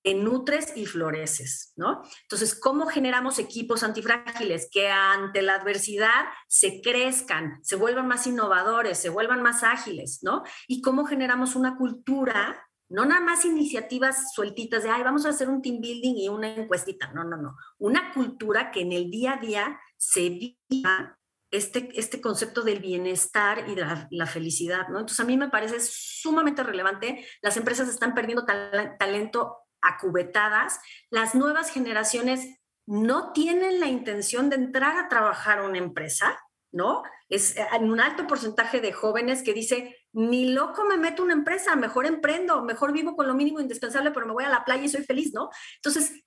nutres 0.06 0.74
y 0.76 0.86
floreces, 0.86 1.74
¿no? 1.76 2.02
Entonces, 2.24 2.56
¿cómo 2.56 2.88
generamos 2.88 3.38
equipos 3.39 3.84
antifrágiles 3.84 4.70
que 4.72 4.89
ante 4.89 5.41
la 5.41 5.56
adversidad 5.56 6.26
se 6.47 6.82
crezcan, 6.82 7.60
se 7.64 7.76
vuelvan 7.76 8.08
más 8.08 8.26
innovadores, 8.26 8.97
se 8.97 9.10
vuelvan 9.10 9.41
más 9.41 9.64
ágiles, 9.64 10.20
¿no? 10.22 10.43
Y 10.68 10.82
cómo 10.82 11.06
generamos 11.06 11.56
una 11.56 11.78
cultura, 11.78 12.66
no 12.88 13.06
nada 13.06 13.22
más 13.22 13.45
iniciativas 13.45 14.34
sueltitas 14.34 14.84
de, 14.84 14.89
ay, 14.89 15.04
vamos 15.04 15.26
a 15.26 15.30
hacer 15.30 15.50
un 15.50 15.62
team 15.62 15.80
building 15.80 16.16
y 16.16 16.30
una 16.30 16.54
encuestita, 16.54 17.12
no, 17.14 17.24
no, 17.24 17.38
no, 17.38 17.56
una 17.78 18.14
cultura 18.14 18.72
que 18.72 18.82
en 18.82 18.93
el 18.93 19.12
día 19.12 19.34
a 19.34 19.38
día 19.38 19.80
se 19.97 20.30
viva 20.30 21.20
este, 21.52 21.89
este 22.00 22.22
concepto 22.22 22.62
del 22.62 22.80
bienestar 22.80 23.68
y 23.68 23.76
de 23.76 23.86
la, 24.12 24.26
felicidad, 24.28 24.88
¿no? 24.89 25.00
Entonces 25.00 25.20
a 25.20 25.26
mí 25.28 25.36
me 25.36 25.50
parece 25.50 25.80
sumamente 25.80 26.64
relevante. 26.64 27.26
Las 27.41 27.58
empresas 27.58 27.89
están 27.89 28.14
perdiendo 28.14 28.45
talento 28.45 29.58
acubetadas, 29.82 30.80
las 31.10 31.36
nuevas 31.36 31.72
generaciones 31.72 32.60
no 32.86 33.34
tienen 33.34 33.80
la 33.80 33.88
intención 33.88 34.50
de 34.50 34.56
entrar 34.56 34.98
a 34.98 35.10
trabajar 35.10 35.60
a 35.60 35.68
una 35.68 35.78
empresa, 35.78 36.40
¿no? 36.72 37.04
Es 37.30 37.56
eh, 37.56 37.68
un 37.80 38.00
alto 38.00 38.26
porcentaje 38.26 38.82
de 38.82 38.94
jóvenes 38.94 39.44
que 39.44 39.54
dice, 39.54 39.96
ni 40.12 40.52
loco 40.52 40.86
me 40.86 40.98
meto 40.98 41.22
a 41.22 41.26
una 41.26 41.36
empresa, 41.36 41.76
mejor 41.76 42.06
emprendo, 42.06 42.64
mejor 42.64 42.92
vivo 42.92 43.16
con 43.16 43.28
lo 43.28 43.36
mínimo 43.36 43.60
indispensable, 43.60 44.12
pero 44.12 44.26
me 44.26 44.34
voy 44.34 44.44
a 44.44 44.50
la 44.50 44.66
playa 44.66 44.84
y 44.84 44.90
soy 44.90 45.04
feliz, 45.04 45.34
¿no? 45.34 45.50
Entonces, 45.76 46.24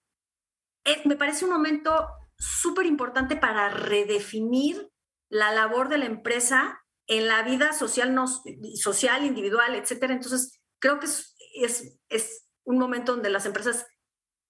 eh, 0.85 1.03
me 1.05 1.17
parece 1.17 1.45
un 1.45 1.51
momento 1.53 2.07
súper 2.37 2.87
importante 2.87 3.37
para 3.37 3.69
redefinir 3.69 4.89
la 5.29 5.53
labor 5.53 5.89
de 5.89 5.99
la 5.99 6.07
empresa 6.07 6.83
en 7.07 7.27
la 7.27 7.43
vida 7.43 7.73
social, 7.73 8.15
no, 8.15 8.27
social 8.27 9.25
individual, 9.25 9.75
etcétera. 9.75 10.15
Entonces, 10.15 10.61
creo 10.79 10.99
que 10.99 11.07
es, 11.07 11.35
es, 11.55 11.99
es 12.09 12.49
un 12.65 12.79
momento 12.79 13.13
donde 13.13 13.31
las 13.31 13.47
empresas 13.47 13.87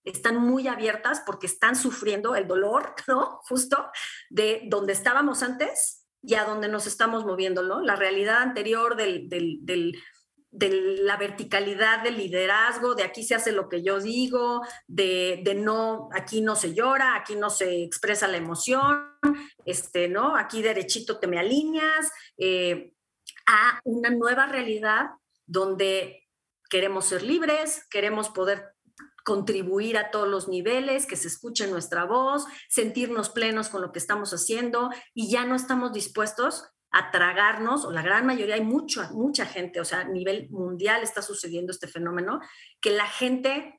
están 0.04 0.36
muy 0.36 0.68
abiertas 0.68 1.22
porque 1.24 1.46
están 1.46 1.76
sufriendo 1.76 2.34
el 2.34 2.48
dolor, 2.48 2.94
¿no? 3.08 3.40
Justo 3.48 3.90
de 4.30 4.62
donde 4.66 4.92
estábamos 4.92 5.42
antes 5.42 6.06
y 6.22 6.34
a 6.34 6.44
donde 6.44 6.68
nos 6.68 6.86
estamos 6.86 7.24
moviendo, 7.24 7.62
¿no? 7.62 7.80
La 7.80 7.96
realidad 7.96 8.42
anterior 8.42 8.96
del, 8.96 9.28
de 9.28 10.70
la 11.00 11.16
verticalidad 11.16 12.02
del 12.02 12.18
liderazgo, 12.18 12.94
de 12.94 13.02
aquí 13.02 13.24
se 13.24 13.34
hace 13.34 13.52
lo 13.52 13.68
que 13.68 13.82
yo 13.82 14.00
digo, 14.00 14.60
de, 14.86 15.42
no, 15.56 16.10
aquí 16.12 16.42
no 16.42 16.54
se 16.54 16.74
llora, 16.74 17.16
aquí 17.16 17.34
no 17.34 17.50
se 17.50 17.82
expresa 17.82 18.28
la 18.28 18.36
emoción, 18.36 19.16
este, 19.64 20.08
¿no? 20.08 20.36
Aquí 20.36 20.62
derechito 20.62 21.18
te 21.18 21.26
me 21.26 21.38
alineas, 21.38 22.12
eh, 22.36 22.92
a 23.46 23.80
una 23.84 24.10
nueva 24.10 24.46
realidad 24.46 25.10
donde 25.46 26.21
queremos 26.72 27.04
ser 27.04 27.22
libres, 27.22 27.86
queremos 27.90 28.30
poder 28.30 28.72
contribuir 29.24 29.98
a 29.98 30.10
todos 30.10 30.26
los 30.26 30.48
niveles, 30.48 31.04
que 31.04 31.16
se 31.16 31.28
escuche 31.28 31.66
nuestra 31.66 32.06
voz, 32.06 32.46
sentirnos 32.70 33.28
plenos 33.28 33.68
con 33.68 33.82
lo 33.82 33.92
que 33.92 33.98
estamos 33.98 34.32
haciendo 34.32 34.88
y 35.12 35.30
ya 35.30 35.44
no 35.44 35.54
estamos 35.54 35.92
dispuestos 35.92 36.64
a 36.90 37.10
tragarnos, 37.10 37.84
o 37.84 37.90
la 37.90 38.00
gran 38.00 38.24
mayoría, 38.24 38.54
hay 38.54 38.64
mucha, 38.64 39.10
mucha 39.12 39.44
gente, 39.44 39.82
o 39.82 39.84
sea, 39.84 40.00
a 40.00 40.04
nivel 40.04 40.48
mundial 40.48 41.02
está 41.02 41.20
sucediendo 41.20 41.72
este 41.72 41.88
fenómeno, 41.88 42.40
que 42.80 42.90
la 42.90 43.06
gente 43.06 43.78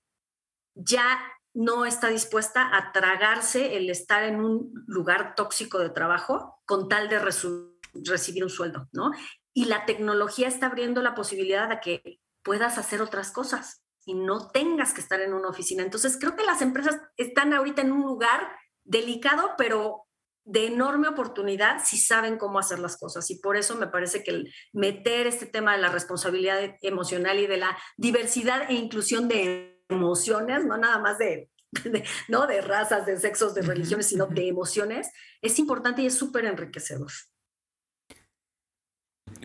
ya 0.75 1.19
no 1.55 1.85
está 1.85 2.09
dispuesta 2.09 2.77
a 2.77 2.91
tragarse 2.91 3.75
el 3.75 3.89
estar 3.89 4.23
en 4.23 4.39
un 4.39 4.71
lugar 4.85 5.33
tóxico 5.33 5.79
de 5.79 5.89
trabajo 5.89 6.61
con 6.65 6.87
tal 6.89 7.09
de 7.09 7.17
recibir 7.17 8.43
un 8.43 8.51
sueldo, 8.51 8.87
¿no? 8.91 9.09
Y 9.51 9.65
la 9.65 9.87
tecnología 9.87 10.47
está 10.47 10.67
abriendo 10.67 11.01
la 11.01 11.15
posibilidad 11.15 11.69
de 11.69 11.79
que 11.79 12.22
puedas 12.43 12.77
hacer 12.77 13.01
otras 13.01 13.31
cosas 13.31 13.83
y 14.05 14.15
no 14.15 14.49
tengas 14.49 14.93
que 14.93 15.01
estar 15.01 15.21
en 15.21 15.33
una 15.33 15.49
oficina. 15.49 15.83
Entonces, 15.83 16.17
creo 16.19 16.35
que 16.35 16.43
las 16.43 16.61
empresas 16.61 16.99
están 17.17 17.53
ahorita 17.53 17.81
en 17.81 17.91
un 17.91 18.01
lugar 18.01 18.51
delicado, 18.83 19.51
pero 19.57 20.07
de 20.45 20.67
enorme 20.67 21.07
oportunidad 21.07 21.81
si 21.83 21.97
saben 21.97 22.37
cómo 22.37 22.59
hacer 22.59 22.79
las 22.79 22.97
cosas. 22.97 23.29
Y 23.31 23.39
por 23.39 23.55
eso 23.55 23.75
me 23.75 23.87
parece 23.87 24.23
que 24.23 24.31
el 24.31 24.53
meter 24.73 25.27
este 25.27 25.45
tema 25.45 25.73
de 25.73 25.81
la 25.81 25.89
responsabilidad 25.89 26.75
emocional 26.81 27.39
y 27.39 27.47
de 27.47 27.57
la 27.57 27.77
diversidad 27.97 28.69
e 28.69 28.73
inclusión 28.73 29.27
de 29.27 29.81
emociones, 29.89 30.65
no 30.65 30.77
nada 30.77 30.99
más 30.99 31.17
de, 31.17 31.49
no 32.27 32.45
de 32.45 32.61
razas, 32.61 33.05
de 33.05 33.17
sexos, 33.19 33.53
de 33.53 33.61
religiones, 33.61 34.07
sino 34.07 34.27
de 34.27 34.47
emociones, 34.47 35.09
es 35.41 35.59
importante 35.59 36.01
y 36.01 36.07
es 36.07 36.15
súper 36.15 36.45
enriquecedor. 36.45 37.11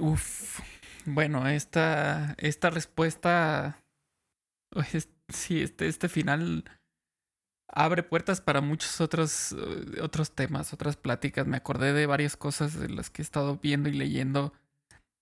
Uf, 0.00 0.60
bueno, 1.14 1.48
esta, 1.48 2.34
esta 2.38 2.70
respuesta, 2.70 3.82
sí, 5.28 5.62
este, 5.62 5.88
este 5.88 6.08
final 6.08 6.64
abre 7.68 8.02
puertas 8.02 8.40
para 8.40 8.60
muchos 8.60 9.00
otros, 9.00 9.52
eh, 9.52 10.00
otros 10.00 10.34
temas, 10.34 10.72
otras 10.72 10.96
pláticas. 10.96 11.46
Me 11.46 11.56
acordé 11.56 11.92
de 11.92 12.06
varias 12.06 12.36
cosas 12.36 12.78
de 12.78 12.88
las 12.88 13.10
que 13.10 13.22
he 13.22 13.24
estado 13.24 13.58
viendo 13.62 13.88
y 13.88 13.92
leyendo. 13.92 14.52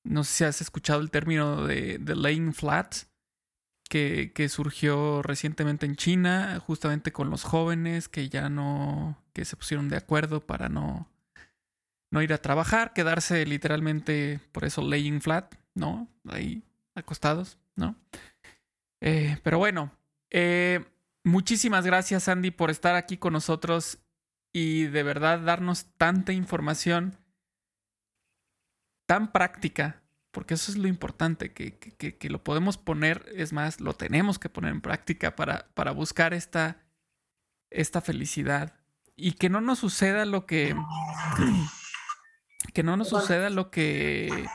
No 0.04 0.24
sé 0.24 0.34
si 0.34 0.44
has 0.44 0.60
escuchado 0.60 1.00
el 1.00 1.10
término 1.10 1.66
de, 1.66 1.98
de 1.98 2.16
laying 2.16 2.54
flat, 2.54 2.94
que, 3.88 4.32
que 4.32 4.48
surgió 4.48 5.22
recientemente 5.22 5.86
en 5.86 5.96
China, 5.96 6.60
justamente 6.64 7.12
con 7.12 7.30
los 7.30 7.44
jóvenes 7.44 8.08
que 8.08 8.28
ya 8.28 8.48
no, 8.48 9.18
que 9.32 9.44
se 9.44 9.56
pusieron 9.56 9.88
de 9.88 9.96
acuerdo 9.96 10.40
para 10.46 10.68
no, 10.68 11.08
no 12.12 12.22
ir 12.22 12.32
a 12.32 12.38
trabajar, 12.38 12.92
quedarse 12.92 13.44
literalmente, 13.46 14.40
por 14.52 14.64
eso 14.64 14.82
laying 14.82 15.20
flat, 15.20 15.54
¿no? 15.76 16.08
Ahí 16.28 16.64
acostados, 16.94 17.58
¿no? 17.76 17.94
Eh, 19.00 19.38
pero 19.44 19.58
bueno, 19.58 19.92
eh, 20.30 20.84
muchísimas 21.22 21.86
gracias 21.86 22.28
Andy 22.28 22.50
por 22.50 22.70
estar 22.70 22.96
aquí 22.96 23.18
con 23.18 23.34
nosotros 23.34 23.98
y 24.52 24.86
de 24.86 25.02
verdad 25.02 25.40
darnos 25.40 25.86
tanta 25.98 26.32
información 26.32 27.18
tan 29.06 29.30
práctica, 29.30 30.02
porque 30.32 30.54
eso 30.54 30.72
es 30.72 30.78
lo 30.78 30.88
importante, 30.88 31.52
que, 31.52 31.78
que, 31.78 32.30
lo 32.30 32.42
podemos 32.42 32.76
poner, 32.76 33.26
es 33.34 33.52
más, 33.52 33.80
lo 33.80 33.94
tenemos 33.94 34.38
que 34.38 34.48
poner 34.48 34.72
en 34.72 34.80
práctica 34.80 35.36
para, 35.36 35.68
para 35.74 35.92
buscar 35.92 36.34
esta, 36.34 36.82
esta 37.70 38.00
felicidad 38.00 38.74
y 39.14 39.32
que 39.32 39.48
no 39.48 39.60
nos 39.60 39.78
suceda 39.78 40.24
lo 40.24 40.46
que 40.46 40.74
que 42.74 42.82
no 42.82 42.96
nos 42.96 43.08
suceda 43.08 43.48
lo 43.48 43.70
que 43.70 44.46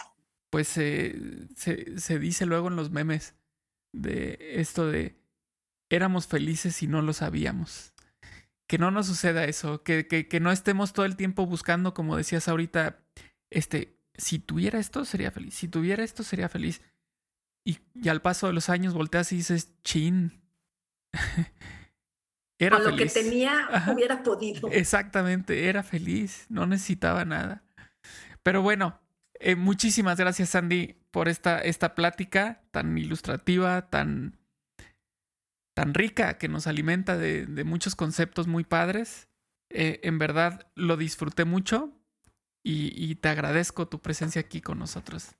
pues 0.51 0.67
se, 0.67 1.15
se, 1.55 2.19
dice 2.19 2.45
luego 2.45 2.67
en 2.67 2.75
los 2.75 2.91
memes 2.91 3.35
de 3.93 4.37
esto 4.59 4.85
de 4.85 5.17
éramos 5.89 6.27
felices 6.27 6.83
y 6.83 6.87
no 6.87 7.01
lo 7.01 7.13
sabíamos. 7.13 7.93
Que 8.67 8.77
no 8.77 8.91
nos 8.91 9.07
suceda 9.07 9.45
eso, 9.45 9.83
que, 9.83 10.07
que, 10.07 10.27
que 10.27 10.39
no 10.39 10.51
estemos 10.51 10.93
todo 10.93 11.05
el 11.05 11.15
tiempo 11.15 11.45
buscando, 11.45 11.93
como 11.93 12.15
decías 12.15 12.47
ahorita, 12.47 12.99
este, 13.49 13.97
si 14.13 14.39
tuviera 14.39 14.79
esto 14.79 15.03
sería 15.05 15.31
feliz, 15.31 15.55
si 15.55 15.67
tuviera 15.67 16.03
esto 16.03 16.23
sería 16.23 16.49
feliz. 16.49 16.81
Y, 17.65 17.79
y 17.95 18.09
al 18.09 18.21
paso 18.21 18.47
de 18.47 18.53
los 18.53 18.69
años 18.69 18.93
volteas 18.93 19.31
y 19.31 19.37
dices, 19.37 19.73
chin. 19.83 20.41
era 22.59 22.77
Con 22.77 22.91
lo 22.91 22.97
que 22.97 23.05
tenía 23.05 23.85
hubiera 23.93 24.21
podido. 24.21 24.69
Exactamente, 24.69 25.67
era 25.69 25.83
feliz, 25.83 26.45
no 26.49 26.65
necesitaba 26.65 27.23
nada. 27.23 27.63
Pero 28.43 28.61
bueno, 28.61 28.99
eh, 29.41 29.55
muchísimas 29.55 30.17
gracias, 30.17 30.49
Sandy, 30.49 30.95
por 31.11 31.27
esta, 31.27 31.59
esta 31.59 31.95
plática 31.95 32.61
tan 32.71 32.97
ilustrativa, 32.97 33.89
tan, 33.89 34.39
tan 35.75 35.93
rica, 35.93 36.37
que 36.37 36.47
nos 36.47 36.67
alimenta 36.67 37.17
de, 37.17 37.47
muchos 37.63 37.95
conceptos 37.95 38.47
muy 38.47 38.63
padres. 38.63 39.27
Eh, 39.69 39.99
en 40.03 40.19
verdad 40.19 40.67
lo 40.75 40.95
disfruté 40.97 41.45
mucho 41.45 41.91
y, 42.63 43.15
te 43.15 43.29
agradezco 43.29 43.87
tu 43.87 43.99
presencia 43.99 44.41
aquí 44.41 44.61
con 44.61 44.77
nosotros. 44.77 45.31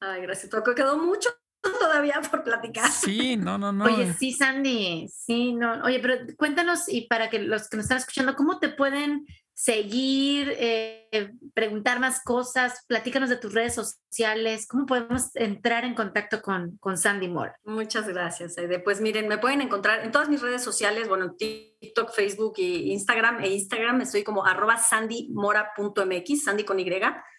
Ay, 0.00 0.22
gracias, 0.22 0.50
Toco. 0.50 0.74
Quedó 0.74 0.98
mucho 0.98 1.30
todavía 1.62 2.20
por 2.30 2.42
platicar. 2.42 2.90
Sí, 2.90 3.36
no, 3.36 3.58
no, 3.58 3.72
no. 3.72 3.84
Oye, 3.84 4.12
sí, 4.14 4.32
Sandy, 4.32 5.08
sí, 5.08 5.52
no. 5.52 5.84
Oye, 5.84 6.00
pero 6.00 6.16
cuéntanos 6.36 6.88
y 6.88 7.02
para 7.02 7.30
que 7.30 7.38
los 7.38 7.68
que 7.68 7.76
nos 7.76 7.84
están 7.84 7.98
escuchando, 7.98 8.34
¿cómo 8.34 8.58
te 8.58 8.70
pueden 8.70 9.26
seguir, 9.62 10.54
eh, 10.56 11.32
preguntar 11.52 12.00
más 12.00 12.24
cosas, 12.24 12.82
platícanos 12.86 13.28
de 13.28 13.36
tus 13.36 13.52
redes 13.52 13.74
sociales, 13.74 14.66
cómo 14.66 14.86
podemos 14.86 15.36
entrar 15.36 15.84
en 15.84 15.94
contacto 15.94 16.40
con, 16.40 16.78
con 16.78 16.96
Sandy 16.96 17.28
Mora. 17.28 17.54
Muchas 17.64 18.08
gracias, 18.08 18.56
Aide. 18.56 18.78
Pues 18.78 19.02
miren, 19.02 19.28
me 19.28 19.36
pueden 19.36 19.60
encontrar 19.60 20.02
en 20.02 20.12
todas 20.12 20.30
mis 20.30 20.40
redes 20.40 20.64
sociales, 20.64 21.08
bueno, 21.08 21.34
TikTok, 21.34 22.10
Facebook 22.10 22.54
y 22.56 22.90
Instagram. 22.92 23.44
E 23.44 23.50
Instagram 23.50 24.00
estoy 24.00 24.24
como 24.24 24.46
arroba 24.46 24.78
sandymora.mx, 24.78 26.42
Sandy 26.42 26.64
con 26.64 26.80
Y, 26.80 26.90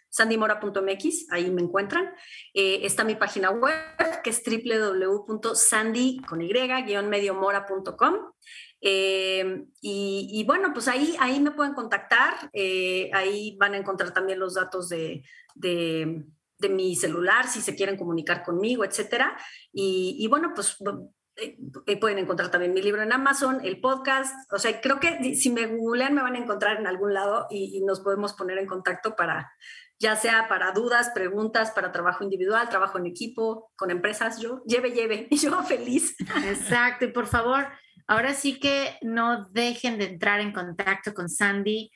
sandymora.mx, 0.10 1.32
ahí 1.32 1.50
me 1.50 1.64
encuentran. 1.64 2.14
Eh, 2.54 2.82
está 2.84 3.04
mi 3.04 3.16
página 3.16 3.50
web, 3.50 3.74
que 4.24 4.30
es 4.30 4.44
www.sandy 4.46 6.22
con 6.28 6.40
y-mediomora.com. 6.40 8.16
Eh, 8.82 9.66
y, 9.82 10.44
bueno, 10.48 10.74
pues 10.74 10.88
ahí, 10.88 11.16
ahí 11.20 11.40
me 11.40 11.52
pueden 11.52 11.74
contactar, 11.74 12.50
eh, 12.52 13.10
ahí 13.14 13.56
van 13.60 13.76
a 13.76 13.78
encontrar 13.78 14.12
también 14.14 14.40
los 14.40 14.56
datos 14.56 14.90
de, 14.90 15.24
de, 15.56 16.26
mi 16.70 16.96
celular, 16.96 17.48
si 17.48 17.62
se 17.62 17.76
quieren 17.76 17.98
comunicar 17.98 18.44
conmigo, 18.44 18.84
etcétera. 18.84 19.38
Y, 19.72 20.28
bueno, 20.28 20.52
pues 20.56 20.78
eh, 21.36 21.98
pueden 22.00 22.18
encontrar 22.18 22.52
también 22.52 22.74
mi 22.74 22.82
libro 22.82 23.02
en 23.02 23.14
Amazon, 23.14 23.62
el 23.64 23.80
podcast, 23.80 24.34
o 24.52 24.58
sea, 24.58 24.82
creo 24.82 25.00
que 25.00 25.36
si 25.36 25.50
me 25.52 25.68
googlean 25.68 26.14
me 26.14 26.22
van 26.22 26.36
a 26.36 26.40
encontrar 26.40 26.78
en 26.78 26.88
algún 26.88 27.14
lado 27.14 27.48
y, 27.50 27.78
y 27.78 27.82
nos 27.86 28.02
podemos 28.02 28.34
poner 28.34 28.58
en 28.58 28.68
contacto 28.68 29.16
para, 29.16 29.52
ya 30.02 30.16
sea 30.16 30.48
para 30.48 30.72
dudas, 30.72 31.12
preguntas, 31.14 31.72
para 31.72 31.92
trabajo 31.92 32.24
individual, 32.24 32.68
trabajo 32.70 32.98
en 32.98 33.06
equipo, 33.06 33.72
con 33.78 33.92
empresas, 33.92 34.40
yo 34.40 34.64
lleve, 34.66 34.92
lleve, 34.92 35.28
yo 35.32 35.62
feliz. 35.62 36.16
Exacto, 36.44 37.06
y 37.06 37.10
por 37.10 37.28
favor, 37.28 37.68
Ahora 38.12 38.34
sí 38.34 38.60
que 38.60 38.98
no 39.02 39.46
dejen 39.52 39.98
de 39.98 40.04
entrar 40.04 40.42
en 40.42 40.52
contacto 40.52 41.14
con 41.14 41.30
Sandy. 41.30 41.90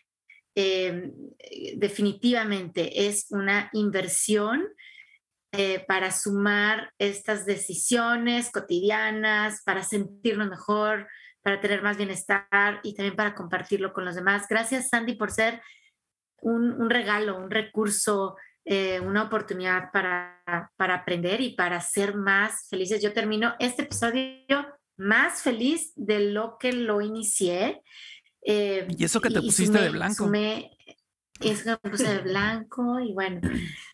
Em, 0.56 1.12
definitivamente 1.76 3.08
es 3.08 3.26
una 3.32 3.70
inversión 3.74 4.66
eh, 5.52 5.84
para 5.86 6.12
sumar 6.12 6.94
estas 7.00 7.46
decisiones 7.46 8.50
cotidianas, 8.50 9.62
para 9.66 9.84
sentirnos 9.84 10.50
mejor, 10.50 11.10
para 11.42 11.60
tener 11.60 11.82
más 11.82 11.98
bienestar 11.98 12.80
y 12.82 12.96
también 12.96 13.18
para 13.18 13.36
compartirlo 13.36 13.92
con 13.92 14.06
los 14.06 14.16
demás. 14.16 14.48
Gracias, 14.50 14.88
Sandy, 14.88 15.16
por 15.16 15.32
ser 15.32 15.62
un, 16.40 16.90
regalo, 16.90 17.38
un 17.38 17.52
recurso, 17.52 18.38
eh, 18.64 19.02
una 19.02 19.24
oportunidad 19.24 19.92
para, 19.92 20.42
para 20.78 20.96
aprender 20.96 21.42
y 21.42 21.58
para 21.58 21.82
ser 21.82 22.16
más 22.16 22.70
felices. 22.70 23.02
Yo 23.02 23.12
termino 23.12 23.54
este 23.60 23.82
episodio 23.82 24.46
más 24.98 25.42
feliz 25.42 25.92
de 25.96 26.32
lo 26.32 26.58
que 26.60 26.74
lo 26.74 27.02
inicié. 27.02 27.82
Eh, 28.42 28.88
y 28.98 29.04
eso 29.04 29.22
que 29.22 29.30
te 29.30 29.42
pusiste 29.42 29.80
de 29.80 29.90
blanco. 29.90 30.28
Me, 30.28 30.76
es 31.40 31.64
que 31.64 31.72
me 31.72 31.78
puse 31.78 32.08
de 32.08 32.20
blanco 32.20 33.00
y 33.00 33.14
bueno, 33.14 33.42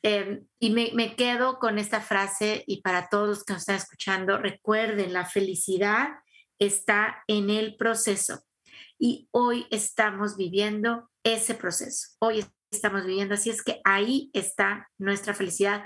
em, 0.04 0.46
y 0.60 0.70
me, 0.72 0.92
me, 0.94 1.16
quedo 1.16 1.60
con 1.60 1.80
esta 1.80 2.02
frase 2.02 2.64
y 2.68 2.82
para 2.82 3.10
todos 3.10 3.30
los 3.30 3.44
que 3.44 3.54
nos 3.54 3.64
están 3.64 3.78
escuchando, 3.78 4.38
recuerden, 4.38 5.14
la 5.14 5.26
felicidad 5.26 6.10
está 6.60 7.24
en 7.28 7.50
el 7.50 7.76
proceso 7.76 8.44
y 9.00 9.28
hoy 9.32 9.66
estamos 9.72 10.38
viviendo 10.38 11.10
ese 11.24 11.56
proceso, 11.56 12.10
hoy 12.20 12.46
estamos 12.72 13.06
viviendo, 13.06 13.34
así 13.34 13.50
es 13.50 13.64
que 13.64 13.82
ahí 13.84 14.30
está 14.34 14.90
nuestra 14.98 15.34
felicidad. 15.34 15.84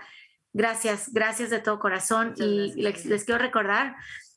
Gracias, 0.54 1.12
gracias 1.12 1.50
de 1.50 1.60
todo 1.60 1.80
corazón 1.80 2.34
y 2.38 2.74
les, 2.82 3.06
les 3.06 3.24
quiero 3.26 3.42
recordar 3.42 3.96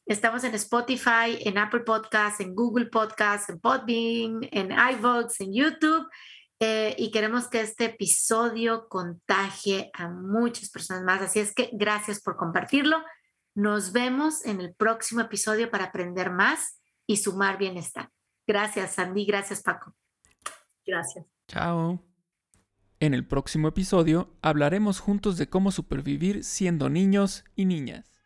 Estamos 0.09 0.43
en 0.43 0.55
Spotify, 0.55 1.37
en 1.41 1.59
Apple 1.59 1.81
Podcasts, 1.81 2.41
en 2.41 2.55
Google 2.55 2.87
Podcasts, 2.87 3.51
en 3.51 3.61
Podbean, 3.61 4.41
en 4.53 4.71
iVoox, 4.73 5.39
en 5.41 5.53
YouTube. 5.53 6.09
Eh, 6.61 6.97
y 6.97 7.11
queremos 7.11 7.49
que 7.49 7.61
este 7.61 7.85
episodio 7.85 8.89
contagie 8.89 9.91
a 9.93 10.09
muchas 10.09 10.71
personas 10.71 11.05
más. 11.05 11.21
Así 11.21 11.41
es 11.41 11.55
que 11.55 11.69
gracias 11.75 12.23
por 12.23 12.39
compartirlo. 12.39 12.97
Nos 13.55 13.93
vemos 13.93 14.47
en 14.47 14.63
el 14.63 14.75
próximo 14.75 15.21
episodio 15.21 15.71
para 15.71 15.85
aprender 15.85 16.33
más 16.33 16.81
y 17.07 17.19
sumar 17.19 17.59
bienestar. 17.59 18.09
Gracias, 18.47 18.95
Sandy. 18.95 19.27
Gracias, 19.27 19.61
Paco. 19.61 19.95
Gracias. 20.87 21.27
Chao. 21.49 22.03
En 22.99 23.13
el 23.13 23.27
próximo 23.27 23.69
episodio 23.69 24.35
hablaremos 24.41 25.01
juntos 25.01 25.37
de 25.37 25.51
cómo 25.51 25.71
supervivir 25.71 26.45
siendo 26.45 26.89
niños 26.89 27.45
y 27.55 27.67
niñas. 27.67 28.18